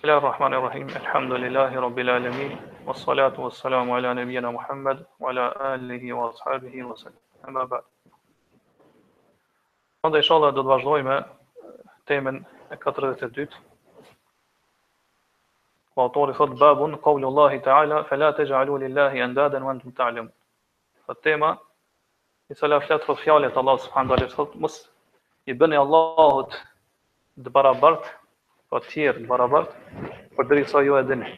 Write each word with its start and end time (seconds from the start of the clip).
بسم 0.00 0.08
الله 0.08 0.18
الرحمن 0.28 0.54
الرحيم 0.54 0.86
الحمد 0.88 1.32
لله 1.32 1.80
رب 1.80 1.98
العالمين 1.98 2.58
والصلاة 2.86 3.40
والسلام 3.40 3.90
على 3.90 4.14
نبينا 4.14 4.50
محمد 4.50 5.04
وعلى 5.18 5.54
آله 5.60 6.12
وأصحابه 6.12 6.82
وسلم 6.82 7.18
أما 7.48 7.64
بعد 7.64 7.82
Onda 10.04 10.18
inshallah 10.22 10.54
do 10.56 10.64
të 10.64 10.68
vazhdojmë 10.70 11.16
temën 12.08 12.38
e 12.72 12.76
42. 12.80 13.58
Ku 15.94 16.00
autori 16.00 16.32
thot 16.38 16.56
babun 16.56 16.96
qaulullahi 17.04 17.60
ta'ala 17.68 17.98
fala 18.08 18.32
taj'alu 18.38 18.78
lillahi 18.86 19.20
andadan 19.28 19.62
wa 19.68 19.74
antum 19.76 19.92
ta'lamun. 19.92 20.32
Po 21.06 21.14
tema 21.14 21.52
i 22.48 22.54
cila 22.56 22.80
flet 22.86 23.04
për 23.10 23.20
fjalët 23.26 23.60
Allah 23.64 23.76
subhanahu 23.84 24.16
wa 24.16 24.20
taala 24.22 24.32
thot 24.38 24.56
mos 24.64 24.80
i 25.44 25.52
bëni 25.62 25.76
Allahut 25.84 26.56
të 27.44 27.54
barabart 27.60 28.10
pa 28.70 28.78
po 28.78 28.86
tjerë 28.86 29.24
në 29.24 29.26
barabart, 29.26 29.70
për 30.30 30.36
po 30.36 30.44
dhe 30.46 30.58
risa 30.60 30.78
ju 30.84 30.92
jo 30.92 30.98
e 31.00 31.06
dhenë. 31.08 31.30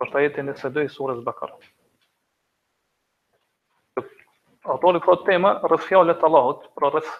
Për 0.00 0.10
të 0.14 0.20
jetë 0.24 0.40
e 0.40 0.44
nëse 0.46 0.70
dhe 0.72 0.84
surës 0.88 0.94
surës 0.96 1.18
bakarë. 1.26 1.58
Atoli 4.74 5.02
këtë 5.04 5.26
tema, 5.28 5.50
rëfjallet 5.68 6.24
Allahot, 6.24 6.64
pra 6.80 6.88
rëf 6.94 7.10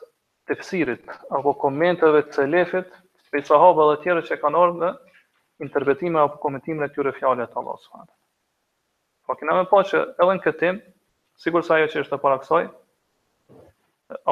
të 0.49 0.57
psirit, 0.63 1.05
apo 1.37 1.53
komenteve 1.61 2.23
të 2.31 2.39
selefit, 2.39 2.89
për 3.29 3.43
i 3.43 3.47
sahabë 3.51 3.91
dhe 3.91 3.99
tjere 4.07 4.25
që 4.25 4.39
kanë 4.41 4.61
orë 4.63 4.79
në 4.81 4.91
interpretime 5.67 6.23
apo 6.25 6.41
komentime 6.47 6.87
në 6.87 6.91
tjure 6.95 7.13
fjallet 7.19 7.53
Allahot. 7.57 8.09
Pa 8.09 9.35
po, 9.35 9.39
kina 9.41 9.53
me 9.61 9.69
po 9.69 9.85
që 9.85 10.01
edhe 10.17 10.33
në 10.39 10.45
këtë 10.49 10.61
tim, 10.65 10.81
sigur 11.45 11.65
sa 11.65 11.77
ajo 11.77 11.93
që 11.93 12.01
është 12.07 12.17
të 12.17 12.23
para 12.25 12.41
kësaj, 12.41 12.65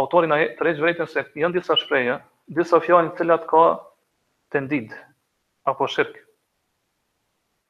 autorin 0.00 0.32
a 0.36 0.40
të 0.56 0.64
rejtë 0.66 0.84
vrejtën 0.86 1.12
se 1.12 1.26
janë 1.44 1.60
disa 1.60 1.76
shpreje, 1.84 2.16
disa 2.58 2.80
fjallin 2.84 3.12
të 3.12 3.22
cilat 3.24 3.44
ka 3.52 3.64
të 4.52 4.88
apo 5.72 5.86
shirk. 5.88 6.16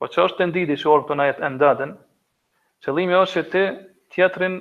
Po 0.01 0.09
që 0.11 0.23
është 0.27 0.49
të 0.53 0.63
i 0.67 0.77
që 0.83 0.91
orë 0.93 1.05
të 1.11 1.15
najet 1.21 1.39
ndaden, 1.55 1.95
që 2.83 2.93
limi 2.97 3.15
është 3.21 3.37
që 3.43 3.51
ti 3.53 3.63
tjetrin 4.15 4.57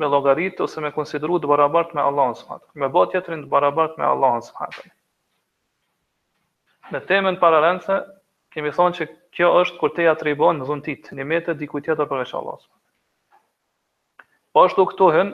me 0.00 0.06
logaritë 0.10 0.62
ose 0.66 0.80
me 0.84 0.90
konsideru 0.94 1.38
të 1.42 1.46
barabart 1.54 1.94
me 1.94 2.02
Allah 2.04 2.30
në 2.30 2.38
shumatë, 2.40 2.66
me 2.82 2.88
bo 2.96 3.04
tjetrin 3.10 3.42
të 3.44 3.48
barabart 3.56 3.98
me 4.00 4.04
Allah 4.14 4.38
në 4.38 4.90
Në 6.92 7.00
temën 7.08 7.38
para 7.40 7.58
kemi 8.52 8.70
thonë 8.76 8.94
që 8.98 9.06
kjo 9.34 9.48
është 9.60 9.78
kur 9.80 9.90
teja 9.96 10.12
të 10.14 10.24
ribonë 10.26 10.58
në 10.60 10.66
dhuntitë, 10.68 11.14
një 11.16 11.24
metë 11.30 11.54
të 11.54 11.58
dikuj 11.62 11.80
tjetër 11.86 12.06
për 12.10 12.18
Allahës 12.18 12.34
Allah 12.40 12.58
në 12.58 12.62
shumatë. 12.62 12.82
Po 14.52 14.64
është 14.66 14.82
të 14.82 14.86
këtuhën, 14.90 15.30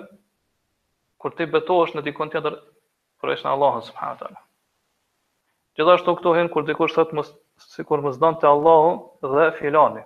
kur 1.21 1.35
ti 1.37 1.47
betohesh 1.57 1.95
në 1.97 2.03
dikuj 2.07 2.31
tjetër, 2.37 2.61
Përveshë 3.21 3.45
në 3.45 3.51
Allahën, 3.57 3.83
subhanët 3.85 4.45
Gjithashtu 5.81 6.13
këto 6.13 6.17
këtohen 6.21 6.49
kur 6.53 6.65
dikush 6.69 6.93
thotë 6.97 7.17
mos 7.17 7.29
sikur 7.75 8.03
mos 8.05 8.19
donte 8.21 8.45
Allahu 8.49 8.91
dhe 9.35 9.45
filani. 9.59 10.03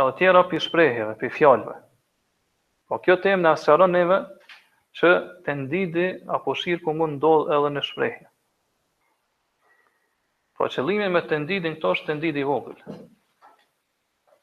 Edhe 0.00 0.06
të 0.12 0.22
tjera 0.22 0.42
pi 0.50 0.60
shprehjeve, 0.64 1.16
pi 1.20 1.28
fjallëve. 1.36 1.74
Po 2.88 3.00
kjo 3.04 3.16
temë 3.26 3.42
na 3.44 3.52
shëron 3.60 3.92
neve 3.96 4.18
që 5.00 5.10
të 5.44 5.56
ndidi 5.64 6.06
apo 6.38 6.54
shirku 6.62 6.94
mund 6.96 7.18
ndodh 7.18 7.52
edhe 7.58 7.72
në 7.74 7.82
shprehje. 7.90 8.26
Po 10.56 10.70
qëllimi 10.72 11.10
me 11.16 11.22
të 11.28 11.42
ndidin 11.44 11.76
këto 11.76 11.92
është 11.98 12.08
të 12.08 12.16
ndidi 12.20 12.44
i 12.46 12.48
vogël. 12.48 12.80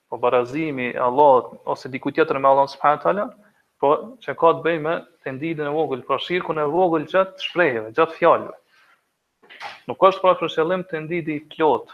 Po 0.09 0.22
barazimi 0.23 0.91
Allah, 0.94 1.09
Allahut 1.09 1.69
ose 1.73 1.89
diku 1.97 2.13
tjetër 2.13 2.38
me 2.44 2.52
Allahun 2.52 2.69
subhanallahu 2.69 3.34
po 3.81 3.89
çka 4.22 4.34
ka 4.41 4.53
të 4.59 4.63
bëjë 4.66 4.84
me 4.86 4.97
të 5.25 5.36
ndidin 5.39 5.69
e 5.72 5.73
vogël, 5.78 6.06
po 6.09 6.22
shirku 6.25 6.53
në 6.58 6.69
vogël 6.75 7.09
çat 7.13 7.38
shprehjeve, 7.50 7.94
çat 7.97 8.17
fjallëve. 8.22 8.59
Nuk 9.90 10.04
është 10.10 10.22
pra 10.24 10.34
për 10.40 10.52
qëllim 10.54 10.84
të 10.90 11.00
ndidi 11.08 11.36
i 11.36 11.42
plot, 11.53 11.92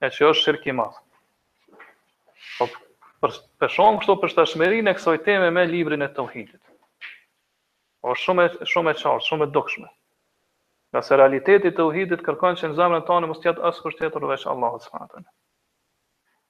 e 0.00 0.08
që 0.14 0.28
është 0.32 0.44
shirki 0.46 0.70
i 0.72 0.76
madhë. 0.78 1.88
Po 2.58 2.68
për, 3.22 3.34
për 3.60 3.72
shumë 3.74 4.00
kështu 4.00 4.16
për 4.22 4.32
shtashmerin 4.32 4.88
e 4.88 4.94
kësoj 4.96 5.18
teme 5.26 5.50
me 5.56 5.64
librin 5.72 6.06
e 6.06 6.08
të 6.14 6.24
uhitit. 6.24 6.60
Po 8.04 8.14
shumë 8.16 8.46
e, 8.48 8.68
shumë 8.72 8.94
e 8.94 8.98
qarë, 9.02 9.24
shumë 9.26 9.48
e 9.48 9.52
dokshme. 9.56 9.90
Nga 10.90 11.02
se 11.06 11.18
realitetit 11.20 11.76
të 11.76 11.84
uhitit 11.90 12.24
kërkojnë 12.26 12.60
që 12.62 12.70
në 12.72 12.78
zamën 12.80 13.04
të 13.04 13.08
tonë 13.10 13.28
mështë 13.30 13.50
jetë 13.50 13.66
asë 13.68 13.84
kështë 13.86 14.04
jetër 14.06 14.26
veç 14.32 14.46
Allah 14.54 14.78
subhanahu 14.86 15.28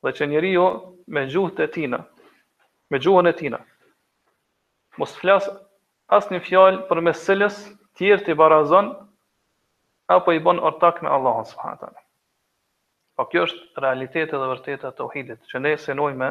Dhe 0.06 0.12
që 0.16 0.26
njeriu 0.30 0.52
jo 0.54 0.68
me 1.12 1.26
gjuhën 1.28 1.60
e 1.60 1.66
tij, 1.74 1.86
me 2.90 2.98
gjuhën 3.04 3.26
e 3.28 3.32
tina, 3.40 3.58
mos 4.96 5.12
flasë 5.20 5.52
asë 6.16 6.32
një 6.34 6.40
fjallë 6.46 6.80
për 6.88 7.00
mes 7.04 7.20
cilës 7.26 7.58
tjertë 8.00 8.32
i 8.32 8.38
barazonë, 8.40 8.94
apo 10.16 10.32
i 10.32 10.40
bën 10.42 10.58
ortak 10.66 11.02
me 11.04 11.08
Allahun 11.14 11.44
subhanahu 11.50 11.78
taala. 11.80 12.00
Po 13.16 13.26
kjo 13.30 13.44
është 13.46 13.82
realiteti 13.84 14.38
dhe 14.38 14.48
vërteta 14.50 14.90
e 14.90 14.96
tauhidit, 15.00 15.42
që 15.50 15.60
ne 15.62 15.74
synojmë 15.82 16.30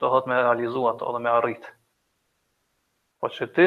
të 0.00 0.10
thot 0.12 0.28
me 0.30 0.38
realizuar 0.38 0.94
ato 0.94 1.14
dhe 1.16 1.22
me 1.26 1.30
arrit. 1.32 1.66
Po 3.20 3.30
që 3.36 3.48
ti 3.56 3.66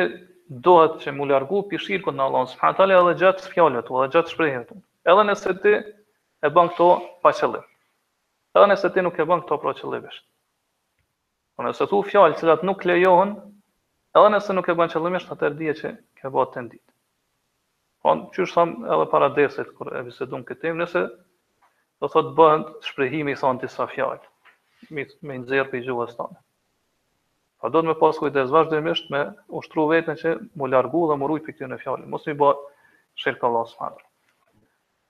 dohet 0.68 0.96
që 1.04 1.14
mu 1.18 1.28
largu 1.34 1.64
pishirë 1.74 2.06
këtë 2.06 2.18
në 2.20 2.28
Allah, 2.30 2.48
së 2.48 2.72
edhe 2.86 3.18
gjatë 3.24 3.52
fjallet 3.56 3.92
edhe 3.92 4.08
gjatë 4.16 4.32
shprejhet 4.36 4.72
Edhe 5.12 5.24
nëse 5.28 5.54
ti 5.64 5.76
e 6.48 6.54
bën 6.58 6.70
këto 6.74 6.88
pa 7.24 7.36
qëllim. 7.36 7.68
Edhe 8.56 8.68
nëse 8.72 8.94
ti 8.94 9.02
nuk 9.04 9.20
e 9.24 9.28
bën 9.28 9.44
këto 9.44 9.58
pra 9.64 9.74
qëllimisht. 9.82 10.24
Po 11.58 11.64
nëse 11.68 11.90
tu 11.92 12.00
fjallë 12.08 12.40
cilat 12.40 12.64
nuk 12.70 12.86
lejohen, 12.88 13.36
edhe 14.16 14.32
nëse 14.38 14.56
nuk 14.56 14.72
e 14.72 14.78
bën 14.80 14.94
qëllimisht, 14.96 15.36
atër 15.36 15.60
dhije 15.60 15.76
që 15.82 15.94
ke 16.22 16.32
bëtë 16.38 16.68
të 16.72 16.93
Po 18.04 18.12
që 18.36 18.44
është 18.44 18.56
thamë 18.60 18.88
edhe 18.94 19.04
para 19.12 19.28
desit, 19.36 19.70
kër 19.80 19.92
e 19.98 20.02
visedun 20.10 20.42
këtë 20.48 20.62
temë, 20.66 20.78
nëse 20.84 21.02
do 22.04 22.08
thotë 22.12 22.34
bëhen 22.40 22.64
shprehimi 22.88 23.32
i 23.32 23.38
thonë 23.42 23.62
tisa 23.62 23.86
fjallë, 23.92 24.32
me, 24.98 25.06
nëzirë 25.32 25.70
për 25.72 25.78
i 25.80 25.84
gjuhës 25.86 26.18
tonë. 26.18 26.36
Pa 27.64 27.70
do 27.72 27.80
të 27.80 27.88
me 27.88 27.96
pasë 28.02 28.20
kujtë 28.26 28.42
e 28.42 28.50
zvashdimisht 28.50 29.08
me 29.16 29.22
ushtru 29.62 29.86
vetën 29.94 30.20
që 30.24 30.34
mu 30.60 30.68
largu 30.74 31.06
dhe 31.08 31.16
mu 31.22 31.30
rujtë 31.32 31.46
për 31.46 31.54
këtë 31.56 31.70
në 31.72 31.78
fjallë, 31.86 32.10
mos 32.16 32.28
mi 32.28 32.36
bëhe 32.42 32.58
shirkë 33.24 33.48
Allah 33.52 33.70
së 33.72 33.80
madrë. 33.84 34.06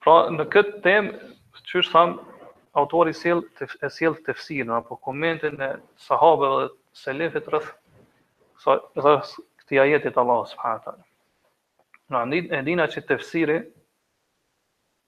Pra 0.06 0.16
në 0.38 0.46
këtë 0.58 0.82
temë, 0.86 1.32
që 1.72 1.82
është 1.82 1.94
thamë, 1.96 2.40
autori 2.84 3.16
sil, 3.24 3.42
tef, 3.58 3.74
e 3.74 3.90
sjellë 3.98 4.22
të 4.28 4.36
fësirën, 4.38 4.76
apo 4.78 5.00
komentin 5.10 5.58
e 5.66 5.72
sahabeve 6.06 6.62
dhe 6.62 6.70
selifit 7.06 7.50
rëth, 7.56 7.74
rëth 9.08 9.34
këtë 9.64 9.82
ajetit 9.88 10.22
Allah 10.26 10.46
së 10.54 10.62
Pra 12.14 12.28
e 12.30 12.60
dina 12.62 12.86
që 12.94 13.02
të 13.10 13.16
fësiri, 13.18 13.54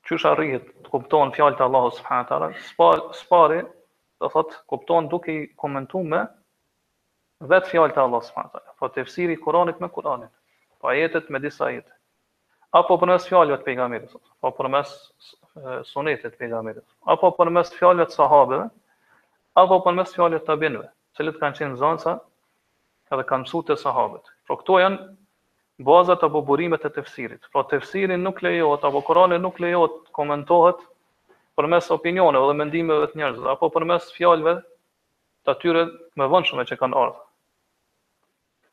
që 0.10 0.16
është 0.18 0.30
arrihet 0.32 0.70
të 0.86 0.90
kuptohen 0.96 1.32
fjallë 1.36 1.60
të 1.60 1.64
Allahu 1.68 1.92
subhanët 2.00 2.32
ala, 2.38 2.48
spari, 3.22 3.60
të 4.24 4.30
thot, 4.36 4.54
kuptohen 4.74 5.10
duke 5.12 5.34
i 5.36 5.44
komentu 5.64 6.02
me 6.16 6.24
vetë 7.52 7.70
fjallë 7.76 7.94
të 7.98 8.02
Allahu 8.08 8.26
subhanët 8.30 8.58
ala. 8.60 8.74
Po 8.82 8.90
të 8.90 9.06
fësiri 9.06 9.36
Koranit 9.44 9.84
me 9.86 9.90
Koranit, 10.00 10.34
pa 10.82 10.88
po 10.90 10.94
jetet 10.98 11.30
me 11.36 11.42
disa 11.44 11.70
jetet. 11.76 11.94
Apo 12.82 12.98
për 13.04 13.12
mes 13.14 13.28
fjallëve 13.30 13.60
të 13.62 13.68
pejgamerit, 13.68 14.16
apo 14.42 14.52
për 14.58 14.70
mes 14.76 14.94
sunetit 15.92 16.34
të 16.34 16.40
pejgamerit, 16.42 16.86
apo 17.16 17.30
për 17.38 17.52
mes 17.60 17.76
fjallëve 17.78 18.08
të 18.10 18.18
sahabeve, 18.18 18.66
apo 19.66 19.78
për 19.86 20.00
mes 20.02 20.18
fjallëve 20.18 20.42
të 20.50 20.56
abinve, 20.58 20.90
cilët 21.22 21.38
kanë 21.46 21.62
qenë 21.62 21.78
zonësa 21.84 22.18
edhe 23.14 23.28
kanë 23.34 23.46
mësu 23.46 23.64
të 23.70 23.78
sahabet. 23.84 24.34
Pro 24.50 24.58
këto 24.64 24.82
janë 24.82 25.12
bazat 25.75 26.22
apo 26.24 26.41
burimet 26.46 26.84
e 26.86 26.90
tefsirit. 26.90 27.47
Pra 27.52 27.63
tefsirin 27.63 28.22
nuk 28.24 28.40
lejohet 28.40 28.84
apo 28.84 29.02
Kurani 29.02 29.40
nuk 29.41 29.58
lejohet 29.59 30.12
komentohet 30.12 30.80
përmes 31.58 31.90
opinioneve 31.91 32.47
dhe 32.47 32.53
mendimeve 32.59 33.08
të 33.08 33.18
njerëzve 33.19 33.50
apo 33.52 33.69
përmes 33.75 34.09
fjalëve 34.16 34.58
të 35.46 35.52
atyre 35.52 35.86
më 36.18 36.28
vonshme 36.31 36.63
që 36.68 36.75
kanë 36.80 36.96
ardhur. 36.97 37.24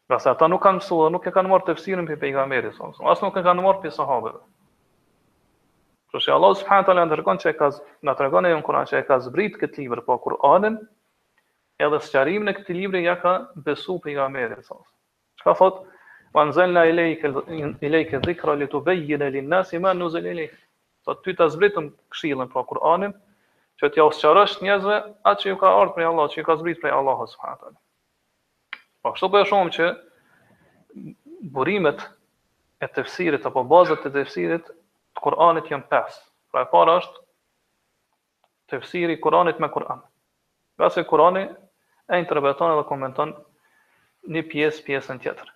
Pra 0.09 0.19
ata 0.25 0.47
nuk 0.49 0.63
kanë 0.63 0.77
mësuar, 0.79 1.11
nuk 1.15 1.27
e 1.27 1.31
kanë 1.31 1.49
marrë 1.51 1.67
tefsirin 1.73 2.07
pe 2.07 2.17
pejgamberit 2.17 2.75
sa. 2.77 2.91
As 3.11 3.23
nuk 3.23 3.37
e 3.39 3.43
kanë 3.45 3.63
marrë 3.65 3.81
pe 3.83 3.91
sahabëve. 3.95 4.41
Kështu 6.13 6.29
që 6.29 6.33
Allah 6.35 6.55
subhanahu 6.59 6.87
taala 6.87 7.05
ndërkon 7.09 7.39
që 7.43 7.53
ka 7.59 7.69
na 8.03 8.15
tregon 8.15 8.45
që 8.93 9.03
ka 9.07 9.19
zbrit 9.19 9.55
këtë 9.59 9.79
libër 9.81 10.03
po 10.05 10.19
Kur'anin 10.21 10.77
edhe 11.81 12.01
sqarimin 12.05 12.49
e 12.49 12.53
këtij 12.59 12.77
libri 12.79 13.05
ja 13.05 13.15
ka 13.17 13.33
besu 13.57 13.97
pejgamberit 14.05 14.65
sa. 14.69 14.77
Çka 15.41 15.55
thotë 15.55 15.92
وانزلنا 16.35 16.83
اليك 16.83 17.25
اليك 17.85 18.15
الذكر 18.21 18.49
لتبين 18.55 19.23
në 19.53 19.81
ما 19.87 19.93
i 19.93 20.23
اليك 20.33 20.51
po 21.09 21.15
ty 21.25 21.33
ta 21.35 21.49
zbritëm 21.51 21.89
këshillën 22.15 22.47
pra 22.53 22.63
Kur'anin 22.69 23.11
që 23.83 23.89
t'ja 23.93 24.07
sqarosh 24.15 24.63
njerëzve 24.63 24.97
atë 25.27 25.41
që 25.43 25.47
ju 25.51 25.57
ka 25.63 25.69
ardhur 25.75 25.91
prej 25.97 26.07
Allahut, 26.09 26.31
që 26.35 26.39
ju 26.41 26.45
ka 26.47 26.55
zbritë 26.63 26.81
prej 26.85 26.93
Allahut 26.99 27.27
subhanahu 27.27 27.59
teala. 27.59 27.79
Po 29.03 29.11
kështu 29.13 29.29
po 29.33 29.39
e 29.43 29.49
shumë 29.51 29.73
që 29.77 29.87
burimet 31.57 31.99
e 32.79 32.87
tefsirit 32.95 33.49
apo 33.51 33.65
bazat 33.73 34.07
e 34.09 34.15
tefsirit 34.15 34.63
të 34.71 35.21
Kur'anit 35.27 35.67
janë 35.75 35.91
pesë. 35.91 36.23
Pra 36.55 36.63
e 36.65 36.71
para 36.73 36.95
është 37.01 37.19
tefsiri 38.73 39.19
Kur'anit 39.25 39.59
me 39.61 39.73
Kur'an. 39.75 40.05
Qase 40.79 41.03
Kur'ani 41.05 41.45
e 42.15 42.23
interpreton 42.23 42.79
dhe 42.79 42.87
komenton 42.93 43.35
një 44.33 44.47
pjesë 44.53 44.87
pjesën 44.87 45.19
tjetër. 45.27 45.51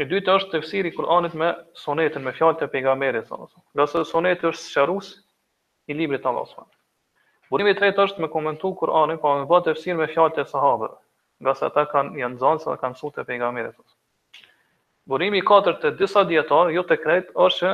E 0.00 0.04
dytë 0.08 0.34
është 0.38 0.50
tefsiri 0.54 0.88
i 0.88 0.94
Kur'anit 0.96 1.34
me 1.36 1.48
sonetën, 1.80 2.22
me 2.24 2.32
fjalët 2.36 2.62
e 2.64 2.68
pejgamberit 2.74 3.26
sallallahu 3.26 3.48
alajhi 3.48 3.58
wasallam. 3.58 3.78
Gjasë 3.80 4.04
soneti 4.10 4.46
është 4.50 4.70
shërus 4.74 5.08
i 5.88 5.94
librit 5.98 6.22
të 6.24 6.30
Allahut 6.30 6.78
Burimi 7.52 7.74
i 7.74 7.76
tretë 7.80 8.04
është 8.06 8.22
me 8.24 8.28
komentu 8.36 8.70
Kur'anin, 8.80 9.18
pa 9.20 9.28
po 9.28 9.34
me 9.40 9.48
bëtë 9.50 9.72
tefsir 9.72 9.98
me 9.98 10.06
fjalët 10.14 10.38
e 10.40 10.44
sahabëve, 10.52 10.94
nga 11.44 11.52
se 11.58 11.66
ata 11.68 11.84
kanë 11.90 12.16
janë 12.22 12.38
nxënës 12.38 12.64
dhe 12.70 12.76
kanë 12.84 12.96
sutë 13.02 13.24
pejgamberit 13.30 13.82
Burimi 15.12 15.42
i 15.42 15.44
katërt 15.52 15.82
të 15.84 15.90
disa 15.98 16.22
dietarë, 16.32 16.72
jo 16.78 16.86
të 16.88 16.98
krejtë, 17.02 17.34
është 17.48 17.72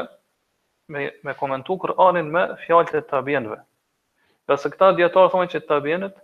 me 0.94 1.04
me 1.28 1.36
komentu 1.42 1.76
Kur'anin 1.84 2.32
me 2.34 2.42
fjalët 2.64 2.94
e 2.98 3.04
tabienëve. 3.14 3.60
Gjasë 4.50 4.72
këta 4.74 4.90
dietarë 4.98 5.32
thonë 5.36 5.52
që 5.54 5.62
tabienët 5.70 6.18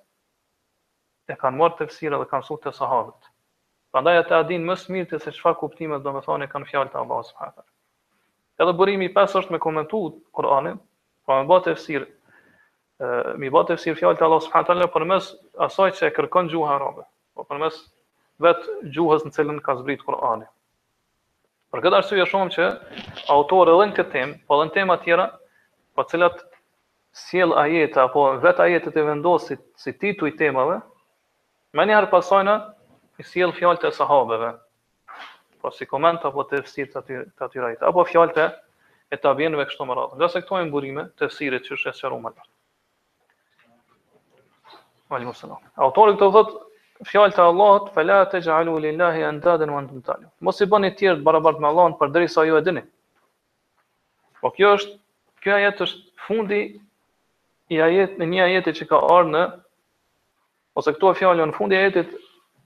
e 1.34 1.38
kanë 1.44 1.58
marrë 1.62 1.78
tefsir 1.84 2.18
dhe 2.18 2.28
kanë 2.34 2.48
sutë 2.50 2.74
sahabëve. 2.80 3.30
Prandaj 3.94 4.16
ata 4.18 4.40
din 4.50 4.64
më 4.66 4.74
së 4.74 4.90
miri 4.90 5.16
se 5.22 5.30
çfarë 5.36 5.54
kuptimet 5.60 6.02
do 6.02 6.10
të 6.16 6.20
thonë 6.26 6.48
kanë 6.50 6.66
fjalët 6.66 6.94
e 6.96 6.98
Allahut 6.98 7.28
subhanahu 7.28 7.54
taala. 7.60 7.68
Edhe 8.64 8.72
burimi 8.80 9.06
i 9.06 9.12
pesë 9.18 9.38
është 9.40 9.54
me 9.54 9.60
komentu 9.62 10.00
Kur'anin, 10.34 10.80
pa 11.26 11.36
me 11.38 11.44
bë 11.52 11.58
tefsir. 11.68 12.08
ë 12.98 13.36
me 13.38 13.52
bë 13.54 13.62
tefsir 13.68 13.94
fjalët 14.00 14.18
e 14.18 14.26
Allahut 14.26 14.48
subhanahu 14.48 14.70
taala 14.72 14.88
përmes 14.96 15.28
asaj 15.68 15.92
që 16.00 16.10
kërkon 16.16 16.50
gjuha 16.50 16.72
arabe, 16.74 17.06
po 17.38 17.46
përmes 17.52 17.78
vet 18.42 18.66
gjuhës 18.96 19.28
në 19.30 19.32
cilën 19.38 19.62
ka 19.68 19.76
zbrit 19.84 20.02
Kur'ani. 20.08 20.50
Për 21.70 21.86
këtë 21.86 22.00
arsye 22.02 22.22
e 22.22 22.30
shumë 22.32 22.56
që 22.58 22.68
autori 23.38 23.76
edhe 23.78 23.88
në 23.92 23.96
këtë 24.02 24.10
temë, 24.16 24.38
po 24.48 24.58
edhe 24.58 24.70
në 24.72 24.76
tema 24.80 24.96
tjera, 25.06 25.28
po 25.94 26.02
cilat 26.10 26.42
sjell 27.22 27.54
ajete 27.62 28.00
apo 28.08 28.26
vet 28.42 28.60
ajetet 28.66 28.96
e 28.96 29.06
vendosit 29.12 29.60
si 29.84 29.94
tituj 30.02 30.34
temave, 30.42 30.82
më 31.78 31.86
njëherë 31.88 32.10
pasojnë 32.18 32.58
i 33.18 33.22
sjell 33.22 33.52
fjalët 33.54 33.84
e 33.84 33.90
sahabeve. 33.94 34.50
Po 35.62 35.70
si 35.72 35.86
koment 35.88 36.24
apo 36.26 36.44
tefsir 36.48 36.90
të 36.92 36.98
aty 37.00 37.18
të 37.34 37.44
aty 37.48 37.62
rajt, 37.62 37.82
apo 37.86 38.04
fjalët 38.08 38.36
e 38.44 39.16
tabinëve 39.20 39.66
kështu 39.70 39.86
me 39.86 39.96
radhë. 39.96 40.18
Nga 40.18 40.28
se 40.34 40.42
këto 40.44 40.58
janë 40.60 40.72
burime 40.74 41.06
të 41.18 41.30
sirit 41.32 41.64
që 41.66 41.76
është 41.78 41.90
e 41.92 41.96
sqaruar 41.98 42.22
më 42.24 42.32
lart. 42.34 42.50
Alimu 45.14 45.34
Autori 45.84 46.16
këto 46.18 46.30
thot 46.34 46.54
fjalët 47.06 47.38
e 47.38 47.44
Allahut, 47.44 47.90
fala 47.94 48.18
taj'alu 48.32 48.74
lillahi 48.88 49.22
andadan 49.28 49.70
wa 49.74 49.78
antum 49.78 50.02
talë, 50.02 50.28
Mos 50.40 50.60
i 50.60 50.66
bëni 50.66 50.90
të 50.94 50.98
tjerë 51.02 51.22
barabart 51.26 51.60
me 51.62 51.68
Allahun 51.68 51.96
përderisa 52.00 52.44
ju 52.48 52.58
e 52.58 52.62
dini. 52.66 52.82
Po 54.40 54.50
kjo 54.50 54.74
është 54.76 54.98
kjo 55.44 55.54
ajet 55.56 55.80
është 55.86 56.02
fundi 56.26 56.60
i 57.72 57.80
ajet 57.80 58.18
në 58.18 58.28
një 58.34 58.42
ajeti 58.44 58.74
që 58.80 58.88
ka 58.90 58.98
ardhur 59.06 59.30
në 59.36 59.44
ose 60.80 60.94
këto 60.96 61.14
fjalë 61.20 61.46
në 61.48 61.54
fund 61.60 61.72
e 61.72 61.78
ajetit 61.80 62.12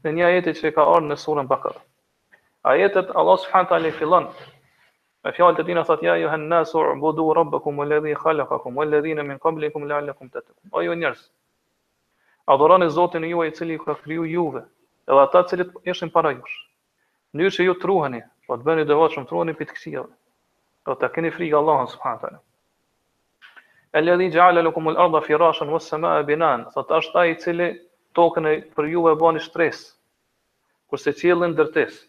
në 0.07 0.13
një 0.17 0.25
ajeti 0.27 0.53
që 0.61 0.71
ka 0.77 0.85
ardhë 0.95 1.09
në 1.11 1.17
surën 1.23 1.49
Bakara. 1.51 1.81
Ajetet 2.73 3.11
Allah 3.21 3.39
subhanahu 3.45 3.71
taala 3.73 3.91
fillon 3.99 4.29
me 5.27 5.31
fjalët 5.37 5.63
e 5.65 5.75
sa 5.79 5.85
thotë 5.89 6.07
ja 6.07 6.15
Yohannas 6.21 6.75
ubudu 6.77 7.29
rabbakum 7.35 7.81
alladhi 7.81 8.15
khalaqakum 8.19 8.77
walladhina 8.77 9.23
min 9.23 9.39
qablikum 9.39 9.87
la'allakum 9.89 10.31
tattaqun. 10.31 10.71
O 10.73 10.81
ju 10.83 10.93
njerëz, 10.95 11.23
adhuroni 12.47 12.89
Zotin 12.91 13.23
juaj 13.29 13.49
i 13.49 13.51
cili 13.55 13.79
ka 13.79 13.95
kriju 13.95 14.25
juve 14.27 14.63
edhe 15.09 15.21
ata 15.21 15.43
cili 15.49 15.65
të 15.65 15.73
cilët 15.75 15.91
ishin 15.93 16.11
para 16.13 16.31
jush. 16.35 16.55
Mënyrë 17.35 17.55
që 17.57 17.65
ju 17.67 17.75
truheni, 17.83 18.23
po 18.49 18.55
të 18.57 18.65
bëni 18.67 18.85
devotshëm 18.89 19.27
truheni 19.29 19.55
pit 19.55 19.69
këshillave. 19.75 20.13
Po 20.85 20.95
ta 20.95 21.09
keni 21.13 21.31
frikë 21.31 21.57
Allahun 21.61 21.89
subhanahu 21.89 22.21
taala. 22.21 22.41
ja'ala 24.29 24.63
lakum 24.63 24.89
al-ardha 24.89 25.21
firashan 25.21 25.69
was-samaa 25.71 26.23
binaan. 26.23 26.67
Sot 26.73 26.91
është 26.91 27.27
i 27.33 27.37
cili 27.39 27.71
tokën 28.19 28.49
e 28.51 28.55
për 28.75 28.89
juve 28.95 29.13
bani 29.21 29.43
shtres, 29.45 29.85
kurse 30.91 31.13
qëllën 31.21 31.55
dërtes. 31.59 32.01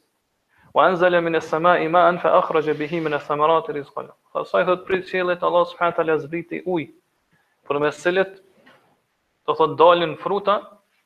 Wa 0.75 0.87
anzala 0.89 1.21
min 1.25 1.37
as-sama 1.39 1.75
ima'an 1.85 2.17
fa 2.23 2.33
akhraja 2.41 2.75
bihi 2.81 2.99
min 3.05 3.15
ath-thamarati 3.17 3.73
rizqan. 3.79 4.09
Sa 4.33 4.43
sa 4.51 4.63
thot 4.67 4.83
prit 4.87 5.05
qellet 5.09 5.43
Allah 5.47 5.65
subhanahu 5.71 5.97
taala 5.99 6.17
zbriti 6.23 6.61
ujë 6.73 6.91
për 7.69 7.79
mes 7.83 8.01
cilet 8.03 8.37
do 9.47 9.55
thot 9.57 9.75
dalin 9.81 10.13
fruta 10.23 10.59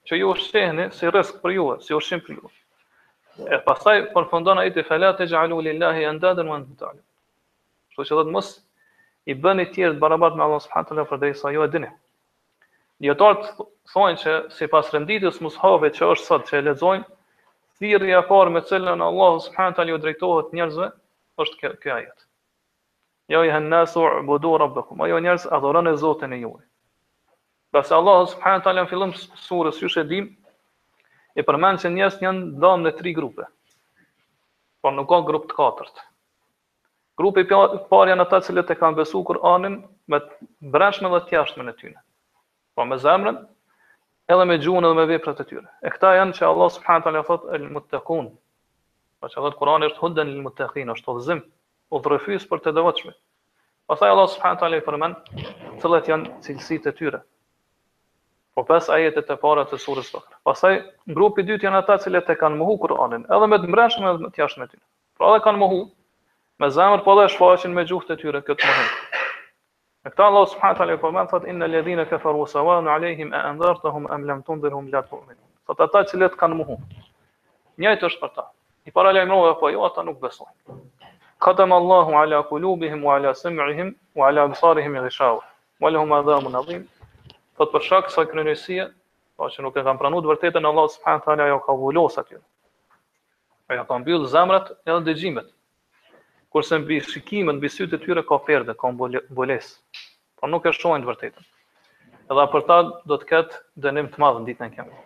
që 0.08 0.20
ju 0.22 0.34
shehni 0.48 0.90
si 0.96 1.08
rrezik 1.12 1.40
për 1.44 1.54
ju, 1.58 1.66
si 1.86 1.96
ushim 2.00 2.22
për 2.26 2.36
ju. 2.38 2.52
E 3.56 3.58
pastaj 3.66 3.98
përfundon 4.14 4.60
ai 4.62 4.70
fa 4.88 5.00
la 5.00 5.14
te 5.18 5.28
ja'alu 5.32 5.62
lillahi 5.70 6.06
andadan 6.12 6.52
wa 6.52 6.58
antum 6.60 6.76
ta'lamun. 6.80 7.06
Kështu 7.96 8.10
që 8.10 8.20
thot 8.22 8.32
mos 8.36 8.54
i 9.32 9.36
bëni 9.44 9.70
të 9.70 9.76
tjerë 9.80 10.00
barabart 10.04 10.36
me 10.38 10.48
Allah 10.48 10.64
subhanahu 10.68 10.92
taala 10.92 11.08
për 11.12 11.24
drejtësa 11.24 11.56
ju 11.56 11.68
e 11.68 11.94
Djetarët 13.04 13.48
thonë 13.92 14.20
që 14.22 14.34
si 14.58 14.68
pas 14.72 14.90
rënditës 14.96 15.42
mushave 15.44 15.90
që 15.96 16.08
është 16.14 16.24
sot 16.28 16.46
që 16.50 16.60
e 16.60 16.64
lezojnë, 16.70 17.08
thirë 17.82 18.12
e 18.16 18.20
parë 18.30 18.54
me 18.56 18.62
cëllën 18.70 19.02
Allah 19.08 19.34
subhanët 19.48 19.82
ali 19.84 19.92
u 19.92 19.98
drejtohet 20.06 20.54
njerëzve, 20.60 20.88
është 21.46 21.60
kë, 21.64 21.72
kë 21.84 21.92
ajet. 21.96 22.24
Jo 23.34 23.42
i 23.44 23.52
hennesu, 23.52 24.04
budu, 24.30 24.54
rabbekum, 24.64 25.04
ajo 25.08 25.20
njerëz, 25.26 25.48
adhoran 25.58 25.92
e 25.92 25.94
zotën 26.04 26.32
e 26.32 26.40
juaj. 26.46 26.62
Basë 27.76 27.98
Allah 27.98 28.22
subhanët 28.38 28.72
ali 28.72 28.84
në 28.86 28.90
fillëm 28.94 29.12
surës, 29.42 29.82
ju 29.84 29.92
shedim, 29.98 30.30
e 31.40 31.44
përmenë 31.50 31.84
që 31.84 31.94
njerëz 31.98 32.18
njën 32.24 32.42
dhamë 32.64 32.84
në 32.88 32.96
tri 33.02 33.14
grupe, 33.20 33.50
por 34.84 34.96
nuk 34.96 35.10
ka 35.12 35.20
grup 35.32 35.50
të 35.52 35.60
katërt. 35.60 36.02
Grupe 37.20 37.46
parë 37.92 38.10
janë 38.14 38.30
ata 38.30 38.42
cilët 38.48 38.72
e 38.72 38.80
kanë 38.84 39.02
besu 39.04 39.26
Kur'anin 39.32 39.82
me 40.12 40.24
brendshme 40.78 41.12
dhe 41.18 41.24
tjashtme 41.34 41.68
në 41.72 41.78
tyne. 41.84 42.00
Po 42.76 42.86
me 42.90 42.98
zemrën, 42.98 43.36
edhe 44.34 44.46
me 44.50 44.56
gjuhën 44.62 44.86
edhe 44.88 44.96
me 44.98 45.06
veprat 45.10 45.42
e 45.42 45.46
tyre. 45.50 45.68
E 45.86 45.92
këta 45.94 46.14
janë 46.18 46.38
që 46.40 46.48
Allah 46.48 46.72
subhanahu 46.78 47.06
taala 47.08 47.22
thot 47.28 47.44
el 47.58 47.68
muttaqun. 47.76 48.32
Po 49.22 49.30
çka 49.30 49.44
thot 49.46 49.58
Kurani 49.60 49.90
është 49.92 50.02
hudan 50.02 50.32
lil 50.34 50.42
muttaqin, 50.48 50.90
është 50.96 51.14
udhëzim, 51.14 51.44
udhërfys 51.98 52.48
për 52.54 52.64
të 52.66 52.74
devotshmit. 52.80 53.20
Pastaj 53.92 54.14
Allah 54.16 54.30
subhanahu 54.34 54.62
taala 54.64 54.80
i 54.82 54.86
përmend 54.88 55.32
cilat 55.84 56.10
janë 56.14 56.34
cilësitë 56.48 56.90
e 56.94 57.00
tyre. 57.02 57.22
Po 58.58 58.66
pas 58.70 58.90
ajetet 58.98 59.30
e 59.30 59.38
para 59.46 59.68
të 59.70 59.78
surës 59.86 60.10
Bakra. 60.16 60.42
Pastaj 60.50 60.82
grupi 61.20 61.46
i 61.46 61.50
dytë 61.52 61.70
janë 61.70 61.82
ata 61.84 62.00
që 62.06 62.18
e 62.34 62.40
kanë 62.42 62.58
mohu 62.64 62.80
Kur'anin, 62.88 63.28
edhe 63.38 63.52
me 63.54 63.62
të 63.62 63.70
mbrëmshëm 63.74 64.10
edhe 64.14 64.26
me 64.26 64.34
të 64.34 64.44
jashtëm 64.44 64.66
e 64.66 64.70
Pra 65.18 65.30
edhe 65.30 65.44
kanë 65.46 65.62
mohu 65.66 65.84
me 66.62 66.70
zemër, 66.70 67.06
po 67.06 67.18
edhe 67.18 67.30
shfaqin 67.36 67.74
me 67.74 67.86
gjuhët 67.90 68.14
e 68.14 68.20
tyre 68.24 68.42
këtë 68.50 68.66
mohim. 68.70 69.13
Në 70.04 70.10
këta 70.12 70.26
Allah 70.30 70.46
subhanët 70.52 70.80
alë 70.84 70.96
e 70.98 71.00
përmenë, 71.02 71.28
thëtë 71.34 71.48
inë 71.48 71.60
në 71.64 71.68
ledhine 71.74 72.04
këfaru 72.10 72.42
së 72.54 72.60
vanë 72.68 72.90
alëhim 72.94 73.30
e 73.36 73.40
endarë 73.50 73.80
të 73.84 73.92
hum 73.98 74.08
e 74.12 74.16
mlemtun 74.24 74.60
dhe 74.64 74.72
hum 74.74 74.90
latë 74.96 75.08
përmin. 75.14 75.38
Thëtë 75.70 75.86
ata 75.86 76.02
që 76.10 76.18
letë 76.24 76.40
kanë 76.42 76.58
muhu. 76.62 76.76
Njajt 77.80 78.04
është 78.08 78.20
për 78.24 78.32
ta. 78.40 78.44
I 78.84 78.92
para 78.98 79.14
lejmërove 79.16 79.54
po 79.62 79.70
jo, 79.72 79.86
ata 79.88 80.04
nuk 80.10 80.18
besojnë. 80.26 80.76
Këtëm 81.46 81.76
Allahu 81.78 82.18
ala 82.24 82.42
kulubihim, 82.50 83.06
wa 83.08 83.16
ala 83.16 83.32
sëmërihim, 83.44 83.94
wa 84.20 84.28
ala 84.28 84.44
bësarihim 84.52 84.98
i 85.00 85.06
dhishavë. 85.06 85.40
Wa 85.86 85.94
lehum 85.96 86.12
a 86.12 86.20
dhamu 86.28 86.52
në 86.58 86.64
dhim. 86.68 86.84
Thëtë 87.62 87.72
për 87.78 87.88
shakë 87.88 88.14
sa 88.18 88.26
kërënësia, 88.34 88.88
pa 89.40 89.46
po 89.46 89.50
që 89.56 89.64
nuk 89.70 89.80
e 89.80 89.86
kam 89.88 90.04
pranut 90.04 90.28
vërtetën, 90.34 90.68
Allah 90.72 90.92
subhanët 90.98 91.32
alë 91.38 91.48
ja 91.54 91.62
ka 91.70 91.78
vullosa 91.86 92.26
kjo. 92.28 92.42
Aja 93.72 93.88
ka 93.88 94.02
mbyllë 94.04 94.34
zemrat 94.36 94.76
edhe 94.84 95.00
dëgjimet. 95.10 95.48
Kurse 96.54 96.82
mbi 96.84 97.00
shikimet, 97.08 97.56
mbi 97.62 97.72
sytë 97.78 97.96
të 97.96 98.02
tyre 98.06 98.28
ka 98.34 98.42
perde, 98.52 98.76
ka 98.84 98.92
mbolesë 99.00 99.80
por 100.44 100.52
nuk 100.52 100.66
e 100.68 100.74
shohin 100.76 101.00
të 101.00 101.08
vërtetën. 101.08 101.46
Edhe 102.34 102.44
për 102.52 102.64
ta 102.68 102.76
do 103.08 103.16
të 103.16 103.28
ketë 103.30 103.60
dënim 103.86 104.10
të 104.12 104.20
madh 104.20 104.42
në 104.42 104.50
ditën 104.50 104.66
e 104.66 104.74
kiametit. 104.74 105.06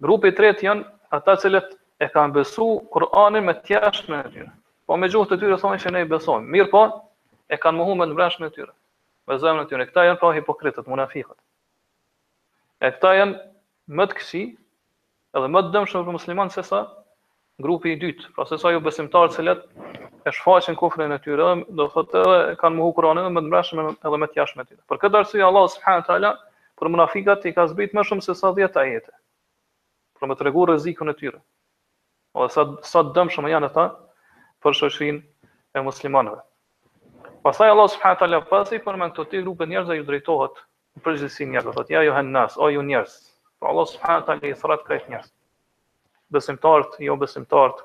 Grupi 0.00 0.30
i 0.32 0.34
tretë 0.38 0.64
janë 0.64 0.86
ata 1.18 1.34
që 1.36 1.42
cilët 1.42 1.74
e 1.76 2.08
kanë 2.14 2.32
besu 2.32 2.64
Kur'anin 2.94 3.44
me 3.44 3.52
tjashme 3.66 4.22
në 4.22 4.30
tyre. 4.32 4.48
Po 4.88 4.96
me 4.96 5.10
gjuhë 5.12 5.28
të 5.34 5.38
tyre 5.42 5.58
thonë 5.60 5.82
që 5.82 5.92
ne 5.92 6.04
i 6.06 6.08
besojmë. 6.08 6.48
Mirë 6.54 6.70
po, 6.72 6.82
e 7.52 7.58
kanë 7.60 7.76
muhu 7.82 7.98
me 8.00 8.08
të 8.08 8.16
mbrashme 8.16 8.48
në 8.48 8.54
tyre. 8.56 8.72
Me 9.28 9.36
zemë 9.42 9.60
në 9.60 9.68
tyre. 9.68 9.86
Këta 9.90 10.06
janë 10.06 10.20
pra 10.22 10.32
hipokritët, 10.38 10.88
munafiqët. 10.88 11.36
E 12.80 12.92
këta 12.96 13.12
janë 13.18 13.36
më 14.00 14.06
të 14.14 14.18
kësi, 14.22 14.42
edhe 15.36 15.52
më 15.52 15.66
të 15.66 15.74
dëmshëm 15.76 16.08
për 16.08 16.16
musliman 16.16 16.54
se 16.56 16.64
sa 16.64 16.86
grupi 17.62 17.92
i 17.92 17.96
dytë, 17.98 18.28
pra 18.36 18.44
se 18.46 18.58
sa 18.62 18.70
ju 18.70 18.80
besimtarë 18.84 19.32
cilët 19.34 19.64
e 20.28 20.32
shfaqin 20.36 20.76
kufrin 20.78 21.12
e 21.14 21.18
tyre 21.24 21.46
dhe 21.48 21.74
do 21.80 21.86
thotë 21.94 22.20
edhe 22.20 22.56
kanë 22.60 22.78
muhu 22.78 22.92
Kur'anin 22.98 23.24
dhe 23.26 23.32
me 23.34 23.40
të 23.42 23.48
mbrashëm 23.48 23.80
edhe 23.88 24.18
me 24.18 24.26
të 24.30 24.38
jashtëm 24.38 24.62
aty. 24.62 24.76
Për 24.92 25.00
këtë 25.04 25.20
arsye 25.22 25.46
Allah 25.46 25.64
subhanahu 25.74 26.06
teala 26.10 26.30
për 26.80 26.90
munafiqat 26.94 27.48
i 27.50 27.54
ka 27.56 27.64
zbrit 27.72 27.94
më 27.98 28.04
shumë 28.10 28.26
se 28.28 28.36
sa 28.42 28.52
10 28.60 28.78
ajete. 28.82 29.10
Për 30.20 30.30
të 30.30 30.36
tregu 30.42 30.66
rrezikun 30.70 31.10
e 31.10 31.14
tyre. 31.22 31.40
Edhe 32.38 32.48
sa 32.58 32.66
sa 32.92 33.02
dëmshëm 33.18 33.48
janë 33.50 33.70
ata 33.72 33.88
për 34.66 34.78
shoqërin 34.82 35.18
e 35.78 35.82
muslimanëve. 35.88 36.44
Pastaj 37.46 37.72
Allah 37.74 37.90
subhanahu 37.96 38.20
teala 38.22 38.40
pasi 38.52 38.78
për 38.86 39.00
më 39.02 39.10
këto 39.10 39.26
ti 39.34 39.42
grupe 39.46 39.66
njerëz 39.70 39.90
që 39.96 40.06
drejtohet 40.12 40.62
në 40.98 41.02
përgjithësi 41.08 41.50
njerëz, 41.56 41.74
thotë 41.78 41.96
ja 41.96 42.04
Johannes, 42.10 42.54
o 42.62 42.70
ju 42.74 42.86
njerëz. 42.92 43.18
Pra 43.58 43.72
Allah 43.74 43.90
subhanahu 43.96 44.30
teala 44.30 44.46
i 44.46 44.56
thret 44.62 44.86
këto 44.90 45.14
njerëz 45.14 45.28
besimtarët, 46.32 46.96
jo 47.04 47.16
besimtarët, 47.20 47.82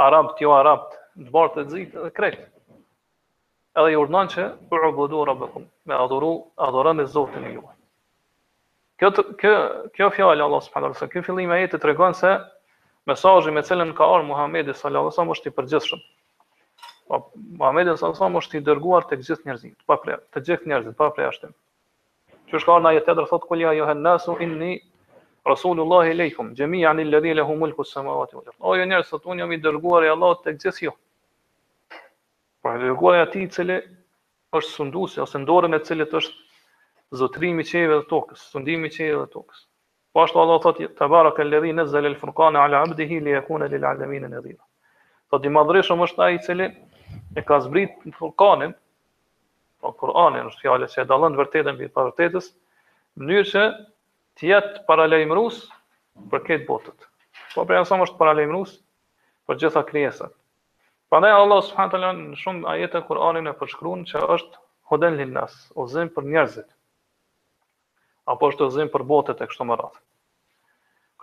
arabët, 0.00 0.40
jo 0.42 0.52
arabët, 0.56 0.94
të 1.18 1.32
bartë 1.34 1.64
të 1.64 1.70
zitë 1.74 2.04
dhe 2.04 2.12
krejtë. 2.16 2.46
Edhe 3.78 3.92
i 3.94 3.98
urnan 3.98 4.30
që 4.32 4.46
u 4.76 4.80
ubudu 4.90 5.20
rabëkum, 5.28 5.68
me 5.86 5.94
adhuru, 5.98 6.30
adhuran 6.68 7.02
e 7.04 7.08
zotin 7.14 7.44
e 7.46 7.52
juaj. 7.54 7.74
Kjo, 8.98 9.10
kjo, 9.40 9.52
kjo 9.94 10.08
fjallë, 10.16 10.44
Allah 10.48 10.64
subhanahu 10.66 11.08
kjo 11.12 11.22
fillim 11.28 11.52
e 11.54 11.60
jetë 11.62 11.78
të 11.84 11.90
regonë 11.92 12.16
se 12.18 12.32
mesajë 13.08 13.52
me 13.54 13.62
cilën 13.62 13.92
ka 13.98 14.08
arë 14.14 14.26
Muhammedi 14.26 14.74
sallallahu 14.74 15.12
alai, 15.12 15.16
sa 15.34 15.38
është 15.38 15.52
i 15.52 15.54
përgjithshëm. 15.58 16.02
Pa, 17.08 17.20
po, 17.20 17.28
Muhammedi 17.60 17.92
sallallahu 17.96 18.26
alai, 18.26 18.40
është 18.42 18.58
i 18.58 18.64
dërguar 18.70 19.06
të 19.12 19.20
gjithë 19.22 19.46
njerëzit, 19.50 19.76
pa 19.86 19.98
prea, 20.02 20.18
të 20.34 20.42
gjithë 20.48 20.72
njerëzit, 20.72 20.96
pa 20.98 21.12
prea 21.20 21.30
ashtim. 21.30 21.54
Që 22.50 22.58
është 22.58 22.66
ka 22.68 22.74
arë 22.78 22.84
në 22.88 22.92
jetë 22.98 23.14
edhe, 23.14 23.28
thotë, 23.30 23.60
johen 23.78 24.02
nasu, 24.08 24.34
inni, 24.48 24.74
Rasulullah 25.46 26.04
aleikum, 26.14 26.52
jamian 26.58 26.98
alladhi 27.00 27.32
lahu 27.36 27.54
mulku 27.56 27.82
as-samawati 27.84 28.34
wal 28.34 28.44
ardh. 28.46 28.56
O 28.60 28.74
ju 28.76 28.80
jo 28.82 28.86
njerëz, 28.90 29.06
sot 29.12 29.24
unë 29.32 29.40
jam 29.42 29.52
i 29.52 29.56
dërguar 29.66 30.04
i 30.04 30.10
Allah 30.14 30.34
tek 30.44 30.58
gjithë 30.64 30.82
ju. 30.86 30.92
Pra 32.62 32.74
ju 32.76 32.86
dërguar 32.88 33.20
ai 33.20 33.28
ti 33.32 33.44
i 33.46 33.48
cili 33.54 33.76
është 34.58 34.72
sunduesi 34.74 35.20
ose 35.22 35.38
ndorën 35.42 35.74
e 35.74 35.80
cilit 35.88 36.12
është 36.20 37.20
zotrimi 37.22 37.62
i 37.64 37.68
qeve 37.70 38.00
dhe 38.00 38.06
tokës, 38.10 38.42
sundimi 38.54 38.90
i 38.90 38.92
qeve 38.96 39.20
dhe 39.22 39.28
tokës. 39.36 39.62
Po 40.12 40.24
ashtu 40.24 40.40
Allah 40.42 40.60
thotë 40.64 40.88
tabaraka 40.98 41.42
alladhi 41.46 41.72
nazzal 41.78 42.06
al-furqana 42.10 42.64
ala 42.66 42.82
'abdihi 42.84 43.20
li 43.26 43.30
yakuna 43.36 43.68
lil 43.74 43.84
'alamin 43.88 44.28
nadhira. 44.34 44.62
Po 45.30 45.38
di 45.38 45.48
madhreshëm 45.58 46.02
është 46.08 46.22
ai 46.26 46.34
i 46.34 46.38
cili 46.48 46.66
e 47.36 47.42
ka 47.50 47.60
zbrit 47.68 47.96
furqanin, 48.18 48.74
po 49.80 49.92
Kur'ani 50.00 50.40
është 50.48 50.60
fjala 50.64 50.86
që 50.90 51.00
e 51.02 51.04
dallon 51.12 51.36
vërtetën 51.38 51.72
mbi 51.78 51.88
pavërtetës, 51.96 52.46
në 53.16 53.24
mënyrë 53.28 53.50
që 53.52 53.62
të 54.38 54.46
jetë 54.52 54.82
paralajmërues 54.88 55.56
për 56.30 56.42
këtë 56.48 56.66
botët. 56.68 57.06
Po 57.54 57.64
pra 57.66 57.80
sa 57.88 57.98
është 58.04 58.18
paralajmërues 58.20 58.74
për 59.48 59.58
gjitha 59.62 59.82
krijesat. 59.88 60.34
Prandaj 61.10 61.34
Allah 61.34 61.62
subhanahu 61.66 61.90
taala 61.94 62.10
në 62.18 62.36
shumë 62.38 62.68
ajete 62.72 63.00
Kur'anit 63.08 63.48
e 63.50 63.54
përshkruan 63.62 64.04
që 64.10 64.20
është 64.36 64.62
hoden 64.92 65.16
linnas, 65.18 65.56
ozim 65.84 66.10
për 66.14 66.26
njerëzit. 66.34 66.68
Apo 68.28 68.50
është 68.52 68.66
ozim 68.68 68.90
për 68.92 69.04
botët 69.10 69.40
e 69.42 69.48
kështu 69.50 69.64
me 69.70 69.78
radhë. 69.80 70.02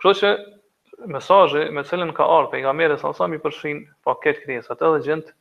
Kështu 0.00 0.14
që 0.20 0.32
mesazhi 1.14 1.62
me 1.76 1.84
cilën 1.86 2.12
ka 2.18 2.26
ardhur 2.34 2.50
pejgamberi 2.52 2.98
sa 3.00 3.14
sa 3.16 3.28
mi 3.30 3.38
përshin 3.46 3.84
pa 4.04 4.16
këtë 4.24 4.42
krijesat 4.44 4.82
edhe 4.88 5.00
gjend 5.06 5.32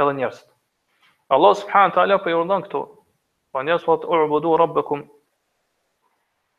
edhe 0.00 0.16
njerëzit. 0.18 0.48
Allah 1.36 1.54
subhanahu 1.62 1.94
taala 1.98 2.18
po 2.24 2.32
i 2.32 2.34
urdhon 2.40 2.66
këtu. 2.66 2.82
Pa 3.52 3.62
u'budu 3.62 4.56
rabbakum 4.60 5.06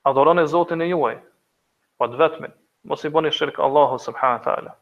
adhuroni 0.04 0.46
Zotin 0.48 0.82
e 0.84 0.88
juaj, 0.90 1.18
pa 1.98 2.08
të 2.08 2.20
vetmin, 2.20 2.54
mos 2.88 3.04
i 3.08 3.12
bëni 3.14 3.32
shirkë 3.36 3.64
Allahu 3.66 3.98
subhanahu 4.00 4.38
wa 4.40 4.46
taala. 4.46 4.74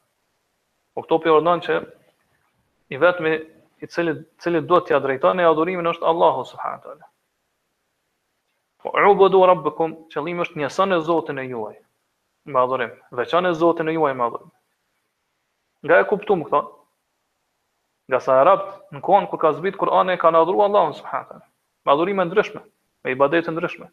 Po 0.95 1.05
këto 1.05 1.19
po 1.23 1.35
urdhon 1.37 1.61
që 1.65 1.77
i 2.95 2.99
vetmi 3.01 3.31
i 3.85 3.89
cili 3.93 4.13
cili 4.43 4.61
duhet 4.61 4.87
t'ia 4.89 4.97
ja 4.97 5.01
drejtoni 5.05 5.45
adhurimin 5.45 5.89
është 5.93 6.07
Allahu 6.11 6.43
subhanahu 6.51 6.81
wa 6.83 6.85
taala. 6.85 7.11
Po 8.83 8.93
ubudu 9.11 9.43
rabbukum, 9.45 9.95
qëllimi 10.13 10.45
është 10.45 10.93
e 10.93 10.99
Zotin 11.09 11.39
e 11.39 11.47
juaj 11.47 11.75
me 12.45 12.59
adhurim, 12.59 12.91
e 13.49 13.53
Zotin 13.61 13.89
e 13.89 13.93
juaj 13.97 14.13
me 14.15 14.23
adhurim. 14.25 14.51
Nga 15.83 15.99
e 16.01 16.07
kuptum 16.09 16.43
këto? 16.43 16.61
Nga 18.07 18.19
sa 18.23 18.39
e 18.41 18.43
rabët, 18.45 18.69
në 18.93 19.01
kohën 19.03 19.27
kur 19.29 19.39
ka 19.39 19.51
zbrit 19.53 19.75
Kur'ani 19.77 20.15
kanë 20.17 20.39
adhuruar 20.41 20.69
Allahun 20.69 20.93
subhanahu 20.93 21.25
wa 21.25 21.29
taala. 21.29 21.45
Me 21.85 21.91
adhurime 21.93 22.25
ndryshme, 22.25 22.61
me 23.03 23.11
ibadete 23.11 23.51
ndryshme. 23.51 23.89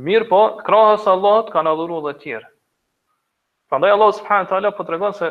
Mirë 0.00 0.24
po, 0.28 0.38
krahës 0.66 1.04
Allahot 1.12 1.50
kanë 1.52 1.72
adhuru 1.74 1.96
dhe 2.06 2.12
tjerë. 2.22 2.46
Prandaj 3.68 3.90
Allah 3.94 4.12
subhanahu 4.18 4.48
taala 4.52 4.70
po 4.76 4.84
tregon 4.90 5.12
se 5.18 5.28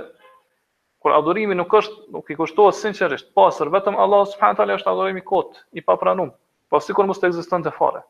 kur 1.02 1.16
adhurimi 1.18 1.56
nuk 1.58 1.72
është 1.80 2.14
nuk 2.18 2.30
i 2.30 2.36
kushtohet 2.38 2.78
sinqerisht, 2.80 3.32
pasër, 3.40 3.72
vetëm 3.74 3.98
Allah 4.04 4.22
subhanahu 4.34 4.60
taala 4.60 4.76
është 4.82 4.92
adhurimi 4.94 5.24
kot, 5.32 5.58
i 5.74 5.82
papranum, 5.88 6.30
po 6.70 6.80
sikur 6.88 7.10
mos 7.10 7.18
të 7.24 7.32
fare. 7.78 8.04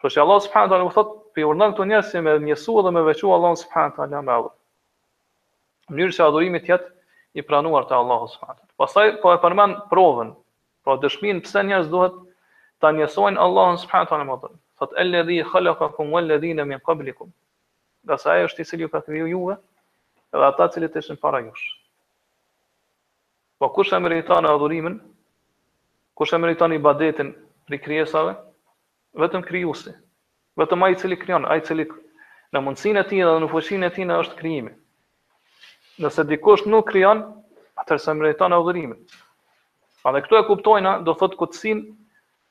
Kështu 0.00 0.18
që 0.18 0.24
Allah 0.24 0.40
subhanahu 0.48 0.70
taala 0.74 0.84
u 0.84 0.90
thot, 0.98 1.14
"Pi 1.34 1.46
urdhon 1.50 1.74
këto 1.76 1.86
njerëz 1.92 2.10
si 2.10 2.20
me 2.20 2.34
njësu 2.48 2.76
dhe 2.82 2.90
me 2.90 3.00
veçu 3.10 3.32
Allah 3.36 3.54
subhanahu 3.62 3.96
taala 4.00 4.22
me 4.22 4.32
adhur." 4.38 4.52
Mënyrë 5.90 6.14
se 6.18 6.22
adhurimi 6.26 6.60
të 6.60 6.66
jetë 6.72 6.90
i 7.34 7.42
pranuar 7.52 7.86
te 7.86 7.94
Allah 8.02 8.26
subhanahu 8.34 8.58
taala. 8.58 8.74
Pastaj 8.82 9.14
po 9.22 9.32
e 9.32 9.38
përmend 9.46 9.80
provën, 9.94 10.34
po 10.84 10.96
dëshmin 11.06 11.40
pse 11.46 11.62
njerëz 11.70 11.88
duhet 11.96 12.14
ta 12.80 12.90
njësojnë 12.98 13.38
Allah 13.48 13.76
subhanahu 13.86 14.08
taala 14.14 14.24
me 14.24 14.32
adhurim 14.38 14.58
thot 14.80 14.90
alladhi 15.00 15.42
khalaqakum 15.50 16.10
wal 16.10 16.26
ladhina 16.30 16.64
min 16.66 16.78
qablikum. 16.78 17.32
Do 18.04 18.16
sa 18.18 18.30
ai 18.34 18.44
është 18.48 18.60
i 18.60 18.64
cili 18.70 18.82
ju 18.82 18.88
ka 18.92 19.00
krijuar 19.00 19.28
juve 19.32 19.56
dhe 20.34 20.44
ata 20.48 20.66
që 20.74 20.84
ishin 21.00 21.16
para 21.22 21.40
jush. 21.44 21.64
Po 23.58 23.68
kush 23.70 23.92
e 23.94 23.98
meriton 23.98 24.44
adhurimin? 24.46 24.98
Kush 26.14 26.32
e 26.34 26.38
meriton 26.38 26.72
ibadetin 26.76 27.30
pri 27.66 27.78
krijesave? 27.78 28.34
Vetëm 29.14 29.42
krijuesi. 29.46 29.92
Vetëm 30.58 30.82
ai 30.84 30.92
i 30.92 30.96
cili 30.98 31.16
krijon, 31.16 31.46
ai 31.46 31.58
i 31.58 31.64
cili 31.66 31.86
në 32.54 32.60
mundësinë 32.62 33.00
e 33.04 33.08
tij 33.08 33.22
dhe 33.24 33.38
në 33.40 33.48
fuqinë 33.54 33.86
e 33.88 33.92
tij 33.94 34.10
është 34.24 34.36
krijimi. 34.40 34.72
Nëse 36.02 36.22
dikush 36.30 36.66
nuk 36.66 36.90
krijon, 36.90 37.22
atëherë 37.78 38.02
s'e 38.02 38.14
meriton 38.14 38.52
adhurimin. 38.52 38.98
Pa 40.02 40.12
dhe 40.12 40.22
këtu 40.26 40.38
e 40.40 40.44
kuptojna, 40.50 40.98
do 41.06 41.14
thot 41.14 41.36
kutsin 41.38 41.82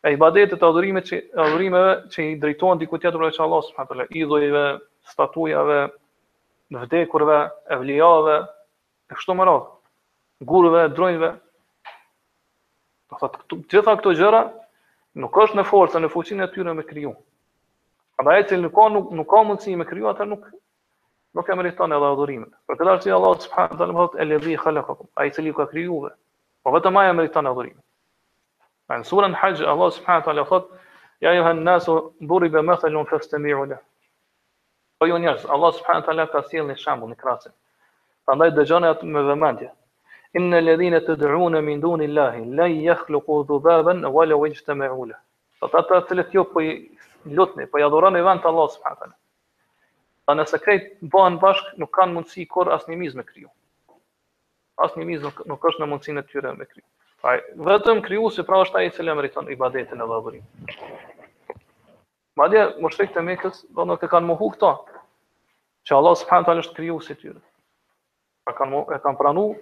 e 0.06 0.12
ibadetet 0.12 0.62
e 0.62 0.66
adhurimeve 0.68 1.06
që 1.08 1.20
adhurimeve 1.40 1.92
që 2.12 2.24
i 2.32 2.40
drejtohen 2.42 2.80
diku 2.82 2.98
tjetër 3.00 3.22
veç 3.24 3.38
Allahut 3.40 3.70
subhanahu 3.70 4.04
wa 4.04 4.08
idhujve, 4.22 4.64
statujave, 5.14 5.78
vdekurve, 6.76 7.38
evlijave, 7.72 8.36
e 9.08 9.16
kështu 9.16 9.36
me 9.40 9.48
radhë. 9.48 9.70
Gurëve, 10.50 10.82
drojve. 10.98 11.30
Do 13.14 13.22
thotë 13.22 13.44
këtu, 13.46 13.62
gjitha 13.72 13.94
këto 14.02 14.14
gjëra 14.20 14.42
nuk 15.24 15.40
është 15.44 15.62
në 15.62 15.66
forcë, 15.72 16.02
në 16.04 16.12
fuqinë 16.18 16.44
e 16.44 16.50
tyre 16.58 16.74
me 16.76 16.84
kriju. 16.90 17.16
A 18.20 18.28
e 18.36 18.44
që 18.50 18.60
nuk 18.60 18.76
ka, 18.76 18.90
nuk, 18.98 19.14
nuk 19.16 19.30
ka 19.32 19.40
mundësi 19.48 19.78
me 19.80 19.88
kriju, 19.88 20.10
atër 20.12 20.28
nuk, 20.34 20.50
nuk 21.38 21.48
e 21.48 21.56
meriton 21.62 21.96
edhe 21.96 22.10
adhurimin. 22.12 22.52
Për 22.68 22.82
këtë 22.82 22.92
arsye 22.98 23.16
Allah 23.22 23.40
subhanahu 23.46 23.78
wa 23.78 23.86
taala 23.86 24.00
thotë 24.02 24.22
el-ladhi 24.26 24.60
khalaqakum, 24.66 25.08
ai 25.16 25.32
cili 25.38 25.54
ju 25.54 25.60
ka 25.62 25.70
krijuar. 25.72 26.18
Po 26.64 26.76
vetëm 26.76 27.00
ai 27.04 27.10
e 27.14 27.18
meriton 27.22 27.48
adhurimin. 27.54 27.84
Pra 28.88 28.98
në 29.02 29.06
surën 29.10 29.36
Hajj 29.40 29.62
Allah 29.74 29.92
subhanahu 29.98 30.24
taala 30.28 30.44
thot: 30.48 30.66
"Ya 31.22 31.32
ja 31.32 31.32
ayuha 31.36 31.50
an-nas 31.56 31.86
duriba 32.32 32.62
mathalun 32.70 33.06
fastami'u 33.12 33.66
la." 33.72 33.78
Po 35.00 35.06
ju 35.08 35.16
njerëz, 35.24 35.46
Allah 35.56 35.72
subhanahu 35.78 36.06
taala 36.08 36.26
ka 36.34 36.42
sjell 36.50 36.68
një 36.72 36.76
shembull 36.84 37.12
në 37.14 37.18
krahasë. 37.22 37.52
Prandaj 38.26 38.50
dëgjoni 38.58 38.90
atë 38.94 39.08
me 39.14 39.22
vëmendje. 39.30 39.70
Inna 40.40 40.58
alladhina 40.64 41.00
tad'una 41.10 41.62
min 41.68 41.80
duni 41.86 42.10
Allahi 42.12 42.44
la 42.60 42.68
yakhluqu 42.90 43.38
dhubaban 43.52 44.04
wa 44.18 44.26
la 44.26 44.36
yajtama'u 44.44 45.08
la. 45.14 45.18
Po 45.60 45.66
ata 45.72 45.84
të 45.90 46.02
cilët 46.10 46.36
ju 46.38 46.44
po 46.54 46.60
lutni, 47.40 47.68
po 47.72 47.78
i 47.80 47.84
adhuroni 47.88 48.24
vend 48.28 48.44
Allah 48.52 48.68
subhanahu 48.76 49.00
taala. 49.04 49.16
Ta 50.26 50.32
nëse 50.40 50.58
krejt 50.66 50.86
bëhen 51.14 51.40
bashk, 51.44 51.66
nuk 51.80 51.92
kanë 52.00 52.14
mundësi 52.18 52.46
kur 52.56 52.68
asnjë 52.76 53.00
mizë 53.04 53.18
me 53.18 53.24
kriju. 53.32 53.50
Asnjë 54.88 55.06
mizë 55.12 55.24
nuk, 55.30 55.46
nuk 55.54 55.66
është 55.72 56.18
në 56.18 56.24
tyre 56.34 56.52
me 56.60 56.66
kriju. 56.72 56.88
Ai 57.24 57.40
vetëm 57.64 58.02
si 58.36 58.44
pra 58.44 58.60
është 58.62 58.74
ta 58.74 58.80
i 58.86 58.90
cili 58.92 59.14
meriton 59.16 59.48
ibadetin 59.54 60.00
e 60.00 60.04
adhurimit. 60.04 60.44
Madje 62.36 62.64
moshtek 62.84 63.14
të 63.16 63.22
mekës 63.28 63.62
do 63.78 63.86
nuk 63.88 64.04
e 64.04 64.08
kanë 64.12 64.28
mohu 64.32 64.50
këto. 64.56 64.72
Që 65.88 65.96
Allah 66.00 66.16
subhanahu 66.24 66.46
taala 66.50 66.60
është 66.66 66.76
kriju 66.80 66.98
i 67.10 67.16
tyre. 67.22 67.40
Ata 68.44 68.58
kanë 68.58 68.72
mo, 68.76 68.82
e 68.92 68.98
kanë 69.06 69.18
pranuar 69.22 69.62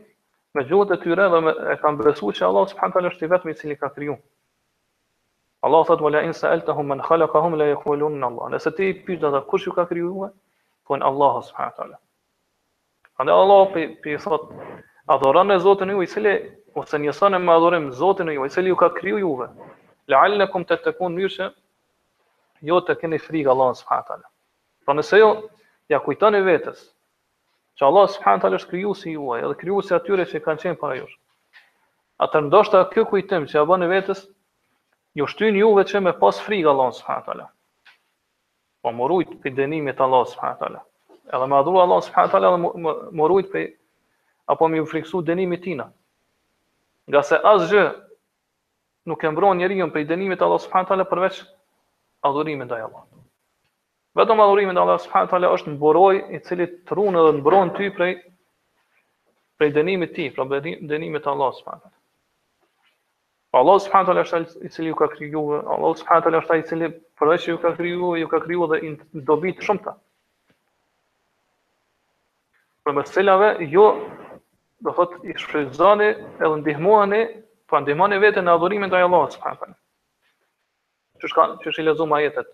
me 0.58 0.64
gjuhët 0.70 0.94
e 0.96 1.02
tyre 1.04 1.28
dhe 1.36 1.42
me, 1.48 1.52
e 1.74 1.76
kanë 1.84 2.02
besuar 2.02 2.34
që 2.40 2.46
Allah 2.48 2.66
subhanahu 2.74 2.94
taala 2.98 3.10
është 3.14 3.26
i 3.26 3.30
vetmi 3.36 3.52
i 3.54 3.60
cili 3.62 3.76
ka 3.84 3.92
kriju. 3.94 4.16
Allah 5.68 5.86
thotë, 5.88 6.02
wala 6.08 6.22
in 6.26 6.34
sa'altahum 6.34 6.88
man 6.90 7.02
khalaqahum 7.06 7.58
la 7.62 7.68
yaqulunna 7.76 8.28
Allah. 8.32 8.50
Nëse 8.56 8.72
ti 8.80 8.90
pyet 9.06 9.22
ata 9.30 9.44
kush 9.52 9.68
ju 9.70 9.74
ka 9.78 9.86
krijuar, 9.92 10.32
po 10.88 10.96
Allah 11.12 11.42
subhanahu 11.50 11.78
taala. 11.82 11.98
Andaj 13.22 13.36
Allah 13.44 13.62
pi 13.74 13.82
pi 14.04 14.18
thot 14.18 14.50
adhuron 15.06 15.48
ne 15.48 15.60
Zotin 15.60 15.90
e 15.90 15.94
ju 15.94 16.02
i 16.02 16.08
cili 16.08 16.34
ose 16.76 16.98
njësën 17.02 17.36
e 17.36 17.40
me 17.42 17.52
adhurim 17.54 17.90
Zotin 17.92 18.30
e 18.32 18.36
juaj, 18.36 18.48
i 18.48 18.50
cili 18.54 18.70
ju 18.72 18.76
ka 18.80 18.90
kriju 18.94 19.18
juve. 19.22 19.48
La'alakum 20.08 20.64
tatakun 20.68 21.18
yusha 21.20 21.50
jo 22.66 22.80
të 22.88 22.96
keni 23.02 23.20
frikë 23.20 23.52
Allah 23.54 23.74
së 23.76 23.86
fëhatë 23.90 24.16
alë. 24.16 24.28
Pra 24.86 24.96
nëse 24.96 25.20
jo, 25.20 25.30
ja 25.92 26.00
kujtoni 26.00 26.42
vetës, 26.48 26.84
që 27.80 27.88
Allah 27.88 28.08
së 28.16 28.22
fëhatë 28.24 28.54
është 28.60 28.70
kryu 28.72 28.94
si 29.02 29.16
juaj, 29.18 29.44
edhe 29.48 29.58
kryu 29.62 29.82
si 29.84 29.96
atyre 29.96 30.26
që 30.32 30.38
i 30.38 30.44
kanë 30.48 30.64
qenë 30.64 30.80
para 30.82 30.98
jush. 31.00 31.18
A 32.22 32.26
ndoshta 32.28 32.46
ndoshtë 32.48 32.78
a 32.82 32.90
kjo 32.94 33.06
kujtim 33.10 33.48
që 33.52 33.58
ja 33.58 33.64
e 33.64 33.88
vetës, 33.94 34.26
ju 35.20 35.28
shtyn 35.28 35.56
juve 35.60 35.84
që 35.84 36.00
me 36.04 36.14
pas 36.20 36.40
frikë 36.40 36.70
Allah 36.74 36.94
së 36.98 37.04
fëhatë 37.08 37.48
Po 38.82 38.90
më 38.90 39.08
rujt 39.12 39.36
për 39.44 39.54
denimit 39.56 40.00
Allah 40.02 40.24
së 40.28 40.80
Edhe 41.32 41.46
më 41.48 41.58
adhru 41.60 41.80
Allah 41.82 42.00
së 42.04 42.12
edhe 42.12 43.52
për, 43.52 43.74
apo 44.52 44.68
më 44.68 44.76
ju 44.80 44.86
friksu 44.86 45.22
denimit 45.22 45.62
tina 45.64 45.86
nga 47.12 47.20
se 47.28 47.36
asgjë 47.44 47.84
nuk 49.12 49.24
e 49.26 49.30
mbron 49.36 49.58
njeriu 49.60 49.88
prej 49.92 50.06
dënimit 50.12 50.40
të 50.40 50.46
Allahut 50.48 50.64
subhanahu 50.66 50.88
teala 50.94 51.06
përveç 51.12 51.42
adhurimit 52.28 52.70
ndaj 52.70 52.86
Allahut. 52.88 53.10
Vetëm 54.16 54.44
adhurimi 54.46 54.72
ndaj 54.74 54.86
Allahut 54.86 55.04
subhanahu 55.06 55.32
teala 55.34 55.50
është 55.58 55.74
mburoj 55.76 56.16
i 56.38 56.40
cili 56.48 56.68
trun 56.88 57.20
edhe 57.20 57.34
mbron 57.42 57.74
ty 57.76 57.90
prej 57.98 58.14
prej 59.60 59.74
dënimit 59.80 60.16
të 60.16 60.30
prej 60.38 60.48
pra 60.54 60.62
dënimit 60.92 61.26
të 61.26 61.34
Allahut 61.34 61.60
subhanahu 61.60 61.84
teala. 61.88 61.98
Pa 63.52 63.60
Allah 63.64 63.80
subhanahu 63.84 64.12
teala 64.12 64.24
është 64.24 64.64
i 64.68 64.72
cili 64.78 64.94
ju 64.94 65.02
ka 65.04 65.10
krijuar, 65.12 65.66
Allah 65.74 65.92
subhanahu 66.00 66.26
teala 66.30 66.42
është 66.46 66.56
ai 66.56 66.62
i 66.64 66.68
cili 66.72 66.88
përveç 67.20 67.50
ju 67.50 67.58
ka 67.66 67.76
krijuar, 67.78 68.22
ju 68.22 68.28
ka 68.32 68.40
krijuar 68.46 68.72
dhe 68.72 68.96
dobi 69.32 69.52
të 69.58 69.68
shumta. 69.68 69.98
Për 72.86 72.96
mes 72.98 73.18
ju 73.18 73.72
jo 73.76 73.88
do 74.82 74.94
thot 74.98 75.14
i 75.30 75.34
shfrytëzoni 75.38 76.08
edhe 76.42 76.60
ndihmuani, 76.62 77.20
po 77.70 77.80
ndihmoni 77.84 78.18
veten 78.24 78.48
në 78.48 78.56
adhurimin 78.58 78.90
ndaj 78.90 79.04
Allahut 79.08 79.36
subhanallahu 79.36 79.74
teala. 79.74 79.78
Që 81.22 81.30
shkon, 81.32 81.54
që 81.62 81.74
shi 81.76 81.86
lezu 81.86 82.08
ma 82.10 82.22
jetet. 82.24 82.50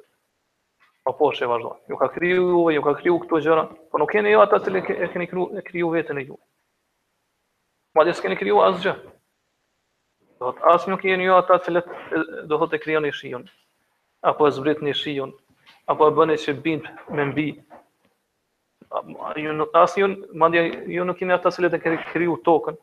Po 1.07 1.13
po 1.15 1.29
e 1.31 1.47
vazhdojnë. 1.49 1.81
Ju 1.87 1.99
ka 2.01 2.07
kriju 2.11 2.47
ju, 2.51 2.59
ju 2.75 2.81
ka 2.83 2.93
kriju 2.99 3.15
këto 3.23 3.39
gjëra, 3.45 3.63
po 3.91 4.01
nuk 4.01 4.11
keni 4.11 4.33
ju 4.33 4.37
jo 4.37 4.43
ata 4.43 4.59
që 4.65 4.73
e 4.81 5.07
keni 5.13 5.27
kriju 5.31 5.47
e 5.55 5.63
kriju 5.69 5.89
veten 5.93 6.19
e 6.19 6.25
ju. 6.27 6.35
Ma 7.95 8.03
dhe 8.03 8.13
s'keni 8.17 8.35
kriju 8.39 8.59
asë 8.65 8.83
gjë. 8.83 8.95
Do 10.37 10.49
thot 10.51 10.59
asë 10.75 10.91
nuk 10.91 11.07
jeni 11.07 11.23
ju 11.23 11.31
jo 11.31 11.39
ata 11.39 11.61
që 11.63 11.77
le 11.77 11.83
do 12.51 12.59
thot 12.61 12.75
e 12.75 12.81
krijoni 12.83 13.13
shiun 13.15 13.47
apo 14.27 14.47
e 14.47 14.51
zbritni 14.51 14.91
shiun 14.93 15.31
apo 15.93 16.09
e 16.11 16.15
bëni 16.17 16.35
që 16.43 16.53
bind 16.61 16.85
me 17.15 17.25
mbi 17.31 17.47
ju 19.37 19.65
asë 19.73 19.99
ju, 20.01 20.07
mandje, 20.39 20.61
ju 20.95 21.05
nuk 21.05 21.21
jeni 21.21 21.33
ata 21.35 21.51
cilët 21.51 21.75
e 21.75 21.79
kërë 21.83 21.99
kriju 22.11 22.37
tokën, 22.47 22.77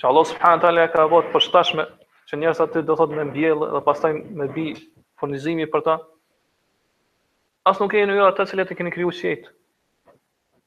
që 0.00 0.08
Allah 0.10 0.26
subhanët 0.28 0.66
ala 0.70 0.84
ka 0.92 1.06
bëtë 1.08 1.32
përshtashme, 1.36 1.86
që 2.28 2.36
njerës 2.42 2.60
atë 2.66 2.82
do 2.90 2.96
thotë 3.00 3.14
me 3.16 3.24
mbjellë 3.30 3.70
dhe 3.76 3.80
pastaj 3.86 4.12
me 4.40 4.48
bi 4.56 4.66
furnizimi 5.20 5.66
për 5.76 5.84
ta, 5.86 5.96
asë 7.70 7.82
nuk 7.86 7.94
e 7.96 8.04
një 8.10 8.18
ju 8.18 8.26
ata 8.28 8.46
cilët 8.52 8.72
e 8.74 8.78
kërë 8.78 8.92
kriju 8.96 9.14
qëjtë, 9.20 9.54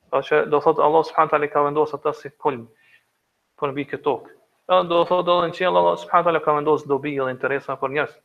pa 0.09 0.23
që 0.25 0.41
do 0.49 0.63
thotë 0.65 0.83
Allah 0.87 1.05
subhanët 1.11 1.51
ka 1.53 1.65
vendosë 1.67 1.99
ata 2.01 2.13
si 2.21 2.33
kolmë, 2.45 2.65
për 3.59 3.69
në 3.73 3.77
bi 3.79 3.85
këtë 3.91 4.03
tokë. 4.09 4.33
Ja, 4.69 4.81
do 4.85 5.03
thotë 5.09 5.25
do 5.29 5.39
dhe 5.41 5.51
në 5.51 5.57
qëllë, 5.59 5.75
Allah 5.83 5.99
subhanët 6.07 6.41
ka 6.45 6.57
vendosë 6.57 6.89
dobi 6.89 7.13
dhe 7.19 7.29
interesa 7.33 7.77
për 7.81 7.93
njerës. 7.97 8.17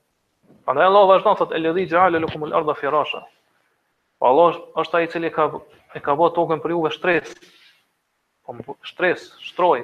Andaj 0.69 0.87
Allah 0.89 1.07
vazhdo, 1.13 1.33
thotë, 1.41 1.57
e 1.57 1.61
ledhi 1.65 1.85
gjallë 1.93 2.21
lukumul 2.25 2.53
ardha 2.61 2.77
firasha, 2.81 3.21
Po 4.25 4.31
Allah 4.33 4.55
është, 4.55 4.71
është 4.81 4.97
ai 4.97 5.05
i 5.05 5.09
cili 5.13 5.29
ka 5.35 5.45
e 5.95 6.01
ka 6.01 6.15
vënë 6.17 6.33
tokën 6.39 6.61
për 6.65 6.73
juve 6.73 6.91
shtres. 6.95 7.33
Po 8.49 8.57
shtres, 8.89 9.27
shtroj, 9.51 9.83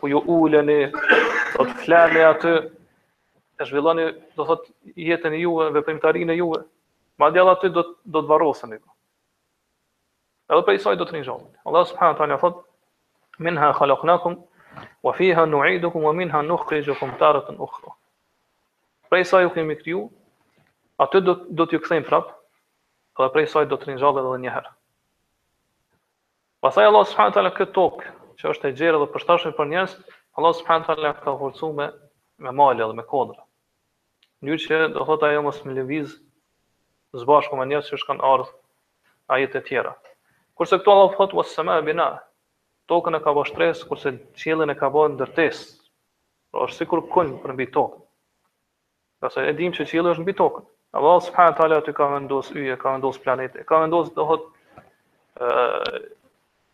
Po 0.00 0.08
ju 0.10 0.18
uleni, 0.28 0.90
do 1.54 1.64
të 1.64 1.74
flani 1.84 2.20
aty, 2.26 2.50
e 3.56 3.64
zhvilloni, 3.64 4.08
do 4.36 4.44
thot 4.44 4.66
jetën 5.00 5.32
e 5.32 5.38
juve, 5.44 5.70
veprimtarinë 5.72 6.34
e 6.34 6.36
juve. 6.36 6.58
Madje 7.22 7.40
edhe 7.40 7.52
aty 7.54 7.70
do 7.72 7.84
të 7.86 7.94
do 8.12 8.20
të 8.20 8.28
varroseni. 8.32 8.76
Edhe 10.52 10.66
për 10.68 10.76
isaj 10.76 10.98
do 11.00 11.06
të 11.08 11.16
rinjohet. 11.16 11.48
Allah 11.64 11.86
subhanahu 11.88 12.14
wa 12.16 12.18
taala 12.18 12.36
thot: 12.42 12.58
"Minha 13.38 13.70
khalaqnakum 13.78 14.36
wa 15.08 15.16
fiha 15.16 15.46
nu'idukum 15.48 16.04
wa 16.04 16.12
minha 16.12 16.42
nukhrijukum 16.44 17.16
taratan 17.22 17.56
ukhra." 17.68 17.96
Për 19.08 19.24
isaj 19.24 19.46
u 19.48 19.54
kemi 19.56 19.78
kriju, 19.80 20.04
aty 21.06 21.24
do 21.30 21.38
do 21.60 21.64
t'ju 21.66 21.80
kthejmë 21.86 22.08
prap, 22.10 22.35
dhe 23.24 23.32
prej 23.32 23.48
saj 23.52 23.68
do 23.70 23.78
të 23.80 23.88
rinjallë 23.92 24.20
edhe 24.22 24.38
një 24.42 24.52
herë. 24.52 24.72
Pasaj 26.64 26.88
Allah 26.88 27.06
subhanahu 27.08 27.36
taala 27.36 27.52
këtë 27.56 27.74
tokë 27.76 28.12
që 28.40 28.48
është 28.52 28.68
e 28.70 28.76
gjerë 28.80 29.00
dhe 29.02 29.08
përshtatshme 29.14 29.52
për 29.58 29.70
njerëz, 29.72 29.94
Allah 30.36 30.54
subhanahu 30.58 30.88
taala 30.90 31.12
ka 31.22 31.36
forcuar 31.40 31.72
me 31.78 31.86
me 32.46 32.52
male 32.52 32.84
dhe 32.84 32.92
me 32.98 33.04
kodra. 33.12 33.40
Një 34.44 34.58
që 34.64 34.80
do 34.96 35.06
thotë 35.08 35.30
ajo 35.30 35.44
mos 35.46 35.62
me 35.64 35.76
lëviz 35.78 36.10
zbashku 37.22 37.56
me 37.56 37.64
njerëz 37.70 37.88
që 37.94 38.00
shkon 38.02 38.20
ardh 38.32 38.50
ajet 39.36 39.54
e 39.54 39.62
tjera. 39.68 39.94
Kurse 40.56 40.76
këtu 40.78 40.92
Allah 40.92 41.16
thotë 41.16 41.38
was 41.40 41.54
sama 41.56 41.78
bina, 41.86 42.10
tokën 42.90 43.16
e 43.16 43.20
ka 43.24 43.32
bërë 43.38 43.86
kurse 43.88 44.12
qiellin 44.42 44.70
e 44.70 44.76
ka 44.76 44.90
bërë 44.92 45.14
ndërtesë. 45.14 45.70
Pra 46.52 46.60
është 46.68 46.78
sikur 46.82 47.06
kull 47.12 47.32
për 47.42 47.52
mbi 47.56 47.64
bitokën. 47.66 48.00
Qase 49.24 49.48
e 49.48 49.52
dim 49.56 49.72
që 49.72 49.84
qielli 49.88 50.10
është 50.12 50.22
mbi 50.26 50.32
tokën. 50.38 50.66
Allah 50.92 51.20
subhanahu 51.20 51.52
wa 51.52 51.58
taala 51.58 51.84
ti 51.84 51.92
ka 51.92 52.06
vendos 52.08 52.50
yje, 52.52 52.76
ka 52.78 52.92
vendos 52.94 53.18
planetë, 53.18 53.64
ka 53.66 53.80
vendos 53.80 54.10
dohet 54.14 54.42
ë 55.40 56.02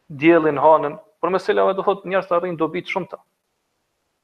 diellin 0.08 0.58
hanën, 0.60 0.98
por 1.20 1.30
me 1.30 1.38
selave 1.42 1.74
dohet 1.78 2.04
njerëz 2.04 2.28
të 2.28 2.36
arrin 2.36 2.56
dobi 2.60 2.82
të 2.84 2.92
shumta. 2.96 3.18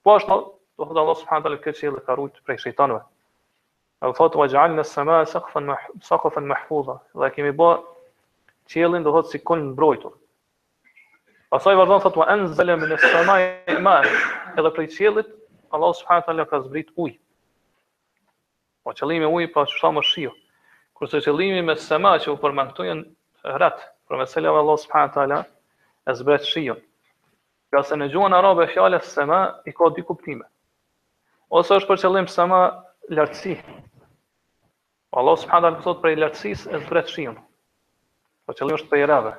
Po 0.04 0.14
ashtu 0.16 0.36
dohet 0.78 0.96
Allah 1.02 1.16
subhanahu 1.22 1.42
wa 1.42 1.48
taala 1.48 1.60
këtë 1.64 1.80
çelë 1.80 2.04
ka 2.08 2.18
rujt 2.20 2.40
prej 2.46 2.60
shejtanëve. 2.66 3.00
Al 4.06 4.12
fatu 4.14 4.38
waj'alna 4.38 4.84
as-samaa 4.86 5.24
saqfan 5.26 5.72
saqfan 6.08 6.46
mahfuza. 6.52 6.98
Dhe 7.18 7.30
kemi 7.34 7.50
bë 7.58 7.70
qiellin 8.70 9.02
do 9.02 9.14
si 9.22 9.38
sikon 9.38 9.64
mbrojtur. 9.72 10.12
Pastaj 11.50 11.74
vazhdon 11.80 12.02
thotë 12.04 12.20
wa 12.20 12.26
anzala 12.36 12.76
min 12.78 12.92
as-samaa 12.92 13.80
ma'an. 13.88 14.06
Edhe 14.54 14.70
prej 14.78 14.92
qiellit 14.94 15.34
Allah 15.74 15.90
subhanahu 16.02 16.22
wa 16.22 16.28
taala 16.30 16.46
ka 16.54 16.60
zbrit 16.68 16.94
ujë. 16.94 17.18
Po 18.86 18.92
qëllimi 18.98 19.26
i 19.26 19.30
ujit 19.36 19.54
pa 19.54 19.64
po 19.80 19.88
më 19.94 20.02
mshiu. 20.04 20.32
Kurse 20.98 21.20
qëllimi 21.24 21.62
me 21.68 21.74
sema 21.84 22.12
që 22.24 22.30
u 22.34 22.36
përmend 22.44 22.72
këtu 22.72 22.86
janë 22.88 23.58
rat, 23.62 23.80
për 24.08 24.20
me 24.20 24.26
selam 24.34 24.58
Allah 24.60 24.78
subhanahu 24.84 25.14
taala 25.16 25.40
e 26.06 26.14
zbret 26.20 26.46
shiun. 26.52 26.78
Ja 27.74 27.82
se 27.84 27.98
në 28.00 28.08
gjuhën 28.12 28.34
arabe 28.40 28.66
fjala 28.74 29.00
sema 29.12 29.40
i 29.66 29.74
ka 29.78 29.90
dy 29.98 30.04
kuptime. 30.10 30.46
Ose 31.58 31.74
është 31.80 31.90
për 31.90 32.00
qëllim 32.04 32.28
sema 32.36 32.60
lartësi. 33.18 33.56
Allah 35.18 35.36
subhanahu 35.42 35.66
taala 35.72 35.84
thot 35.86 36.00
për 36.04 36.16
lartësisë 36.24 36.72
e 36.74 36.80
zbret 36.86 37.12
shiun. 37.16 37.36
Po 38.46 38.56
qëllimi 38.58 38.80
është 38.80 38.90
për 38.94 39.04
rave. 39.12 39.34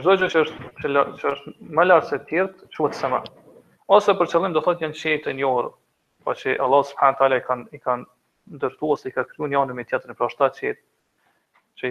Çdo 0.00 0.14
gjë 0.20 0.28
që 0.32 0.42
është 0.42 0.90
që 1.22 1.28
është 1.34 1.50
më 1.78 1.84
lart 1.86 2.06
se 2.12 2.16
tjetër, 2.28 2.68
quhet 2.76 2.94
sema. 2.98 3.18
Ose 3.96 4.14
për 4.20 4.28
qëllim 4.32 4.54
do 4.56 4.62
thotë 4.66 4.86
janë 4.86 4.96
çejtë 5.02 5.34
në 5.34 5.42
pa 6.30 6.36
që 6.38 6.56
Allah 6.62 6.84
subhanë 6.86 7.18
tala 7.18 7.38
i 7.40 7.42
kanë 7.42 7.78
kan 7.82 8.02
ndërtu 8.54 8.90
ose 8.94 9.10
i 9.10 9.14
ka 9.14 9.24
kryu 9.26 9.48
një 9.50 9.60
anëm 9.64 9.80
i 9.82 9.84
tjetër 9.90 10.14
pra 10.14 10.28
në 10.28 10.34
shta 10.36 10.48
që, 10.56 10.74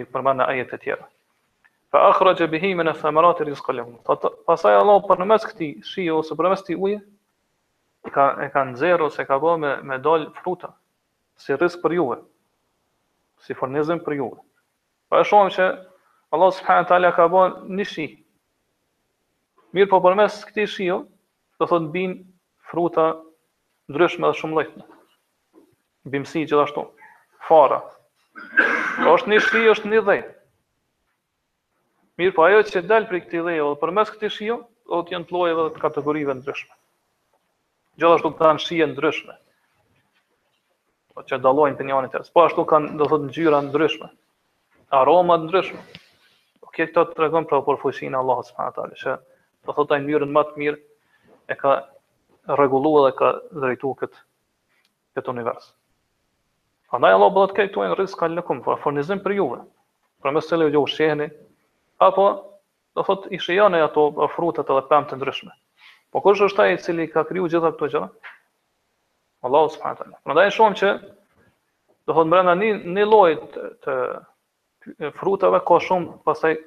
përmën 0.14 0.38
në 0.40 0.46
ajet 0.52 0.72
e 0.72 0.78
tjera. 0.84 1.06
Fa 1.92 2.04
akhra 2.08 2.32
që 2.38 2.46
bihime 2.52 2.84
në 2.86 2.94
themarat 3.02 3.40
i 3.42 3.48
rizë 3.50 3.84
Pasaj 4.46 4.76
Allah 4.78 5.00
për 5.08 5.20
në 5.20 5.26
mes 5.32 5.46
këti 5.50 5.70
shio 5.84 6.20
ose 6.22 6.36
për 6.38 6.46
në 6.46 6.52
mes 6.54 6.62
këti 6.64 6.76
uje, 6.86 7.00
i 8.06 8.12
ka, 8.14 8.24
e 8.44 8.48
ka 8.54 8.62
nëzirë 8.70 9.08
ose 9.10 9.26
ka 9.28 9.38
bo 9.42 9.56
me, 9.60 9.74
me 9.84 9.98
dalë 10.00 10.30
fruta, 10.40 10.70
si 11.40 11.56
rizë 11.58 11.82
për 11.82 11.96
juve, 11.98 12.20
si 13.44 13.56
fornizim 13.58 14.00
për 14.06 14.16
juve. 14.22 14.38
Pa 15.12 15.20
e 15.20 15.26
shumë 15.28 15.52
që 15.58 15.66
Allah 16.32 16.54
subhanë 16.56 16.88
tala 16.92 17.10
ka 17.16 17.26
bo 17.32 17.48
një 17.74 17.88
shi, 17.92 18.06
mirë 19.76 19.90
po 19.92 20.00
për 20.06 20.16
mes 20.22 20.38
këti 20.48 20.68
shio, 20.78 21.02
të 21.58 21.66
thotë 21.72 21.90
bin 21.96 22.14
fruta 22.70 23.10
ndryshme 23.90 24.28
dhe 24.30 24.38
shumë 24.38 24.58
lëjtme. 24.60 24.84
Bimësi 26.12 26.44
gjithashtu, 26.46 26.86
fara. 27.48 27.80
është 29.12 29.30
një 29.32 29.38
shri, 29.44 29.62
është 29.74 29.90
një 29.92 30.00
dhej. 30.06 30.20
Mirë 32.20 32.34
po 32.36 32.44
ajo 32.46 32.62
që 32.68 32.82
delë 32.90 33.08
për 33.10 33.18
këti 33.24 33.42
dhej, 33.46 33.58
dhe 33.66 33.78
për 33.82 33.92
mes 33.96 34.12
këti 34.14 34.30
shio, 34.36 34.56
o 34.94 35.02
të 35.02 35.14
jenë 35.14 35.28
të 35.30 35.36
lojeve 35.36 35.64
dhe 35.66 35.74
të 35.76 35.82
kategorive 35.86 36.34
ndryshme. 36.38 36.76
Gjithashtu 38.00 38.32
të 38.34 38.44
tanë 38.44 38.64
shie 38.64 38.88
ndryshme. 38.92 39.36
O 41.18 41.24
që 41.28 41.40
dalojnë 41.44 41.78
për 41.80 41.92
anë 41.98 42.10
e 42.10 42.12
tërës. 42.14 42.32
Po 42.34 42.44
ashtu 42.46 42.64
kanë, 42.70 42.94
do 43.00 43.08
thëtë, 43.10 43.28
ngjyra 43.30 43.62
ndryshme. 43.68 44.10
Aroma 45.00 45.38
ndryshme. 45.44 45.80
O 46.62 46.66
po 46.68 46.74
kje 46.74 46.86
këta 46.90 47.06
të 47.10 47.24
regon 47.24 47.48
për 47.50 47.64
përfujsinë 47.68 48.18
Allah, 48.20 48.44
s.a. 48.46 48.90
Që, 49.02 49.16
do 49.66 49.74
ajnë 49.82 50.06
mjërën 50.08 50.36
më 50.36 50.44
të 50.50 50.62
mirë, 50.62 50.82
e 51.52 51.56
ka 51.60 51.74
rregullu 52.58 52.92
dhe 53.06 53.12
ka 53.16 53.28
drejtu 53.60 53.90
këtë 54.00 55.26
univers. 55.32 55.68
Andaj 56.96 57.16
Allah 57.16 57.32
bëllat 57.34 57.54
ka 57.58 57.66
i 57.68 57.72
tuajnë 57.74 57.98
rizka 57.98 58.28
lëkum, 58.32 58.62
pra 58.64 58.76
fornizim 58.82 59.20
për 59.22 59.34
juve, 59.38 59.60
për 60.22 60.34
mes 60.34 60.48
të 60.50 60.58
lejë 60.62 60.80
u 60.80 60.86
shihni, 60.90 61.28
apo 62.02 62.26
do 62.98 63.04
thot 63.06 63.28
i 63.30 63.38
shijane 63.38 63.78
ato 63.84 64.08
frutat 64.34 64.70
edhe 64.74 64.84
pëmë 64.90 65.10
të 65.12 65.18
ndryshme. 65.20 65.54
Po 66.10 66.22
kush 66.24 66.42
është 66.48 66.64
ai 66.64 66.74
i 66.74 66.80
cili 66.82 67.06
ka 67.12 67.22
kriju 67.28 67.46
gjitha 67.52 67.70
këto 67.76 67.90
gjëra? 67.92 68.08
Allahu 69.46 69.70
subhanahu 69.76 69.96
wa 69.96 70.00
taala. 70.06 70.18
Prandaj 70.26 70.48
shohim 70.56 70.74
që 70.80 70.90
do 72.08 72.16
thot 72.16 72.32
brenda 72.32 72.56
një 72.62 72.72
një 72.98 73.06
lloj 73.10 73.30
të, 73.54 73.62
të 74.96 75.12
frutave 75.20 75.62
ka 75.70 75.78
shumë 75.86 76.16
pastaj 76.26 76.58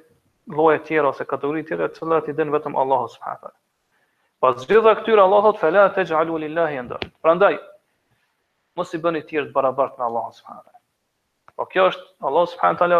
lloje 0.56 0.80
tjera 0.88 1.12
ose 1.12 1.28
kategori 1.34 1.66
tjera 1.68 1.90
të 1.90 2.00
cilat 2.00 2.32
i 2.32 2.36
vetëm 2.56 2.80
Allahu 2.82 3.12
subhanahu 3.16 3.38
wa 3.38 3.44
taala. 3.50 3.58
Pas 4.44 4.60
gjitha 4.68 4.92
këtyre 4.98 5.22
Allah 5.24 5.44
thot 5.46 5.56
fala 5.60 5.82
taj'alu 5.96 6.38
lillahi 6.42 6.76
anda. 6.80 6.98
Prandaj 7.24 7.54
mos 8.76 8.90
i 8.92 8.98
bëni 9.00 9.22
të 9.24 9.28
tjerë 9.30 9.46
të 9.48 9.54
barabartë 9.54 9.96
me 9.96 10.04
Allahun 10.06 10.34
subhanahu. 10.38 10.74
Po 11.60 11.64
kjo 11.70 11.86
është 11.92 12.26
Allah 12.30 12.44
subhanahu 12.52 12.80
taala 12.82 12.98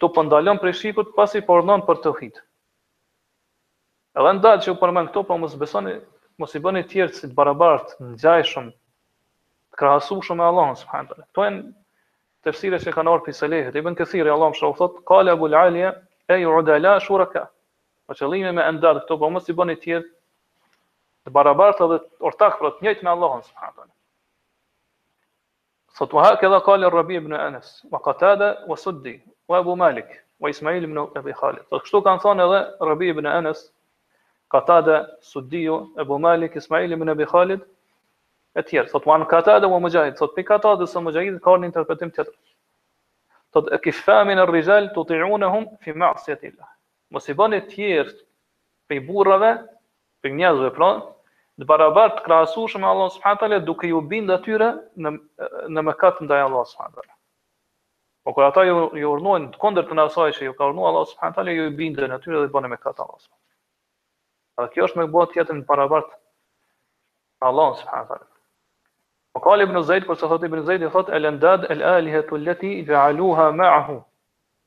tu 0.00 0.08
po 0.14 0.22
ndalon 0.24 0.60
prej 0.62 0.78
shikut 0.78 1.10
pasi 1.18 1.42
po 1.50 1.58
urdhon 1.58 1.82
për 1.90 1.98
tauhid. 2.06 2.38
Edhe 4.22 4.32
ndal 4.38 4.62
që 4.64 4.72
u 4.72 4.78
përmend 4.84 5.10
këtu 5.12 5.22
po 5.32 5.36
mos 5.42 5.56
besoni, 5.64 5.98
mos 6.40 6.56
i 6.56 6.60
bëni 6.64 6.82
të 6.86 6.90
tjerë 6.94 7.16
si 7.18 7.26
të 7.28 7.36
barabartë, 7.42 7.98
ngjajshëm, 8.14 8.70
të 8.72 9.80
krahasueshëm 9.82 10.40
me 10.40 10.46
Allahun 10.48 10.80
subhanahu 10.84 11.10
taala. 11.12 11.26
Kto 11.28 11.44
janë 11.44 11.60
tefsire 12.48 12.78
që 12.86 12.94
kanë 12.96 13.12
ardhur 13.12 13.26
pisalehet. 13.28 13.76
Ibn 13.84 13.98
Kathiri 14.00 14.32
Allahu 14.32 14.56
shoh 14.62 14.72
thot 14.80 14.96
qala 15.12 15.36
bul 15.44 15.58
alia 15.60 15.92
ay 16.32 16.48
udala 16.56 16.94
shuraka. 17.10 17.44
Po 18.08 18.16
qëllimi 18.16 18.54
me 18.62 18.70
ndal 18.78 19.02
këtu 19.04 19.20
po 19.24 19.30
mos 19.36 19.52
i 19.52 19.58
bëni 19.60 19.76
të 19.78 19.84
tjerë 19.84 20.10
të 21.28 21.32
barabartë 21.36 21.86
dhe 21.90 21.96
të 22.02 22.26
ortak 22.30 22.56
për 22.60 22.70
të 22.76 22.84
njëjtë 22.86 23.04
me 23.06 23.10
Allahun 23.12 23.42
subhanahu 23.46 23.74
wa 23.74 23.80
taala. 23.84 23.90
Sot 25.98 26.14
wa 26.16 26.22
hakadha 26.24 26.60
qala 26.64 26.90
Rabi 26.94 27.16
ibn 27.20 27.34
Anas 27.38 27.72
wa 27.92 28.00
Qatada 28.06 28.48
wa 28.70 28.76
Suddi 28.84 29.14
wa 29.50 29.58
Abu 29.58 29.74
Malik 29.76 30.06
wa 30.40 30.50
Ismail 30.52 30.84
ibn 30.88 30.98
Abi 31.02 31.32
Khalid. 31.40 31.66
Do 31.72 31.80
kështu 31.84 32.00
kanë 32.06 32.22
thënë 32.24 32.46
edhe 32.48 32.60
Rabi 32.90 33.08
ibn 33.12 33.26
Anas, 33.34 33.66
Qatada, 34.54 35.00
Suddi, 35.32 35.64
Abu 36.04 36.18
Malik, 36.18 36.56
Ismail 36.56 36.92
ibn 36.96 37.08
Abi 37.12 37.26
Khalid 37.34 37.66
e 38.58 38.62
tjerë. 38.66 38.88
Sot 38.94 39.04
wan 39.10 39.26
Qatada 39.34 39.68
wa 39.70 39.78
Mujahid. 39.78 40.16
Sot 40.18 40.32
pe 40.34 40.44
Qatada 40.48 40.86
dhe 40.86 41.02
Mujahid 41.08 41.36
kanë 41.44 41.68
interpretim 41.68 42.14
tjetër. 42.16 42.34
Sot 43.54 43.68
e 43.74 43.78
kifa 43.84 44.22
min 44.24 44.38
ar-rijal 44.38 44.88
tuti'unhum 44.96 45.68
fi 45.84 45.92
ma'siyati 45.92 46.54
Allah. 46.54 46.72
Mos 47.10 47.26
i 47.28 47.34
bëni 47.36 47.60
të 47.66 47.70
tjerë 47.74 48.16
pe 48.88 49.00
burrave 49.10 49.52
për 50.24 50.32
njerëzve 50.38 50.70
pra, 50.76 50.88
në 51.60 51.66
barabart 51.70 52.18
të 52.20 52.24
krahasuar 52.26 52.74
me 52.82 52.88
Allah 52.88 53.10
subhanahu 53.14 53.40
taala 53.42 53.58
duke 53.68 53.88
ju 53.90 54.00
bindë 54.12 54.34
atyre 54.36 54.70
në 55.04 55.12
në 55.76 55.84
mëkat 55.90 56.20
ndaj 56.26 56.42
Allah 56.46 56.64
subhanahu 56.72 56.96
taala. 57.00 57.14
Po 58.24 58.32
kur 58.36 58.44
ata 58.46 58.64
ju 58.68 59.10
urnojnë 59.12 59.50
të 59.54 59.60
kundër 59.62 59.86
të 59.90 60.00
asaj 60.04 60.32
që 60.38 60.42
ju 60.48 60.54
ka 60.58 60.68
urnuar 60.72 60.90
Allah 60.92 61.06
subhanahu 61.12 61.38
taala 61.38 61.54
ju 61.58 61.68
bindën 61.80 62.12
natyrë 62.14 62.42
dhe 62.44 62.52
bënë 62.56 62.72
mëkat 62.74 63.02
Allah 63.04 63.20
subhanahu 63.20 64.56
taala. 64.56 64.72
kjo 64.74 64.84
është 64.88 64.98
me 65.00 65.08
bëhet 65.14 65.32
tjetër 65.36 65.54
në 65.60 65.66
barabart 65.72 66.10
Allah 67.50 67.70
subhanahu 67.80 68.12
taala. 68.12 68.26
Po 69.32 69.38
ka 69.46 69.56
Ibn 69.64 69.82
Zaid 69.88 70.06
kur 70.08 70.16
sa 70.20 70.28
thotë 70.32 70.46
Ibn 70.50 70.64
Zaid 70.68 70.84
thot 70.96 71.08
elendad 71.18 71.66
el 71.74 71.82
alihatu 71.92 72.34
allati 72.40 72.72
ja'aluha 72.88 73.50
ma'hu 73.60 74.00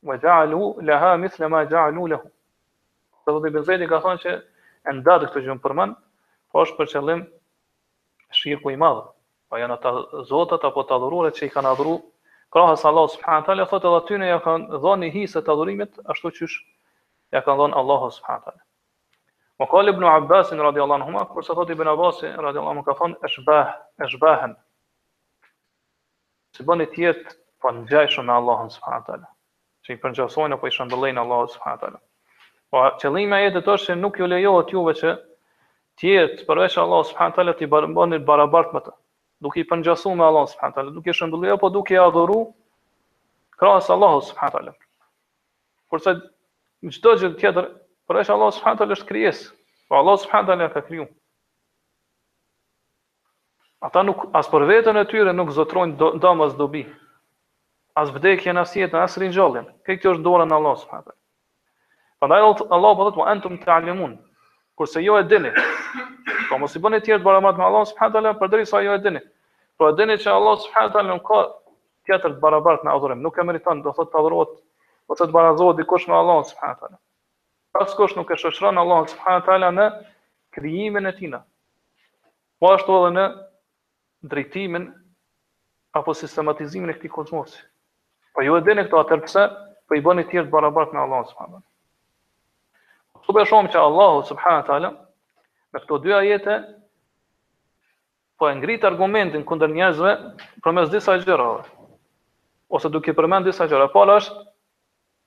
wa 0.08 0.16
ja'alu 0.16 0.62
laha 0.88 1.12
mithla 1.24 1.48
ma 1.48 1.62
ja'alu 1.74 2.06
lahu. 2.14 2.30
Sa 3.24 3.36
Ibn 3.46 3.62
Zaid 3.62 3.86
ka 3.88 3.98
thënë 4.06 4.22
se 4.24 4.36
ndatë 4.92 5.28
këtë 5.30 5.40
gjumë 5.46 5.62
përmën, 5.64 5.92
po 6.52 6.62
është 6.64 6.76
për 6.78 6.90
qëllim 6.92 7.20
shirku 8.38 8.72
i 8.74 8.78
madhë. 8.82 9.06
Po 9.48 9.60
janë 9.60 9.76
ata 9.78 9.92
zotët 10.28 10.66
apo 10.68 10.82
të 10.90 10.94
adhurore 10.98 11.30
që 11.38 11.46
i 11.46 11.52
kanë 11.54 11.70
adhuru, 11.70 11.94
krahës 12.54 12.84
Allah 12.90 13.08
s.w.t. 13.12 13.56
e 13.56 13.66
thotë 13.70 13.88
edhe 13.90 14.02
ty 14.08 14.18
në 14.20 14.28
ja 14.28 14.38
kanë 14.44 14.80
dhonë 14.84 15.06
një 15.06 15.12
hisë 15.16 15.42
të 15.46 15.52
adhurimit, 15.54 15.96
ashtu 16.14 16.32
është 16.34 17.32
ja 17.36 17.40
kanë 17.46 17.62
dhonë 17.62 17.78
Allah 17.82 18.04
s.w.t. 18.10 18.56
Më 19.62 19.68
kalli 19.72 19.94
ibn 19.94 20.04
Abbasin, 20.10 20.60
radi 20.66 20.82
Allah 20.84 21.00
në 21.02 21.08
huma, 21.08 21.24
kërsa 21.32 21.56
thotë 21.58 21.76
ibn 21.76 21.88
Abbasin, 21.94 22.34
radi 22.44 22.58
Allah 22.62 22.76
më 22.80 22.84
ka 22.88 22.96
thonë, 23.00 23.18
e 23.22 23.28
shbah, 23.36 23.74
e 24.04 24.08
shbahën. 24.16 24.56
Se 26.58 26.66
bëni 26.66 26.88
tjetë, 26.96 27.36
po 27.62 27.70
në 27.76 27.86
gjajshën 27.90 28.26
me 28.28 28.34
Allah 28.40 28.66
s.w.t. 28.68 29.20
Që 29.84 29.94
i 29.96 30.00
përnjësojnë, 30.04 30.56
apo 30.58 30.66
i 30.70 30.74
shëndëllejnë 30.78 31.22
Allah 31.24 31.46
s.w.t. 31.54 31.92
Po 32.74 32.82
qëllimi 32.98 33.36
i 33.38 33.44
jetës 33.46 33.66
është 33.72 33.84
se 33.88 33.94
nuk 33.98 34.16
ju 34.18 34.26
lejohet 34.30 34.70
juve 34.74 34.92
që 35.00 35.10
të 36.00 36.08
jetë 36.10 36.46
përveç 36.48 36.76
Allah 36.84 37.02
subhanahu 37.10 37.36
teala 37.36 37.52
ti 37.58 37.68
bëni 37.74 38.08
të 38.18 38.26
barabart 38.30 38.72
me 38.76 38.80
ta. 38.86 38.94
Duke 39.46 39.60
i 39.62 39.66
pengjasur 39.72 40.16
me 40.20 40.24
Allah 40.28 40.48
subhanahu 40.52 40.78
teala, 40.78 40.90
duke 40.96 41.14
shëndullë 41.18 41.52
apo 41.54 41.70
duke 41.76 41.94
adhuru 42.06 42.38
krahas 43.62 43.92
Allahu 43.96 44.24
subhanahu 44.26 44.56
teala. 44.56 44.74
Kurse 45.92 46.14
çdo 46.98 47.14
gjë 47.22 47.30
tjetër 47.44 47.70
përveç 48.10 48.32
Allah 48.36 48.50
subhanahu 48.58 48.82
teala 48.82 48.98
është 48.98 49.08
krijes. 49.12 49.44
Po 49.88 50.00
Allahu 50.02 50.22
subhanahu 50.26 50.50
teala 50.50 50.68
ka 50.74 50.82
kriju. 50.88 51.06
Ata 53.86 54.02
nuk 54.10 54.26
as 54.42 54.50
për 54.54 54.66
veten 54.72 54.96
e 54.96 55.06
tyre 55.12 55.30
nuk 55.38 55.54
zotrojnë 55.60 56.14
domos 56.26 56.58
dobi. 56.64 56.82
As 58.02 58.10
vdekjen 58.18 58.58
as 58.66 58.74
jetën 58.74 58.98
as 59.06 59.14
rinxhollën. 59.26 59.72
Këto 59.86 60.16
është 60.18 60.26
dora 60.30 60.42
e 60.42 60.50
Allahut 60.58 60.82
subhanahu 60.82 61.10
teala. 61.12 61.20
Prandaj 62.24 62.40
Allahu 62.72 62.96
po 62.96 63.04
thotë 63.06 63.18
wa 63.20 63.24
antum 63.30 63.56
ta'lamun. 63.62 64.12
Kurse 64.80 65.00
ju 65.02 65.10
jo 65.12 65.16
e 65.20 65.24
dini. 65.28 65.50
Po 66.48 66.56
mos 66.60 66.76
i 66.76 66.80
bëni 66.80 67.00
të 67.02 67.04
tjerë 67.10 67.22
barabart 67.26 67.58
me 67.60 67.64
Allahu 67.66 67.84
subhanahu 67.90 68.10
wa 68.14 68.20
taala 68.20 68.30
përderisa 68.42 68.78
ju 68.80 68.86
jo 68.86 68.94
e 68.94 68.98
dini. 69.06 69.20
Po 69.76 69.88
e 69.88 69.92
dini 69.98 70.16
se 70.22 70.30
Allahu 70.30 70.56
subhanahu 70.62 70.88
wa 70.88 70.94
taala 70.94 71.12
nuk 71.12 71.26
ka 71.28 71.40
tjetër 72.08 72.30
të 72.30 72.40
barabart 72.46 72.84
me 72.88 72.92
adhurim, 72.94 73.20
nuk 73.26 73.36
e 73.36 73.44
meriton 73.50 73.82
do 73.84 73.92
thotë 73.98 74.10
të 74.14 74.18
adhurohet 74.22 74.54
po 75.08 75.14
të 75.20 75.28
barazohet 75.36 75.76
dikush 75.82 76.06
me 76.08 76.14
Allahu 76.22 76.46
subhanahu 76.52 76.78
wa 76.78 76.86
taala. 76.86 76.98
Pas 77.76 77.94
kush 77.98 78.16
nuk 78.16 78.30
e 78.36 78.40
shoqëron 78.42 78.80
Allahu 78.84 79.10
subhanahu 79.12 79.42
wa 79.42 79.46
taala 79.50 79.70
në 79.76 79.88
krijimin 80.56 81.06
e 81.06 81.12
tij. 81.12 81.36
Po 82.60 82.72
ashtu 82.78 82.98
edhe 83.10 83.14
në 83.20 83.26
drejtimin 84.32 84.88
apo 86.00 86.14
sistematizimin 86.24 86.90
e 86.90 86.96
këtij 86.96 87.14
kozmosi. 87.20 87.60
Po 88.32 88.42
ju 88.48 88.56
e 88.56 88.64
dini 88.70 88.88
këto 88.88 89.04
atë 89.04 89.22
pse 89.28 89.46
po 89.88 90.00
i 90.00 90.04
bëni 90.08 90.24
të 90.24 90.30
tjerë 90.38 90.48
të 90.50 90.54
barabart 90.58 90.92
me 90.96 91.04
Allahu 91.04 91.28
subhanahu 91.28 91.56
wa 91.60 91.60
taala. 91.60 91.68
Këtu 93.24 93.42
shumë 93.48 93.70
që 93.74 93.80
Allahu 93.80 94.18
wa 94.20 94.62
taala 94.66 94.88
me 95.74 95.80
këto 95.80 95.96
dy 96.04 96.12
ajete, 96.16 96.54
po 98.38 98.50
e 98.50 98.56
ngritë 98.58 98.84
argumentin 98.88 99.44
kundër 99.48 99.70
njerëzve 99.78 100.10
për 100.64 100.74
mes 100.76 100.90
disa 100.92 101.14
gjërave, 101.22 101.62
ose 102.78 102.90
duke 102.96 103.14
përmen 103.20 103.46
disa 103.46 103.64
gjëra. 103.70 103.88
Po 103.94 104.04
është, 104.16 104.42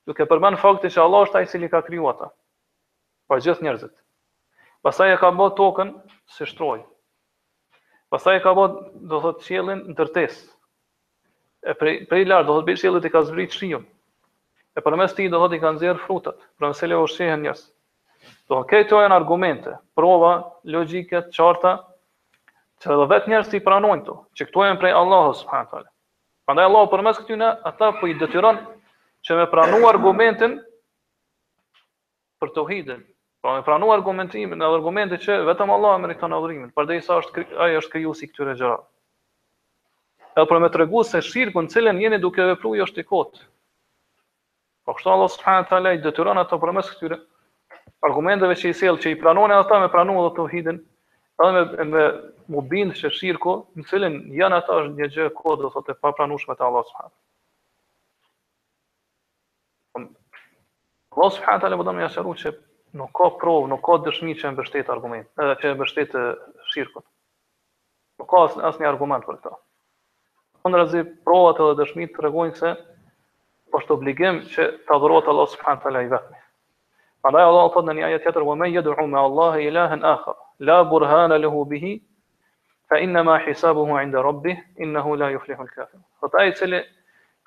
duke 0.09 0.27
përmen 0.33 0.59
faktin 0.63 0.93
që 0.93 1.01
Allah 1.03 1.25
është 1.27 1.39
ajë 1.41 1.49
cili 1.53 1.69
ka 1.73 1.81
kryu 1.87 2.05
ata, 2.11 2.29
për 3.31 3.41
gjithë 3.47 3.65
njerëzit. 3.65 3.95
Pasaj 4.85 5.15
e 5.15 5.17
ka 5.23 5.31
bëtë 5.39 5.57
tokën 5.59 5.91
si 6.35 6.45
shtroj. 6.51 6.83
Pasaj 8.13 8.37
e 8.39 8.43
ka 8.45 8.53
bëtë, 8.59 8.83
do 9.11 9.21
thotë, 9.25 9.45
qëllin 9.47 9.81
në 9.89 9.95
tërtes. 9.99 10.37
E 11.65 11.73
prej, 11.75 11.95
prej 12.11 12.29
lart 12.29 12.45
do 12.47 12.53
thotë, 12.59 12.67
bëj 12.69 12.77
qëllit 12.83 13.09
i 13.09 13.11
ka 13.15 13.23
zbrit 13.31 13.57
shiun. 13.57 13.89
E 14.77 14.85
përmes 14.85 15.17
ti, 15.17 15.25
do 15.33 15.41
thotë, 15.43 15.57
i 15.59 15.63
ka 15.65 15.73
nëzirë 15.75 16.05
frutat, 16.05 16.45
përmes 16.61 16.77
se 16.83 16.87
le 16.91 16.95
o 17.03 17.07
njerëzit. 17.09 17.73
Do 18.49 18.63
të 18.69 19.01
argumente, 19.17 19.73
prova 19.99 20.31
logjike 20.73 21.21
të 21.27 21.35
qarta, 21.37 21.71
që 22.81 22.91
edhe 22.95 23.05
vetë 23.11 23.31
njerëzit 23.33 23.55
i 23.59 23.63
pranojnë 23.67 24.05
to, 24.07 24.15
që 24.39 24.47
këto 24.49 24.65
janë 24.67 24.79
prej 24.81 24.95
Allahut 24.99 25.37
subhanallahu 25.39 25.71
teala. 25.75 25.91
Prandaj 26.47 26.67
Allah 26.69 26.87
përmes 26.93 27.21
këtyn 27.21 27.45
ata 27.47 27.87
po 27.99 28.07
i 28.11 28.15
detyron 28.23 28.59
që 29.27 29.37
me 29.39 29.47
pranu 29.53 29.81
argumentin 29.89 30.59
për 32.43 32.51
të 32.55 32.63
uhidin, 32.67 33.01
pra 33.41 33.55
me 33.57 33.63
pranu 33.69 33.89
argumentimin, 33.95 34.61
edhe 34.61 34.77
argumentin 34.79 35.23
që 35.25 35.39
vetëm 35.49 35.73
Allah 35.75 35.97
e 35.97 36.03
meriton 36.05 36.37
e 36.37 36.41
për 36.77 36.87
dhe 36.91 36.99
i 36.99 37.01
sa 37.07 37.17
është, 37.23 37.47
aja 37.65 37.81
është 37.81 37.93
kriju 37.95 38.13
si 38.19 38.29
këtyre 38.31 38.55
gjera. 38.61 38.77
Edhe 40.37 40.45
për 40.53 40.63
me 40.63 40.69
të 40.69 40.81
regu 40.85 41.03
se 41.11 41.23
shirkën 41.25 41.71
cilën 41.73 42.03
jeni 42.05 42.21
duke 42.27 42.45
veplu 42.53 42.75
i 42.79 42.83
është 42.87 43.03
i 43.03 43.07
kotë. 43.11 43.47
Po 44.85 44.95
kështë 44.95 45.11
Allah 45.15 45.33
s.t.a. 45.33 45.79
i 45.97 46.03
dëtyrona 46.05 46.45
të 46.51 46.61
përmes 46.63 46.93
këtyre 46.93 47.17
argumenteve 48.05 48.55
që 48.59 48.69
i 48.71 48.77
sjell 48.77 48.97
që 49.01 49.13
i 49.13 49.17
pranojnë 49.21 49.55
ata 49.61 49.79
me 49.81 49.87
pranuar 49.93 50.33
të 50.37 50.43
hidën, 50.53 50.77
edhe 51.45 51.49
me 51.55 51.85
me 51.93 52.03
mubin 52.55 52.91
se 52.97 53.09
shirku, 53.19 53.55
në 53.77 53.87
cilën 53.89 54.17
janë 54.41 54.59
ata 54.61 54.77
është 54.83 54.99
një 54.99 55.09
gjë 55.15 55.29
kod 55.39 55.63
do 55.65 55.71
thotë 55.73 55.95
pa 56.01 56.11
pranueshme 56.17 56.55
te 56.59 56.63
Allah 56.67 56.85
subhanahu. 56.87 57.15
Allah 61.17 61.33
subhanahu 61.37 61.61
taala 61.65 61.79
vëdon 61.81 62.01
ja 62.03 62.09
sharu 62.13 62.33
që 62.43 62.53
nuk 63.01 63.11
ka 63.17 63.29
prov, 63.41 63.65
nuk 63.71 63.81
ka 63.87 63.97
dëshmi 64.05 64.37
që 64.39 64.49
e 64.51 64.55
mbështet 64.55 64.91
argument, 64.95 65.27
edhe 65.43 65.57
që 65.63 65.71
e 65.71 65.77
mbështet 65.79 66.15
shirkun. 66.73 67.05
Nuk 68.21 68.29
ka 68.31 68.43
asnjë 68.47 68.67
as 68.69 68.79
argument 68.93 69.25
për 69.27 69.41
këtë. 69.41 69.55
Kundrazi 70.63 71.03
provat 71.25 71.59
edhe 71.65 71.79
dëshmitë 71.81 72.15
tregojnë 72.19 72.55
se 72.61 72.71
është 73.79 73.93
obligim 73.97 74.43
që 74.53 74.67
të 74.85 74.95
adhurohet 74.97 75.29
Allah 75.33 75.49
subhanahu 75.55 75.83
taala 75.87 76.03
i 76.07 76.11
vetmi. 76.13 76.39
Andaj 77.25 77.43
Allah 77.47 77.69
thot 77.73 77.87
në 77.87 77.93
një 77.97 78.03
ajet 78.07 78.21
tjetër, 78.25 78.43
"Wa 78.47 78.55
man 78.55 78.69
yad'u 78.71 78.93
ma 79.11 79.21
Allah 79.27 79.55
ilahan 79.61 80.03
akhar, 80.09 80.35
la 80.69 80.75
burhana 80.91 81.37
lahu 81.41 81.63
bihi, 81.71 81.93
fa 82.89 82.99
inna 83.05 83.23
ma 83.29 83.37
hisabuhu 83.45 83.97
'inda 84.01 84.21
rabbih, 84.27 84.57
innahu 84.85 85.15
la 85.21 85.29
yuflihu 85.33 85.61
al-kafir." 85.65 85.99
Sot 86.21 86.35
ai 86.41 86.51
thëlë, 86.51 86.81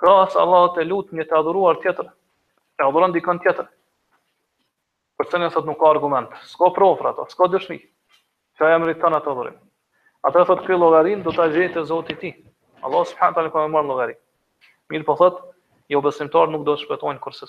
"Kras 0.02 0.37
Allah 0.42 0.66
të 0.76 0.87
lut 0.88 1.12
një 1.20 1.24
të 1.30 1.35
adhuruar 1.40 1.76
tjetër, 1.87 2.04
e 2.80 2.83
adhuron 2.88 3.12
dikon 3.14 3.38
tjetër." 3.46 3.68
Për 5.18 5.26
çfarë 5.30 5.50
sot 5.52 5.64
nuk 5.70 5.78
ka 5.80 5.90
argument, 5.92 6.30
s'ka 6.50 6.66
provë 6.78 7.06
ato, 7.12 7.26
s'ka 7.30 7.44
dëshmi. 7.54 7.78
Ço 8.59 8.64
ai 8.66 8.74
emri 8.76 8.94
tonë 8.94 9.20
të 9.24 9.28
adhurim. 9.33 9.54
Atë 10.26 10.44
thot 10.50 10.66
ky 10.66 10.72
llogarin 10.78 11.22
do 11.22 11.30
ta 11.33 11.46
gjejë 11.52 11.72
te 11.72 11.85
Zoti 11.90 12.12
i 12.12 12.16
ti. 12.16 12.30
Allah 12.83 13.04
subhanahu 13.06 13.35
wa 13.35 13.35
taala 13.35 13.50
ka 13.54 13.68
marrë 13.76 13.88
llogarin. 13.90 14.16
Mirë 14.90 15.04
po 15.04 15.40
jo 15.90 16.00
besimtar 16.09 16.48
nuk 16.48 16.64
do 16.64 16.74
të 16.76 16.85
shpëtojnë 16.85 17.20
kurse 17.20 17.46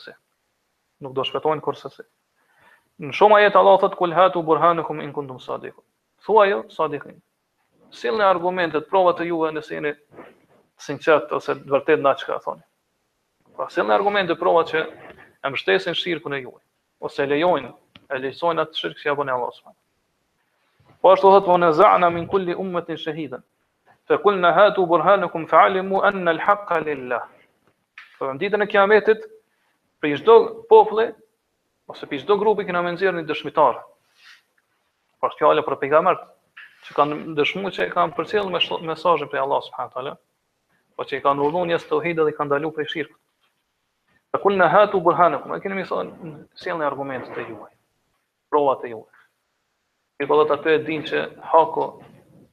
nuk 1.01 1.13
do 1.17 1.23
shpëtojnë 1.25 1.61
kurse 1.65 1.89
Në 3.01 3.15
shumë 3.17 3.37
ajet 3.39 3.55
Allah 3.57 3.79
të 3.81 3.89
të 3.91 3.97
kulhatu 3.97 4.41
burhanëkum 4.45 4.99
in 5.01 5.11
kuntum 5.15 5.39
sadikë. 5.41 5.79
Thua 6.21 6.43
jo, 6.45 6.57
sadikën. 6.69 7.15
Silë 7.89 8.25
argumentet, 8.27 8.85
provat 8.91 9.17
të 9.17 9.25
juve 9.31 9.49
nëse 9.55 9.73
jeni 9.73 9.93
sinqert 10.85 11.31
ose 11.33 11.55
vërtet 11.71 12.03
nga 12.03 12.11
që 12.19 12.27
ka 12.29 12.37
thoni. 12.43 12.61
Pra, 13.57 13.69
silë 13.73 13.95
argumente 13.95 14.35
argumentet, 14.35 14.39
provat 14.39 14.73
që 14.73 15.25
e 15.41 15.49
mbështesin 15.49 15.97
shirkë 15.97 16.35
e 16.37 16.41
juve, 16.43 16.61
ose 17.01 17.25
lejojnë, 17.25 17.73
e 18.13 18.21
lejsojnë 18.21 18.67
atë 18.67 18.79
shirkë 18.83 19.01
që 19.07 19.17
bën 19.17 19.29
e 19.29 19.35
Allah 19.37 19.73
Po 21.01 21.09
ashtu 21.15 21.31
dhe 21.33 21.41
të 21.47 21.57
vë 21.63 21.71
zana 21.81 22.09
min 22.13 22.27
kulli 22.29 22.53
umët 22.53 22.91
në 22.93 23.41
Fa 24.11 24.17
fe 24.17 24.53
hatu 24.57 24.85
burhanëkum 24.85 25.43
fe 25.47 25.55
alimu 25.55 26.01
al-haqqa 26.03 26.79
lillah. 26.83 27.21
Po 27.21 28.25
Fërënditën 28.25 28.63
e 28.63 28.67
kiametit, 28.67 29.19
për 30.01 30.17
çdo 30.21 30.35
popullë 30.71 31.03
ose 31.91 32.07
për 32.09 32.23
çdo 32.25 32.37
grupi 32.41 32.65
që 32.67 32.73
na 32.75 32.81
menxhën 32.85 33.17
një 33.19 33.23
dëshmitar. 33.29 33.79
Po 35.21 35.29
fjalë 35.37 35.63
për 35.67 35.77
pejgamber 35.83 36.17
që 36.87 36.95
kanë 36.97 37.17
dëshmuar 37.39 37.75
se 37.75 37.87
kanë 37.93 38.17
përcjellë 38.17 38.61
mesazhe 38.89 39.27
për 39.33 39.43
Allah 39.43 39.61
subhanahu 39.67 39.93
taala, 39.95 40.15
po 40.97 41.05
që 41.05 41.21
kanë 41.25 41.45
urdhon 41.45 41.73
jas 41.75 41.85
tauhid 41.89 42.21
dhe 42.23 42.33
kanë 42.37 42.55
dalur 42.55 42.73
prej 42.77 42.89
shirkut. 42.95 43.19
Ne 44.33 44.39
kemi 44.41 44.69
hatu 44.73 45.01
burhanakum, 45.05 45.53
kemi 45.61 45.85
thënë 45.91 46.33
sjellni 46.63 46.87
argumente 46.87 47.29
të 47.35 47.45
juaj. 47.51 47.71
Prova 48.51 48.77
të 48.81 48.91
juaj. 48.95 49.19
Ne 50.19 50.27
po 50.29 50.37
do 50.41 50.47
të 50.49 50.57
të 50.63 50.77
dinë 50.87 51.09
se 51.11 51.25
hako 51.53 51.85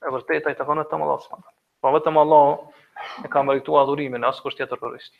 e 0.06 0.12
vërteta 0.14 0.52
i 0.54 0.58
të 0.58 0.66
kanë 0.68 0.84
të 0.90 1.00
më 1.00 1.08
dhasë 1.12 1.32
përmër. 1.32 1.54
Pa 1.82 1.92
vetëm 1.94 2.20
Allah 2.20 2.58
po 2.58 3.24
e 3.26 3.30
ka 3.30 3.42
mërituar 3.46 3.87
dhurimin, 3.88 4.24
asë 4.28 4.44
kështë 4.46 4.64
jetër 4.66 4.80
përrisë. 4.82 5.14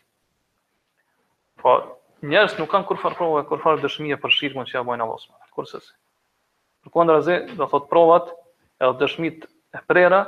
Po, 1.63 1.73
njerëz 2.27 2.55
nuk 2.59 2.67
kanë 2.71 2.85
kur 2.87 2.97
kurfar 2.99 3.13
kur 3.19 3.43
kurfar 3.47 3.79
dëshmie 3.79 4.15
për 4.19 4.31
shirkun 4.35 4.67
që 4.67 4.75
ja 4.79 4.83
bojnë 4.83 5.03
Allahu 5.03 5.19
subhanahu 5.19 5.39
wa 5.39 5.43
taala. 5.45 5.55
Kurse 5.55 5.79
se. 5.85 5.93
Për 6.83 6.91
kundërzi, 6.95 7.37
do 7.59 7.67
thot 7.71 7.87
provat 7.89 8.27
edhe 8.79 8.97
dëshmitë 9.03 9.47
e 9.47 9.81
prera, 9.87 10.19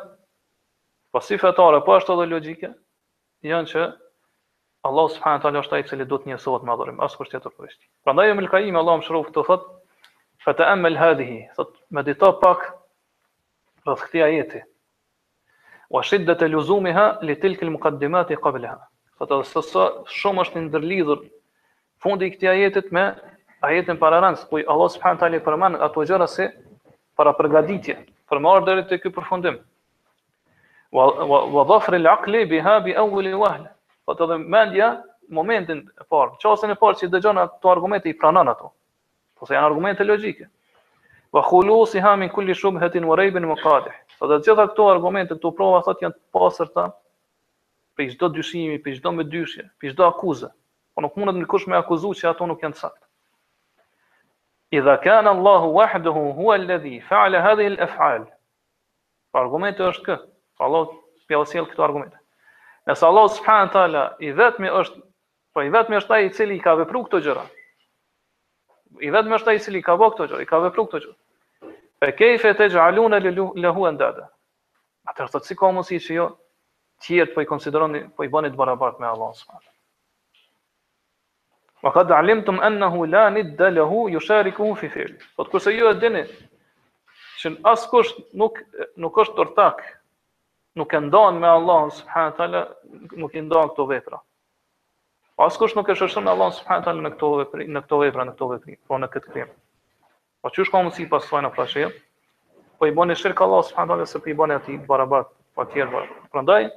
pasifetare, 1.16 1.82
po 1.86 1.96
ashtu 1.98 2.16
edhe 2.16 2.30
logjike, 2.32 2.72
janë 3.48 3.72
që 3.74 3.84
Allahu 4.90 5.12
subhanahu 5.16 5.40
wa 5.40 5.44
taala 5.48 5.64
është 5.66 5.78
ai 5.80 5.84
i 5.84 5.88
cili 5.92 6.08
do 6.14 6.20
të 6.22 6.32
njësohet 6.32 6.64
me 6.70 6.74
adhurim, 6.76 7.02
as 7.08 7.18
kusht 7.20 7.36
tjetër 7.36 7.52
përveç. 7.58 7.76
Prandaj 8.08 8.32
Ibn 8.36 8.48
Qayyim 8.56 8.80
Allahu 8.80 9.04
mëshiroft 9.04 9.36
të 9.36 9.44
thot 9.50 9.68
fa 10.46 10.56
ta'ammal 10.62 10.98
hadhihi, 11.02 11.42
thot 11.60 11.76
medito 12.00 12.32
pak 12.46 12.64
rreth 13.88 14.08
këtij 14.08 14.24
ajeti. 14.30 14.64
Wa 15.92 16.04
shiddat 16.08 16.42
al 16.42 17.22
li 17.28 17.36
tilka 17.36 17.66
muqaddimati 17.70 18.36
qablaha. 18.38 18.80
Fatë 19.20 19.44
sa 19.54 19.86
shumë 20.22 20.42
është 20.48 20.60
ndërlidhur 20.70 21.26
fundi 22.04 22.26
i 22.26 22.32
këtij 22.34 22.50
ajetit 22.50 22.92
me 22.96 23.04
ajetin 23.62 24.00
para 24.02 24.20
rans 24.24 24.42
ku 24.50 24.58
Allah 24.74 24.90
subhanahu 24.92 25.20
taala 25.22 25.40
përmend 25.48 25.76
ato 25.82 26.04
gjëra 26.10 26.28
se 26.28 26.48
para 27.16 27.34
përgatitje 27.38 27.98
për 28.32 28.40
marrëdhëri 28.46 28.84
të 28.90 28.98
ky 29.04 29.12
përfundim. 29.18 29.60
Wa 30.96 31.04
wa 31.32 31.40
wa 31.56 31.66
dhafr 31.70 31.98
al-aqli 32.00 32.42
biha 32.50 32.80
bi 32.86 32.96
awl 33.04 33.28
wahla. 33.44 33.70
Po 34.06 34.16
të 34.18 34.38
mendja 34.54 34.88
momentin 35.30 35.80
e 36.02 36.04
parë, 36.10 36.34
çësën 36.42 36.74
e 36.74 36.78
parë 36.82 36.98
që 37.02 37.12
dëgjon 37.14 37.38
ato 37.44 37.72
argumente 37.72 38.10
i 38.10 38.18
pranon 38.18 38.50
ato. 38.50 38.72
Po 39.38 39.46
se 39.46 39.54
janë 39.54 39.70
argumente 39.70 40.04
logjike. 40.04 40.48
Wa 41.32 41.44
khulusiha 41.48 42.16
min 42.20 42.30
kulli 42.34 42.56
shubhatin 42.56 43.06
wa 43.08 43.16
raybin 43.16 43.46
wa 43.52 43.60
qadih. 43.62 43.94
Po 44.20 44.26
të 44.28 44.42
gjitha 44.48 44.66
këto 44.72 44.88
argumente 44.94 45.38
këtu 45.38 45.54
prova 45.56 45.84
thotë 45.86 46.08
janë 46.08 46.18
të 46.18 46.22
pastërta 46.34 46.88
për 47.98 48.10
çdo 48.16 48.32
dyshimi, 48.40 48.82
për 48.84 48.98
çdo 49.00 49.14
mendyshje, 49.20 49.70
për 49.82 49.94
çdo 49.94 50.08
akuzë. 50.10 50.50
Po 50.96 51.02
nuk 51.06 51.16
mundet 51.20 51.38
në 51.40 51.48
kush 51.52 51.70
me 51.72 51.78
akuzu 51.80 52.10
që 52.20 52.30
ato 52.32 52.48
nuk 52.52 52.64
janë 52.66 52.78
sakt. 52.80 53.00
Idha 54.80 54.96
kanë 55.04 55.32
Allahu 55.36 55.70
wahduhu 55.78 56.24
hua 56.40 56.56
alladhi 56.60 56.98
fa'ala 57.08 57.42
hadhi 57.46 57.68
l'af'al. 57.76 58.26
Po 59.32 59.40
argumente 59.42 59.86
është 59.92 60.06
kë. 60.10 60.18
Po 60.58 60.68
Allah 60.68 60.92
pjallësiel 61.32 61.70
këto 61.72 61.86
argumente. 61.88 62.20
Nësë 62.90 63.08
Allah 63.08 63.28
subhanë 63.38 63.72
tala 63.76 64.04
i 64.30 64.34
vetëmi 64.40 64.72
është, 64.82 65.02
po 65.56 65.64
i 65.68 65.72
vetëmi 65.76 66.00
është 66.02 66.16
ai 66.18 66.22
i 66.28 66.34
cili 66.38 66.60
i 66.60 66.64
ka 66.66 66.76
vepru 66.82 67.06
këto 67.08 67.22
gjëra. 67.26 67.46
I 69.08 69.14
vetëmi 69.16 69.38
është 69.40 69.54
ai 69.54 69.60
i 69.60 69.64
cili 69.68 69.80
i 69.80 69.86
ka 69.88 69.96
bo 70.00 70.12
këto 70.12 70.28
gjëra, 70.32 70.44
i 70.46 70.50
ka 70.52 70.60
vepru 70.66 70.86
këto 70.90 71.04
gjëra. 71.06 71.74
Fe 72.02 72.12
kejfe 72.20 72.54
të 72.60 72.68
gjalune 72.76 73.20
le 73.66 73.76
hua 73.78 73.92
ndada. 73.96 74.28
A 75.10 75.14
të 75.16 75.30
thotë 75.32 75.86
si 75.92 76.00
që 76.08 76.16
jo 76.20 76.28
tjertë 77.06 77.34
po 77.36 77.42
i 77.42 77.46
konsideroni, 77.50 78.06
po 78.16 78.24
i 78.24 78.28
bënit 78.36 78.56
barabart 78.60 79.00
me 79.02 79.08
Allah 79.12 79.32
subhanë. 79.42 79.71
Wa 81.82 81.89
qad 81.94 82.12
alimtum 82.13 82.60
annahu 82.62 83.06
la 83.10 83.30
nidda 83.34 83.70
lahu 83.72 84.02
yushariku 84.10 84.76
fi 84.80 84.89
fi'l. 84.96 85.13
Po 85.36 85.46
kurse 85.50 85.72
ju 85.74 85.86
e 85.89 85.94
dini 86.02 86.24
se 87.41 87.50
askush 87.74 88.12
nuk 88.38 88.54
nuk 89.02 89.17
është 89.24 89.36
tortak, 89.39 89.82
nuk 90.78 90.94
e 90.94 91.00
ndon 91.08 91.41
me 91.41 91.48
Allah 91.58 91.82
subhanahu 92.00 92.38
taala, 92.38 92.62
nuk 93.22 93.34
i 93.34 93.41
ndon 93.41 93.72
këto 93.74 93.86
vepra. 93.89 94.20
Po 95.36 95.41
askush 95.50 95.74
nuk 95.76 95.89
e 95.89 95.94
shoshon 95.98 96.30
Allah 96.34 96.50
subhanahu 96.60 96.86
taala 96.86 97.02
në 97.10 97.15
këto 97.17 97.32
vepra, 97.41 97.67
në 97.74 97.82
këto 97.88 98.02
vepra, 98.06 98.26
në 98.30 98.34
këto 98.38 98.52
vepra, 98.54 98.78
po 98.88 99.02
në 99.02 99.10
këtë 99.17 99.34
krim. 99.34 99.50
Po 100.41 100.54
çu 100.54 100.62
është 100.67 100.76
komunsi 100.78 101.10
pas 101.13 101.26
sajna 101.32 101.50
flashë? 101.58 101.89
Po 102.78 102.86
i 102.86 102.94
bëni 102.98 103.17
shirk 103.24 103.41
Allah 103.46 103.65
subhanahu 103.72 103.96
taala 103.98 104.12
se 104.13 104.22
po 104.22 104.30
i 104.30 104.38
bëni 104.41 104.60
atij 104.62 104.86
barabart, 104.94 105.34
pa 105.58 105.65
kier 105.74 105.89
barabart. 105.89 106.30
Prandaj 106.38 106.70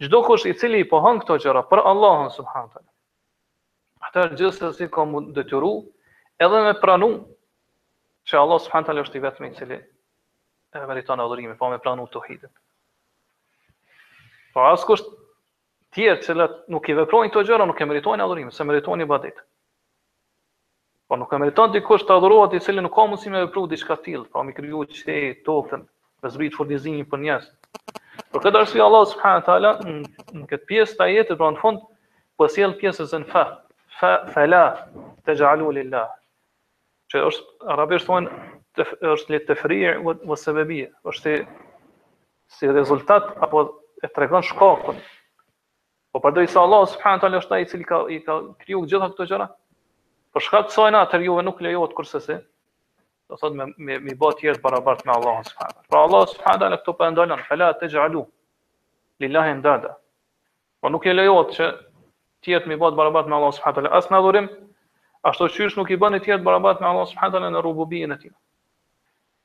çdo 0.00 0.24
kush 0.30 0.48
i 0.48 0.56
cili 0.60 0.80
po 0.88 1.04
hon 1.04 1.20
këto 1.22 1.36
gjëra 1.44 1.66
për 1.68 1.84
Allahun 1.92 2.32
subhanahu 2.40 2.72
taala 2.72 2.88
Ata 4.08 4.30
gjithsesi 4.32 4.86
ka 4.92 5.04
më 5.04 5.20
detyru 5.36 5.70
edhe 6.40 6.60
me 6.64 6.72
pranu 6.80 7.08
që 8.28 8.38
Allah 8.40 8.60
subhanahu 8.66 9.02
është 9.04 9.18
i 9.18 9.22
vetmi 9.24 9.50
i 9.50 9.56
cili 9.58 9.76
e 9.78 10.84
meriton 10.88 11.20
adhurimin, 11.20 11.56
pa 11.56 11.66
po 11.66 11.70
me 11.72 11.80
pranu 11.84 12.06
tauhidin. 12.12 12.50
Po 14.54 14.64
askush 14.70 15.04
tjerë 15.96 16.24
që 16.24 16.48
nuk 16.72 16.88
i 16.92 16.96
veprojnë 16.96 17.34
të 17.36 17.44
gjëra, 17.50 17.68
nuk 17.68 17.80
e 17.84 17.88
meritojnë 17.90 18.24
adhurimin, 18.24 18.54
se 18.56 18.64
meritojnë 18.68 19.04
i 19.04 19.10
badetë. 19.12 19.44
Po 21.08 21.20
nuk 21.20 21.32
e 21.36 21.42
meriton 21.44 21.74
dikush 21.76 22.08
të 22.08 22.16
adhurohet 22.16 22.56
i 22.58 22.62
cili 22.64 22.84
nuk 22.84 22.96
ka 22.96 23.04
mundësi 23.08 23.32
me 23.34 23.44
vepru 23.44 23.66
diçka 23.72 23.96
të 24.00 24.04
tillë, 24.08 24.26
pra 24.32 24.42
mi 24.44 24.56
kryu 24.56 24.86
që 24.88 25.18
tokën, 25.48 25.84
me 26.24 26.32
zbrit 26.32 26.56
furnizimin 26.56 27.04
për 27.12 27.22
njerëz. 27.26 27.52
Për 28.32 28.44
këtë 28.46 28.62
arsye 28.64 28.84
Allah 28.84 29.06
subhanahu 29.12 29.94
në 30.34 30.44
këtë 30.54 30.68
pjesë 30.72 30.96
të 31.00 31.08
ajetit, 31.10 31.40
pra 31.40 31.52
në 31.56 31.64
fund, 31.64 31.86
po 32.38 32.48
sjell 32.56 32.76
pjesën 32.80 33.24
e 33.24 33.26
fat 33.36 33.56
fa 34.00 34.26
fala 34.34 34.62
tajalu 35.26 35.72
lillah 35.80 36.10
që 37.10 37.22
është 37.28 37.70
arabisht 37.74 38.06
thon 38.06 38.28
është 39.14 39.32
le 39.34 39.40
tefri 39.50 39.78
u 40.04 40.36
sebebia 40.38 40.86
është 41.10 41.34
si 42.58 42.70
rezultat 42.78 43.32
apo 43.46 43.64
e 44.06 44.10
tregon 44.16 44.42
shkakun 44.46 45.00
po 46.14 46.20
përdoj, 46.24 46.46
se 46.48 46.58
Allah 46.62 46.84
subhanahu 46.92 47.20
taala 47.24 47.40
është 47.42 47.54
ai 47.56 47.62
i 47.66 47.70
cili 47.72 47.84
ka 47.90 47.98
i 48.08 48.20
ka 48.28 48.38
kriju 48.62 48.84
gjitha 48.92 49.10
këto 49.12 49.26
gjëra 49.32 49.48
për 50.34 50.44
shkak 50.46 50.68
të 50.70 50.76
sajna 50.76 51.02
atë 51.06 51.20
juve 51.26 51.42
nuk 51.48 51.60
lejohet 51.66 51.94
kurse 51.98 52.20
se 52.28 52.38
do 53.28 53.36
thot 53.36 53.52
me 53.58 53.66
me 53.88 53.98
me 54.04 54.14
bë 54.22 54.30
të 54.36 54.46
tjerë 54.46 54.60
barabart 54.68 55.02
me 55.08 55.12
Allah 55.18 55.42
subhanahu 55.50 55.88
pra 55.90 56.04
Allah 56.06 56.22
subhanahu 56.36 56.62
taala 56.62 56.78
këto 56.84 56.94
po 57.02 57.10
ndalon 57.10 57.42
fala 57.50 57.72
tajalu 57.82 58.22
lillah 59.22 59.50
ndada 59.58 59.96
po 60.80 60.88
nuk 60.94 61.06
e 61.10 61.14
lejohet 61.20 61.52
që 61.58 61.72
të 62.46 62.58
me 62.66 62.74
mi 62.76 62.80
bëhet 62.80 62.94
barabart 62.98 63.28
me 63.30 63.36
Allah 63.36 63.52
subhanahu 63.52 63.74
taala. 63.74 63.96
As 63.96 64.06
në 64.06 64.48
ashtë 65.28 65.44
ashtu 65.44 65.44
qysh 65.62 65.76
nuk 65.78 65.88
i 65.90 65.96
bëni 66.02 66.20
të 66.22 66.36
barabart 66.46 66.80
me 66.80 66.86
Allah 66.90 67.06
subhanahu 67.10 67.32
taala 67.38 67.48
në 67.54 67.62
rububien 67.66 68.12
e 68.14 68.18
tij. 68.20 68.30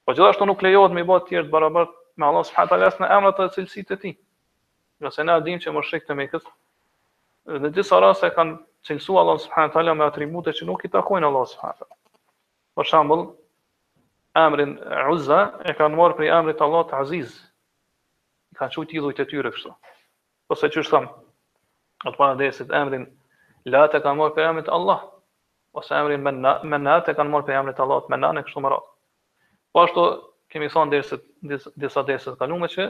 Po 0.05 0.13
gjithashtu 0.17 0.45
nuk 0.49 0.61
lejohet 0.61 0.93
mi 0.97 1.03
bëtë 1.09 1.27
të 1.31 1.37
jetë 1.39 1.49
barabart 1.55 1.89
me 2.21 2.25
Allah 2.27 2.45
subhanahu 2.45 2.69
taala 2.73 2.87
as 2.91 2.99
në 3.01 3.09
emrat 3.17 3.39
e 3.39 3.49
cilësit 3.55 3.89
të 3.91 3.97
tij. 4.03 4.13
Nga 5.01 5.11
se 5.15 5.23
na 5.25 5.39
dim 5.39 5.57
që 5.63 5.71
mushrikët 5.75 6.09
e 6.09 6.13
Mekës 6.21 6.45
në 7.63 7.69
disa 7.75 7.99
raste 8.03 8.29
kanë 8.37 8.59
cilësu 8.87 9.17
Allah 9.23 9.39
subhanahu 9.47 9.73
taala 9.77 9.95
me 9.99 10.05
atribute 10.05 10.53
që 10.53 10.67
nuk 10.69 10.85
i 10.85 10.89
takojnë 10.93 11.27
Allah 11.31 11.47
subhanahu 11.53 11.87
Por 11.93 11.97
Për 12.83 12.89
shembull, 12.89 13.25
emrin 14.39 14.77
Uzza 15.13 15.41
e 15.69 15.73
kanë 15.77 15.95
marrë 15.99 16.15
prej 16.17 16.29
emrit 16.39 16.61
Allah 16.65 16.85
të 16.89 16.99
Aziz. 17.01 17.33
Kanë 18.57 18.75
thënë 18.77 18.87
ti 18.89 18.99
lutë 19.01 19.19
të 19.21 19.27
tyre 19.33 19.51
kështu. 19.53 19.73
Ose 20.53 20.69
çu 20.73 20.81
thonë, 20.87 21.09
Atë 22.03 22.17
para 22.19 22.35
dhejësit 22.39 22.71
emrin 22.75 23.03
La 23.73 23.81
të 23.87 23.99
kanë 24.03 24.19
morë 24.19 24.33
për 24.37 24.47
emrin 24.49 24.69
Allah 24.77 25.03
Ose 25.79 25.95
emrin 25.99 26.23
Menna 26.23 26.95
të 27.07 27.15
kanë 27.19 27.33
morë 27.33 27.47
për 27.49 27.57
emrin 27.61 27.79
Allah 27.85 28.01
Të 28.07 28.11
Menna 28.13 28.33
në 28.37 28.43
kështu 28.47 28.63
më 28.65 28.71
ratë 28.73 28.91
Po 29.73 29.83
ashtu 29.87 30.03
kemi 30.53 30.67
thonë 30.73 30.95
dhejësit 30.95 31.73
Disa 31.85 32.03
dhejësit 32.09 32.37
kalume 32.41 32.67
që 32.75 32.89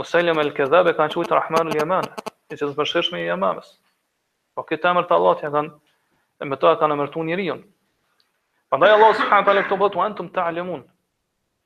Musallim 0.00 0.42
el 0.42 0.50
Kedhabe 0.56 0.96
kanë 0.98 1.14
qujtë 1.16 1.38
Rahmanul 1.38 1.74
el 1.76 1.80
Jaman 1.82 2.10
I 2.10 2.58
që 2.58 2.64
të 2.66 2.74
përshishme 2.80 3.22
i 3.22 3.28
Jamanës 3.30 3.70
Po 4.58 4.66
këtë 4.72 4.92
emrë 4.92 5.08
të 5.12 5.18
Allah 5.20 5.38
të 5.42 5.48
ja 5.48 5.52
kanë 5.58 6.48
Me 6.52 6.58
ta 6.62 6.74
kanë 6.82 6.98
emërtu 6.98 7.22
njërion 7.30 7.62
Pandaj 8.72 8.90
Allah 8.98 9.12
subhanahu 9.16 9.44
taala 9.46 9.62
këto 9.64 9.76
bëtu 9.80 10.00
antum 10.04 10.26
ta'lamun. 10.28 10.82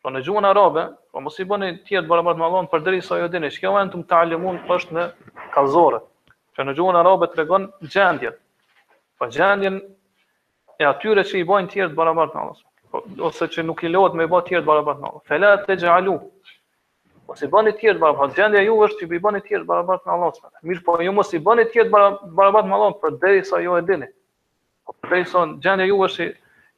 Po 0.04 0.12
në 0.14 0.20
gjuhën 0.22 0.46
arabe, 0.46 0.84
po 1.10 1.22
mos 1.24 1.40
i 1.42 1.46
bëni 1.50 1.72
tjetër 1.88 2.06
barabart 2.06 2.38
me 2.38 2.46
Allahun 2.46 2.68
përderisa 2.70 3.16
ajo 3.16 3.26
dinë, 3.32 3.50
çka 3.56 3.72
antum 3.80 4.04
ta'lamun 4.12 4.60
është 4.76 4.94
në 4.94 5.06
kallëzore 5.56 5.98
që 6.56 6.64
në 6.68 6.72
gjuhën 6.76 6.96
arabe 7.00 7.26
të 7.32 7.38
regon 7.42 7.68
gjendjet, 7.92 8.36
po 9.18 9.28
gjendjen 9.36 9.78
e 10.78 10.84
atyre 10.88 11.24
që 11.28 11.38
i 11.40 11.46
bajnë 11.50 11.72
tjerë 11.74 11.90
të 11.92 11.96
barabat 12.00 12.34
në 12.36 12.40
Allah, 12.42 12.58
po, 12.92 13.02
ose 13.28 13.48
që 13.54 13.64
nuk 13.68 13.84
i 13.88 13.92
lotë 13.94 14.20
me 14.20 14.26
i 14.28 14.32
bajnë 14.32 14.48
tjerë 14.50 14.64
të 14.64 14.68
barabat 14.72 15.00
në 15.02 15.08
Allah, 15.10 15.22
felat 15.32 15.64
të 15.68 15.76
gjalu, 15.84 16.16
ose 17.32 17.46
po 17.46 17.48
i 17.48 17.50
bani 17.56 17.72
tjerë 17.78 17.98
të 18.02 18.10
gjendje 18.20 18.26
në 18.34 18.36
gjendja 18.36 18.62
ju 18.66 18.76
është 18.88 19.00
që 19.08 19.16
i 19.18 19.22
bani 19.26 19.40
tjerë 19.48 19.62
të 19.66 19.70
barabat 19.72 20.06
në 20.08 20.12
Allah, 20.12 20.60
mirë 20.70 20.84
po 20.88 20.98
ju 21.06 21.12
mos 21.18 21.32
i 21.32 21.38
bani 21.48 21.64
tjerë 21.72 21.88
të 21.88 22.04
barabat 22.40 22.66
në 22.70 22.76
Allah, 22.78 22.96
për 23.04 23.16
dhej 23.24 23.44
sa 23.52 23.60
ju 23.64 23.76
e 23.76 23.82
dini, 23.88 24.08
po 24.86 24.92
për 24.98 25.14
dhej 25.14 25.26
sa 25.32 25.46
gjendja 25.66 25.88
ju 25.88 25.98
është 26.08 26.28
që 26.28 26.30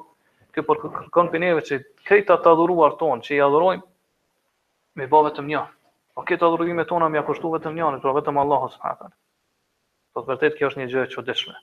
kë 0.57 0.63
për 0.69 0.79
kërkon 0.83 1.27
për 1.35 1.41
neve 1.43 1.63
që 1.69 1.77
këta 2.11 2.37
të 2.45 2.53
adhuruar 2.57 2.95
ton, 3.03 3.21
që 3.27 3.35
i 3.37 3.41
adhurojmë 3.47 3.83
me 5.01 5.09
bë 5.13 5.21
vetëm 5.27 5.51
një. 5.53 5.61
Po 6.17 6.25
këta 6.31 6.49
adhurimet 6.49 6.89
tona 6.93 7.11
më 7.13 7.23
kushtu 7.29 7.51
vetëm 7.57 7.75
një, 7.77 7.91
por 8.07 8.15
vetëm 8.17 8.39
Allahu 8.43 8.71
subhanahu 8.77 9.11
Po 10.17 10.23
vërtet 10.31 10.57
kjo 10.57 10.71
është 10.71 10.81
një 10.81 10.87
gjë 10.95 11.03
e 11.03 11.11
çuditshme. 11.17 11.59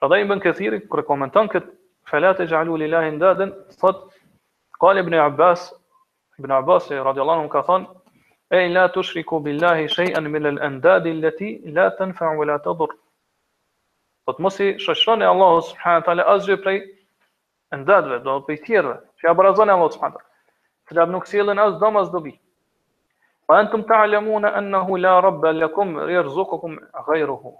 Prandaj 0.00 0.24
Ibn 0.26 0.42
Kathir 0.48 0.76
kur 0.90 1.04
komenton 1.12 1.46
kët 1.54 1.70
felat 2.10 2.42
e 2.42 2.46
xhalu 2.50 2.78
lillahin 2.82 3.22
dadan, 3.22 3.54
thot 3.84 4.02
qal 4.82 4.98
Ibn 5.04 5.14
Abbas 5.28 5.68
Ibn 6.42 6.56
Abbas 6.58 6.90
radhiyallahu 6.90 7.44
anhu 7.44 7.54
ka 7.54 7.62
thon 7.70 7.86
e 8.50 8.64
la 8.74 8.88
tushriku 8.98 9.38
billahi 9.46 9.86
shay'an 9.98 10.30
min 10.36 10.46
al-andad 10.52 11.06
allati 11.14 11.54
la 11.78 11.86
tanfa'u 12.02 12.34
wa 12.42 12.50
la 12.52 12.58
tadur. 12.66 12.98
Po 14.28 14.32
të 14.36 14.44
mos 14.44 14.58
i 14.62 14.72
shoqëroni 14.86 15.24
Allahu 15.28 15.60
subhanahu 15.70 16.00
wa 16.02 16.06
taala 16.06 16.26
asgjë 16.34 16.56
prej 16.64 16.76
ndatve, 17.82 18.18
do 18.26 18.34
të 18.48 18.56
thirrë, 18.66 18.94
që 19.20 19.28
ja 19.28 19.34
barazoni 19.40 19.72
Allahu 19.76 19.92
subhanahu 19.94 20.16
wa 20.16 20.16
taala. 20.16 20.30
Të 20.88 20.98
labnuk 20.98 21.28
sillen 21.30 21.60
as 21.64 21.76
domas 21.84 22.10
do 22.16 22.20
bi. 22.26 22.34
Wa 23.48 23.60
antum 23.62 23.84
ta'lamuna 23.92 24.50
annahu 24.60 24.96
la 25.00 25.14
rabba 25.26 25.52
lakum 25.60 25.94
yarzuqukum 26.12 26.76
ghayruhu. 27.08 27.54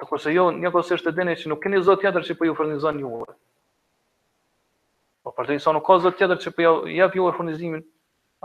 Të 0.00 0.08
kurse 0.10 0.32
jo, 0.36 0.44
një 0.64 0.72
kurse 0.74 0.94
është 0.98 1.10
të 1.10 1.16
dini 1.20 1.36
që 1.42 1.50
nuk 1.54 1.62
keni 1.62 1.80
zot 1.88 2.02
tjetër 2.04 2.26
që 2.28 2.36
po 2.40 2.48
ju 2.50 2.54
furnizon 2.60 2.98
juve. 3.02 3.26
Po 5.26 5.32
për 5.38 5.50
të 5.50 5.56
thënë 5.60 5.74
nuk 5.78 5.86
ka 5.88 5.98
zot 6.04 6.18
tjetër 6.20 6.42
që 6.44 6.52
po 6.58 6.68
jap 6.98 7.16
ju 7.18 7.30
furnizimin, 7.38 7.80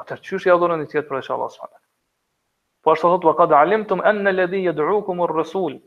atë 0.02 0.18
çështja 0.28 0.54
e 0.54 0.58
dhonën 0.64 0.84
e 0.84 0.88
tjetër 0.94 1.10
për 1.12 1.20
Allahu 1.22 1.26
subhanahu 1.26 1.52
wa 1.52 1.58
taala. 1.58 1.84
Po 2.86 2.94
ashtu 2.96 3.12
thotë 3.14 3.30
wa 3.30 3.36
qad 3.44 3.52
alimtum 3.62 4.02
enne 4.12 4.32
alladhi 4.36 4.64
yad'ukum 4.70 5.24
ar-rasul 5.28 5.80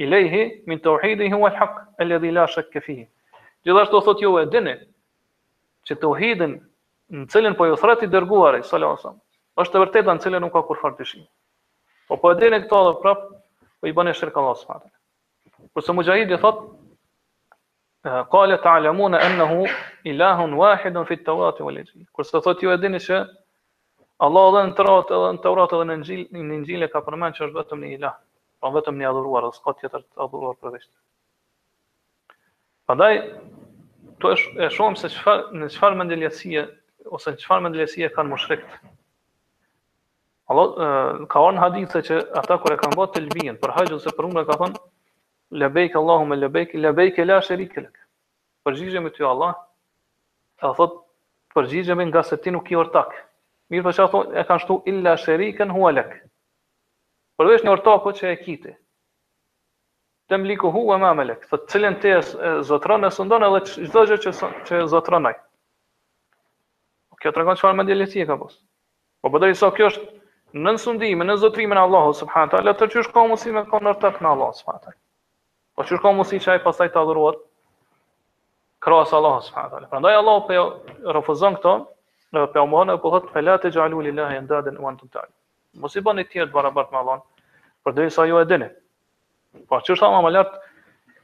ilehi 0.00 0.48
min 0.70 0.80
të 0.82 0.90
uhidi 0.98 1.28
hi 1.32 1.38
wal 1.40 1.54
haq, 1.56 1.76
e 1.98 2.04
la 2.32 2.46
shak 2.54 2.76
fihi. 2.84 3.06
Gjithashtu 3.64 4.00
thot 4.04 4.22
ju 4.22 4.36
e 4.40 4.44
dini, 4.46 4.74
që 5.88 5.94
të 5.94 6.08
uhidin 6.10 6.56
në 7.10 7.26
cilin 7.32 7.54
po 7.54 7.66
ju 7.66 7.76
thret 7.76 8.02
i 8.02 8.06
dërguare, 8.12 8.62
sallam 8.62 9.20
është 9.62 9.72
të 9.72 9.80
vërteta 9.82 10.14
në 10.14 10.20
cilin 10.20 10.40
nuk 10.42 10.52
ka 10.52 10.62
kur 10.66 10.76
farë 10.76 11.24
Po 12.08 12.16
po 12.16 12.30
e 12.30 12.34
dini 12.34 12.58
dhe 12.60 12.96
prap, 13.02 13.18
po 13.80 13.86
i 13.86 13.92
bëne 13.92 14.12
shirkë 14.14 14.38
Allah 14.40 14.54
së 14.56 14.66
fatën. 14.66 14.90
Përse 15.74 15.92
Mujahidi 15.92 16.36
thot, 16.38 16.58
kale 18.30 18.56
të 18.56 18.68
alamune 18.68 19.18
ennehu 19.18 19.66
ilahun 20.04 20.52
wahidun 20.54 21.04
fit 21.06 21.24
të 21.26 21.36
vati 21.38 21.62
u 21.62 21.70
Kërse 22.16 22.42
thot 22.44 22.62
ju 22.62 22.70
e 22.70 22.76
dini 22.78 22.98
që 22.98 23.18
Allah 24.18 24.64
edhe 24.64 24.70
në 24.70 24.74
të 24.76 24.82
edhe 25.00 25.32
në 25.32 25.40
të 25.42 25.84
në 26.32 26.60
njilë 26.62 26.84
e 26.84 26.88
ka 26.88 27.00
përmen 27.00 27.32
vetëm 27.58 27.80
një 27.80 27.94
ilahë 27.96 28.25
pa 28.60 28.70
po 28.70 28.74
vetëm 28.76 28.98
një 29.00 29.08
adhuruar, 29.10 29.46
dhe 29.46 29.56
s'ka 29.58 29.72
tjetër 29.80 30.02
të 30.04 30.22
adhuruar 30.26 30.54
për 30.60 30.74
vështë. 30.76 30.94
Pandaj, 32.90 33.14
të 34.22 34.32
e 34.66 34.68
shumë 34.76 35.00
se 35.00 35.10
qëfar, 35.14 35.42
në 35.60 35.68
qëfar 35.74 35.96
mendeljesie, 36.00 36.64
ose 37.16 37.32
në 37.34 37.40
qëfar 37.42 37.64
mendeljesie 37.66 38.08
kanë 38.16 38.32
më 38.36 38.42
shrekt. 38.44 38.70
ka 41.32 41.40
orë 41.42 41.56
në 41.56 41.60
hadithë 41.64 42.00
që 42.08 42.16
ata 42.42 42.56
kër 42.62 42.72
e 42.76 42.80
kanë 42.82 42.96
bëtë 42.98 43.12
të 43.16 43.22
lbijen, 43.26 43.56
për 43.62 43.72
haqë 43.76 43.98
se 44.04 44.10
për 44.16 44.26
umre 44.28 44.44
ka 44.50 44.56
thonë, 44.60 44.80
lebejk 45.62 45.96
Allahume 45.98 46.36
lebejk, 46.38 46.74
lebejk 46.86 47.18
e 47.18 47.24
la 47.24 47.40
shëri 47.46 47.66
këllëk. 47.72 47.98
Përgjigje 48.64 49.00
me 49.02 49.10
ty 49.16 49.24
Allah, 49.24 49.54
e 50.62 50.70
thot, 50.78 50.94
përgjigje 51.54 51.94
me 51.96 52.06
nga 52.08 52.22
se 52.30 52.36
ti 52.36 52.50
nuk 52.50 52.70
i 52.72 52.76
ortak. 52.76 53.12
Mirë 53.70 53.82
për 53.88 54.10
po 54.12 54.22
që 54.24 54.40
e 54.40 54.44
kanë 54.48 54.62
shtu 54.62 54.80
illa 54.92 55.16
shëri 55.18 55.50
hua 55.74 55.92
përveç 57.40 57.64
një 57.66 57.72
ortako 57.76 58.12
që 58.18 58.30
e 58.32 58.36
kiti. 58.42 58.74
Të 60.30 60.38
mliku 60.44 60.70
hu 60.74 60.84
e 60.94 60.98
mamelek, 61.02 61.44
thot 61.50 61.68
cilin 61.72 61.96
të 62.02 62.12
e 62.12 62.52
zotron 62.68 63.06
e 63.08 63.12
sëndon 63.16 63.44
edhe 63.48 63.60
qdo 63.76 64.04
gjë 64.10 64.18
që, 64.24 64.32
që 64.68 64.80
zotronaj. 64.92 65.36
Kjo 67.22 67.32
të 67.32 67.40
rëgon 67.40 67.58
që 67.60 67.64
farë 67.66 67.76
me 67.80 67.84
djelitie 67.88 68.26
ka 68.28 68.36
posë. 68.40 68.58
Po 69.24 69.30
përderi 69.34 69.54
po 69.56 69.60
sa 69.62 69.70
kjo 69.76 69.90
është 69.92 70.06
në 70.58 70.74
nësundime, 70.76 71.26
në 71.28 71.36
zotrimin 71.44 71.80
Allahu 71.80 72.12
subhanët, 72.18 72.56
ale 72.58 72.74
të 72.80 72.88
qysh 72.94 73.08
ka 73.14 73.24
mësi 73.30 73.54
me 73.56 73.62
ka 73.70 73.80
nërtak 73.86 74.18
në 74.22 74.32
Allahu 74.32 74.58
subhanët. 74.58 74.98
Po 75.76 75.86
qysh 75.86 76.02
ka 76.04 76.12
mësi 76.18 76.42
që 76.44 76.52
ajë 76.56 76.62
pasaj 76.66 76.90
të 76.94 77.00
adhuruat, 77.02 77.40
krasë 78.86 79.16
Allahu 79.20 79.46
subhanët. 79.48 79.88
Prandaj 79.94 80.18
Allahu 80.20 80.44
për 80.50 81.14
refuzon 81.18 81.58
këto, 81.60 81.76
në 82.36 82.44
për 82.54 82.70
mëhonë 82.74 82.94
e 82.98 83.02
pëllët, 83.04 83.32
për 83.36 83.48
latë 83.48 83.70
e 83.70 83.74
gjallu 83.78 84.04
lillahi 84.10 84.42
e 84.42 84.44
ndadën 84.48 84.78
u 84.82 84.92
antëm 84.92 85.10
talë. 85.16 85.32
Mos 85.80 85.96
i 85.98 86.02
bani 86.06 86.24
tjerë 86.30 86.48
të 86.50 86.54
barabart 86.56 86.92
me 86.94 87.00
Allahun, 87.00 87.24
për 87.84 87.94
dhe 87.96 88.06
sa 88.14 88.24
ju 88.30 88.38
e 88.40 88.44
dini. 88.52 88.68
Po 89.72 89.80
që 89.84 89.94
është 89.96 90.08
më 90.24 90.32
lartë, 90.36 90.60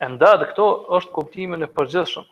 e 0.05 0.09
ndadë 0.15 0.49
këto 0.53 0.67
është 0.99 1.13
kuptimin 1.17 1.65
e 1.65 1.69
përgjithshëm. 1.79 2.27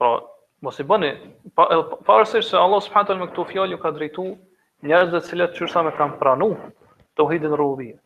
Pra, 0.00 0.10
mos 0.66 0.80
i 0.80 0.86
bani, 0.92 1.10
pa, 1.56 1.68
se 2.32 2.42
Allah 2.64 2.82
subhanahu 2.88 3.20
me 3.22 3.30
këtu 3.30 3.44
fjallë 3.52 3.76
ju 3.76 3.80
ka 3.84 3.92
drejtu, 3.98 4.24
njerëz 4.90 5.12
të 5.14 5.20
cilët 5.28 5.54
që 5.58 5.70
më 5.76 5.84
me 5.88 5.92
kam 6.00 6.16
pranu 6.22 6.50
të 7.14 7.26
uhidin 7.26 7.54
rrubije. 7.58 7.98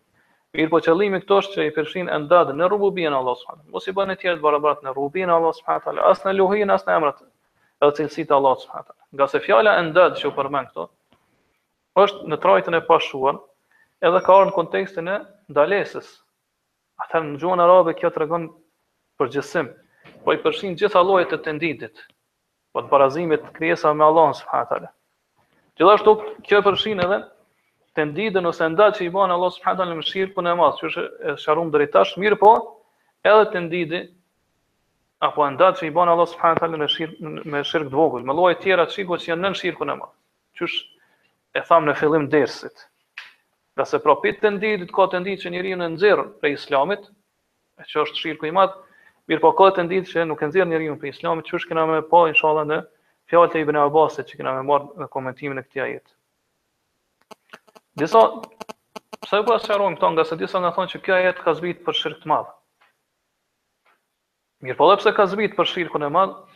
Mirë 0.56 0.70
po 0.72 0.80
qëllimi 0.84 1.22
këto 1.24 1.38
është 1.42 1.54
që 1.54 1.64
i 1.68 1.72
përshin 1.78 2.06
e 2.12 2.18
ndadë 2.26 2.56
në 2.60 2.68
rrubije 2.72 3.08
në 3.12 3.16
Allah 3.22 3.36
subhanët. 3.40 3.64
Mos 3.74 3.88
i 3.88 3.94
bani 4.00 4.16
tjerë 4.20 4.36
të 4.40 4.44
barabart 4.48 4.84
në 4.84 4.92
rrubije 4.96 5.26
në 5.28 5.34
Allah 5.38 5.56
subhanët, 5.60 6.02
asë 6.12 6.28
në 6.28 6.36
luhije, 6.40 6.68
asë 6.76 6.88
në 6.90 6.94
emrat 7.00 7.24
edhe 7.86 7.92
cilësit 8.00 8.36
Allah 8.38 8.56
subhanët. 8.66 8.94
Nga 9.16 9.28
se 9.34 9.40
fjala 9.48 9.76
e 9.80 9.84
ndadë 9.90 10.22
që 10.22 10.28
u 10.28 10.32
përmen 10.40 10.70
këto, 10.72 10.88
është 12.04 12.28
në 12.30 12.36
trajtën 12.42 12.76
e 12.78 12.84
pashuan, 12.88 13.38
edhe 14.08 14.20
ka 14.26 14.36
orë 14.38 14.50
në 14.50 14.56
kontekstin 14.56 15.10
e 15.12 15.16
ndalesës. 15.52 16.08
Atër 17.02 17.24
në 17.28 17.38
gjuhën 17.42 17.62
arabe 17.64 17.94
kjo 17.98 18.10
të 18.14 18.22
regon 18.22 18.46
përgjësim, 19.20 19.70
po 20.24 20.34
i 20.36 20.40
përshin 20.44 20.76
gjitha 20.78 21.02
lojët 21.06 21.34
e 21.34 21.40
tenditit, 21.46 22.02
po 22.74 22.82
të 22.82 22.92
barazimit 22.92 23.48
kriesa 23.56 23.92
me 23.98 24.06
Allah, 24.08 24.32
subhatale. 24.40 24.90
Gjithashtu, 25.78 26.14
kjo 26.46 26.60
e 26.60 26.66
përshin 26.68 27.02
edhe 27.04 27.18
tenditën 27.98 28.46
ose 28.50 28.68
nda 28.72 28.90
që 28.96 29.06
i 29.06 29.10
banë 29.14 29.36
Allah, 29.38 29.54
subhatale, 29.56 29.96
më 29.98 30.06
shirë 30.10 30.34
për 30.36 30.46
në 30.48 30.56
masë, 30.58 30.78
që 30.80 30.88
është 30.90 31.06
e 31.06 31.34
sharum 31.44 31.72
dëritash, 31.74 32.14
mirë 32.22 32.38
po, 32.42 32.52
edhe 33.32 33.46
tenditi, 33.54 34.02
apo 35.28 35.46
nda 35.54 35.72
që 35.78 35.88
i 35.88 35.94
banë 35.98 36.14
Allah, 36.14 36.30
subhatale, 36.34 36.78
me 36.82 36.90
shirë, 36.92 37.34
me 37.54 37.62
shirë 37.70 37.88
këtë 37.88 37.98
vogël, 37.98 38.26
me 38.30 38.38
lojët 38.38 38.62
tjera 38.66 38.86
që 38.92 39.02
i 39.04 39.08
që 39.10 39.32
janë 39.32 39.46
nën 39.48 39.58
shirë 39.62 39.90
në 39.92 39.98
masë, 40.02 40.70
e 41.58 41.64
thamë 41.66 41.90
në 41.90 41.94
fillim 41.98 42.26
dersit. 42.32 42.84
Dhe 43.78 43.86
se 43.86 44.00
propit 44.02 44.40
të 44.42 44.54
ndirë, 44.56 44.88
ka 44.94 45.06
të 45.12 45.20
ndirë 45.22 45.42
që 45.44 45.52
njëri 45.54 45.74
në 45.78 45.88
nëzirë 45.94 46.24
për 46.42 46.54
islamit, 46.54 47.04
e 47.82 47.86
që 47.88 48.02
është 48.04 48.22
shirë 48.22 48.40
kuj 48.42 48.52
matë, 48.56 48.84
mirë 49.30 49.42
po 49.44 49.52
ka 49.58 49.68
të 49.76 49.84
ndirë 49.86 50.08
që 50.12 50.26
nuk 50.30 50.42
nëzirë 50.46 50.68
njëri 50.72 50.88
në 50.92 50.96
për 51.02 51.10
islamit, 51.12 51.46
që 51.48 51.56
është 51.58 51.72
kena 51.72 51.84
me 51.90 52.00
po, 52.12 52.24
inshallah, 52.30 52.66
në 52.70 52.78
fjallë 53.30 53.52
të 53.54 53.62
Ibn 53.62 53.80
Abbasit 53.84 54.30
që 54.30 54.40
kena 54.40 54.54
me 54.58 54.64
marë 54.70 55.02
në 55.04 55.10
komentimin 55.14 55.60
e 55.60 55.64
këtja 55.66 55.88
jetë. 55.94 56.12
Disa, 58.02 58.22
pëse 59.22 59.40
e 59.42 59.48
përës 59.48 59.66
qërojmë 59.68 59.98
këto 59.98 60.12
nga 60.14 60.24
se 60.30 60.38
disa 60.40 60.60
nga 60.62 60.72
thonë 60.76 60.92
që 60.94 61.02
kja 61.06 61.20
jetë 61.26 61.46
ka 61.46 61.54
zbitë 61.58 61.86
për 61.86 61.98
shirë 62.02 62.20
të 62.22 62.32
madhë. 62.34 62.54
Mirë 64.66 64.78
po 64.80 64.88
dhe 64.90 64.98
pëse 64.98 65.12
ka 65.14 65.26
zbitë 65.34 65.58
për 65.58 65.68
shirkën 65.74 66.06
e 66.08 66.10
madhë, 66.18 66.47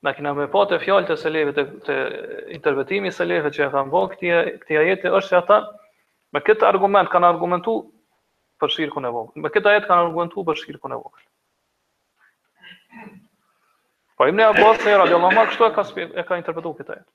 Në 0.00 0.12
kina 0.16 0.30
me 0.36 0.46
pa 0.48 0.52
po 0.54 0.60
të 0.68 0.76
fjallë 0.82 1.08
të 1.10 1.16
seleve, 1.20 1.52
të, 1.56 1.62
të 2.60 2.82
që 2.88 3.64
e 3.66 3.70
kam 3.72 3.90
këtë 3.90 4.30
këti 4.62 4.76
ajete 4.82 5.10
është 5.18 5.32
që 5.32 5.40
ata, 5.42 5.58
me 6.36 6.40
këtë 6.46 6.66
argument 6.68 7.10
kanë 7.12 7.28
argumentu 7.32 7.74
për 8.60 8.72
shirë 8.76 8.94
kënë 8.94 9.10
e 9.10 9.12
vogël. 9.16 9.42
Me 9.44 9.50
këtë 9.56 9.70
ajete 9.72 9.88
kanë 9.90 10.04
argumentu 10.06 10.44
për 10.46 10.56
shirë 10.60 10.80
kënë 10.84 10.96
e 10.98 11.02
vogël. 11.02 11.26
Po 14.20 14.28
im 14.30 14.40
ne 14.40 14.46
Abbas 14.46 14.80
se 14.84 14.96
radi 14.96 15.12
Allahu 15.18 15.34
ma 15.36 15.44
kështu 15.50 15.68
e 15.68 15.74
ka 15.76 15.86
e 16.22 16.24
ka 16.30 16.40
interpretuar 16.40 16.78
këtë 16.80 16.96
ajet. 16.96 17.06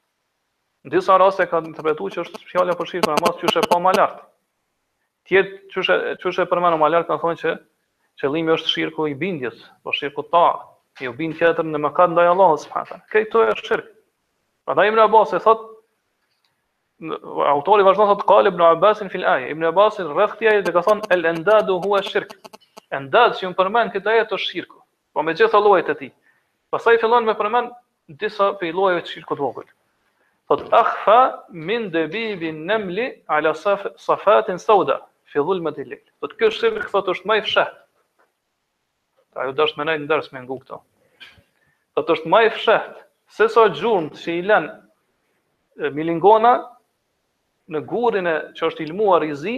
Në 0.85 0.95
disa 0.99 1.17
raste 1.17 1.43
e 1.43 1.49
ka 1.49 1.63
interpretuar 1.65 2.13
që 2.15 2.21
është 2.27 2.43
fjala 2.51 2.77
për 2.77 2.91
shirkun 2.91 3.15
e 3.15 3.21
mas 3.25 3.35
qysh 3.41 3.57
e 3.57 3.65
pa 3.71 3.81
më 3.81 3.95
lart. 3.97 4.21
Tjetë 5.25 5.73
që 5.73 5.81
është 5.81 5.99
qysh 6.21 6.41
e 6.41 6.47
përmenu 6.53 6.77
më 6.83 6.93
lart 6.93 7.09
kanë 7.09 7.21
thonë 7.25 7.41
që 7.43 7.57
qëllimi 8.21 8.53
është 8.59 8.73
shirku 8.77 9.09
i 9.09 9.17
bindjes, 9.23 9.57
po 9.81 9.93
shirku 10.01 10.25
ta, 10.33 10.47
jo 11.03 11.11
bin 11.17 11.33
tjetër 11.35 11.67
në 11.67 11.79
mëkat 11.85 12.13
ndaj 12.13 12.29
Allahut 12.31 12.61
subhanahu. 12.63 13.01
Këto 13.11 13.41
është 13.51 13.67
shirk. 13.69 13.87
Prandaj 14.65 14.89
Ibn 14.91 15.01
Abbas 15.05 15.33
e 15.37 15.41
thot 15.43 15.65
autori 17.51 17.83
vazhdon 17.83 18.07
thot 18.13 18.23
qal 18.29 18.47
Ibn 18.49 18.61
Abbas 18.69 19.01
fil 19.11 19.25
aya. 19.27 19.49
Ibn 19.51 19.67
Abbas 19.71 19.99
rreth 19.99 20.35
këtij 20.37 20.51
ajeti 20.53 20.73
ka 20.75 20.81
thon 20.85 21.01
el 21.11 21.25
endadu 21.31 21.79
huwa 21.83 22.01
shirk. 22.03 22.37
Endad 22.95 23.35
që 23.35 23.39
si 23.41 23.47
un 23.49 23.55
përmend 23.57 23.91
këtë 23.95 24.13
ajet 24.13 24.33
është 24.37 24.45
shirku. 24.51 24.79
Po 25.13 25.23
me 25.23 25.35
gjitha 25.35 25.59
llojet 25.61 25.91
e 25.93 25.97
tij. 25.99 26.11
Pastaj 26.71 26.99
fillon 27.03 27.27
me 27.27 27.35
përmend 27.39 27.73
disa 28.21 28.53
prej 28.59 28.71
llojeve 28.75 29.03
të 29.05 29.13
shirkut 29.15 29.39
vogël. 29.41 29.67
Thot 30.47 30.63
akhfa 30.73 31.17
min 31.51 31.89
dabibi 31.93 32.49
an-naml 32.53 32.99
ala 33.33 33.51
safatin 34.05 34.59
sawda 34.61 35.01
fi 35.31 35.41
dhulmati 35.43 35.83
al-layl. 35.85 36.05
Thot 36.21 36.37
ky 36.39 36.49
shirk 36.53 36.87
thot 36.93 37.11
është 37.13 37.27
më 37.29 37.37
i 37.41 37.45
Ajo 39.35 39.51
ju 39.51 39.55
dështë 39.59 39.79
me 39.79 39.83
nejtë 39.87 40.01
në 40.05 40.07
dërës 40.09 40.27
me 40.33 40.41
ngu 40.45 40.55
këto. 40.61 40.77
Dhe 41.95 42.03
të 42.07 42.13
është 42.13 42.37
i 42.45 42.51
fshet, 42.57 42.99
se 43.37 43.47
sa 43.55 43.65
gjurëm 43.79 44.05
që 44.19 44.29
i 44.35 44.43
lenë 44.51 45.89
milingona 45.97 46.53
në 47.75 47.81
gurin 47.89 48.29
e 48.31 48.35
që 48.59 48.67
është 48.69 48.85
ilmuar 48.85 49.25
i 49.27 49.33
zi 49.41 49.55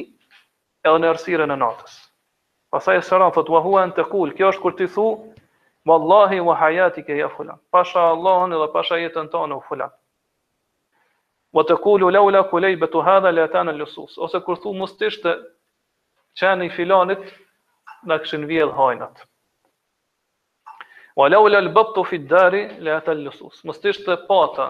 edhe 0.86 0.96
në 1.04 1.12
arsiren 1.12 1.54
e 1.56 1.60
natës. 1.64 2.00
Pasaj 2.74 2.98
e 3.02 3.06
sëram, 3.10 3.36
thëtë 3.36 3.54
wa 3.58 3.62
hua 3.68 3.84
në 3.92 3.98
të 4.00 4.08
kulë, 4.14 4.36
kjo 4.40 4.50
është 4.54 4.66
kur 4.66 4.76
të 4.80 4.88
thu, 4.98 5.06
Wallahi 5.88 6.02
Allahi 6.40 6.40
wa 6.48 6.56
hajati 6.62 7.04
ke 7.08 7.16
ja 7.20 7.30
fulan, 7.36 7.60
pasha 7.76 8.08
Allahën 8.16 8.52
edhe 8.58 8.66
pasha 8.74 8.98
jetën 9.00 9.30
tonë 9.36 9.56
u 9.56 9.62
fulan. 9.70 9.94
Wa 11.56 11.64
të 11.70 11.78
kulu 11.86 12.10
leula 12.12 12.42
kulej 12.50 12.74
betu 12.82 13.00
hadha 13.08 13.32
le 13.32 13.46
atanë 13.46 13.72
në 13.72 13.86
lësus, 13.86 14.18
ose 14.26 14.42
kur 14.48 14.60
thu 14.66 14.74
mustishtë 14.82 15.36
qeni 16.42 16.68
filanit 16.80 17.24
në 18.10 18.20
këshin 18.26 18.44
vjedh 18.52 18.76
hajnat. 18.82 19.24
Wa 21.18 21.26
laula 21.30 21.58
al-babtu 21.58 22.04
fi 22.06 22.16
ad-dari 22.16 22.78
la 22.86 22.96
atal 23.00 23.18
lusus. 23.26 23.64
Mos 23.66 23.80
të 23.82 23.90
ishte 23.92 24.18
pata 24.30 24.68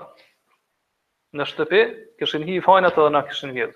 në 1.37 1.43
shtëpi, 1.49 1.81
kishin 2.21 2.45
hi 2.47 2.55
fajnat 2.67 2.95
edhe 3.01 3.09
na 3.15 3.21
kishin 3.31 3.51
vjedh. 3.57 3.73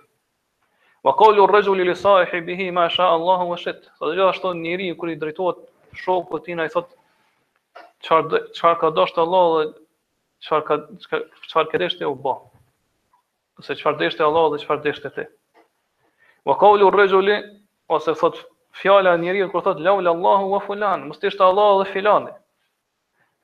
Wa 1.03 1.11
qalu 1.19 1.43
ar-rajul 1.49 1.82
li 1.84 1.95
sahihi 2.03 2.39
bihi 2.47 2.69
ma 2.78 2.86
sha 2.89 3.09
Allahu 3.17 3.49
wa 3.51 3.57
shit. 3.63 3.89
Sa 3.99 4.07
dëgjoj 4.13 4.30
ashtu 4.32 4.53
njëri 4.61 4.88
kur 5.01 5.11
i 5.11 5.17
drejtohet 5.19 5.59
shokut 6.05 6.45
tin 6.45 6.63
ai 6.65 6.69
thot 6.78 6.95
çfarë 8.07 8.39
çfarë 8.55 8.80
ka 8.84 8.93
dashur 9.01 9.19
Allah 9.26 9.43
dhe 9.57 9.67
çfarë 10.47 10.65
ka 10.69 10.80
çfarë 11.51 11.72
ke 11.74 11.78
dashur 11.84 12.07
u 12.07 12.15
bë. 12.24 12.36
Ose 13.59 13.76
çfarë 13.82 13.99
dashur 14.05 14.26
Allah 14.30 14.47
dhe 14.55 14.61
çfarë 14.63 14.84
dashur 14.88 15.11
ti. 15.17 15.26
Wa 16.47 16.55
qalu 16.63 16.88
ar-rajul 16.93 17.30
ose 17.97 18.15
thot 18.24 18.39
fjala 18.84 19.15
e 19.15 19.17
njeriu 19.26 19.51
kur 19.51 19.59
thot 19.67 19.80
laula 19.88 20.15
Allahu 20.15 20.53
wa 20.55 20.61
fulan, 20.69 21.03
mos 21.11 21.19
të 21.19 21.28
ishte 21.34 21.43
Allah 21.49 21.76
dhe 21.84 21.89
filani 21.95 22.32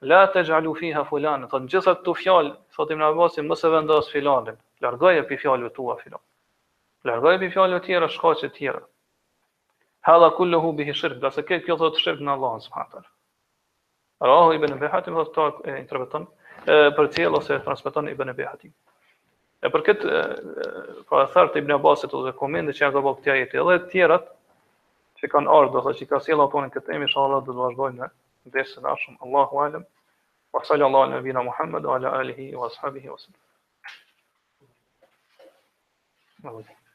la 0.05 0.17
të 0.29 0.41
gjallu 0.45 0.73
fiha 0.77 1.01
fulane, 1.09 1.47
thot 1.49 1.63
në 1.65 1.69
gjithë 1.73 1.93
këtu 1.97 2.13
fjallë, 2.19 2.51
thot 2.77 2.91
Ibn 2.93 3.03
Abbasin, 3.05 3.47
mëse 3.49 3.69
vendas 3.73 4.09
filanin, 4.13 4.57
largaj 4.85 5.15
e 5.17 5.23
pi 5.29 5.37
fjallëve 5.41 5.69
tua 5.73 5.95
filan, 6.03 6.19
largaj 7.09 7.35
e 7.35 7.39
pi 7.43 7.49
fjallëve 7.55 7.81
tjera, 7.87 8.09
shka 8.13 8.33
që 8.43 8.49
tjera, 8.59 8.81
hala 10.09 10.29
kullu 10.37 10.59
hu 10.61 10.73
bihi 10.81 10.93
shirkë, 10.99 11.19
dhe 11.23 11.31
se 11.39 11.43
këtë 11.49 11.65
kjo 11.65 11.77
thot 11.81 11.97
shirkë 12.03 12.23
në 12.27 12.33
Allah, 12.35 12.59
së 12.65 12.69
më 12.69 12.77
hatër. 12.81 13.07
Rahu 14.27 14.53
Ibn 14.59 14.77
behatim, 14.83 15.17
thot 15.25 16.11
ta 16.11 16.25
e 16.77 16.89
për 16.97 17.07
cilë 17.15 17.37
ose 17.39 17.55
e 17.57 17.61
transmiton 17.65 18.07
Ibn 18.11 18.31
Abbasin. 18.35 18.71
E 19.65 19.69
për 19.73 19.81
këtë, 19.87 20.23
pra 21.09 21.23
e 21.23 21.29
thartë 21.33 21.61
Ibn 21.61 21.73
Abbasit 21.79 22.13
ose 22.17 22.35
komendit 22.37 22.77
që 22.77 22.85
janë 22.85 22.93
të 22.97 23.03
bëllë 23.05 23.17
këtja 23.21 23.35
jeti, 23.39 23.59
edhe 23.63 23.77
tjerat, 23.91 24.31
që 25.19 25.29
kanë 25.33 25.53
ardhë, 25.57 25.81
dhe 25.87 25.93
që 26.01 26.07
ka 26.11 26.19
sjela 26.25 26.45
tonë 26.53 26.69
këtë 26.75 26.93
emi, 26.97 27.07
shala 27.13 27.37
dhe 27.39 27.47
të 27.49 27.55
vazhdojmë 27.61 28.09
درس 28.53 28.79
داشم 28.79 29.17
الله 29.23 29.47
أعلم 29.59 29.85
وصلى 30.53 30.85
الله 30.85 31.01
على 31.03 31.19
نبينا 31.19 31.41
محمد 31.43 31.85
وعلى 31.85 32.07
آله 32.21 32.57
وصحبه 32.59 33.09
وسلم. 33.09 33.33
Thank 36.43 36.67
you. 36.69 36.86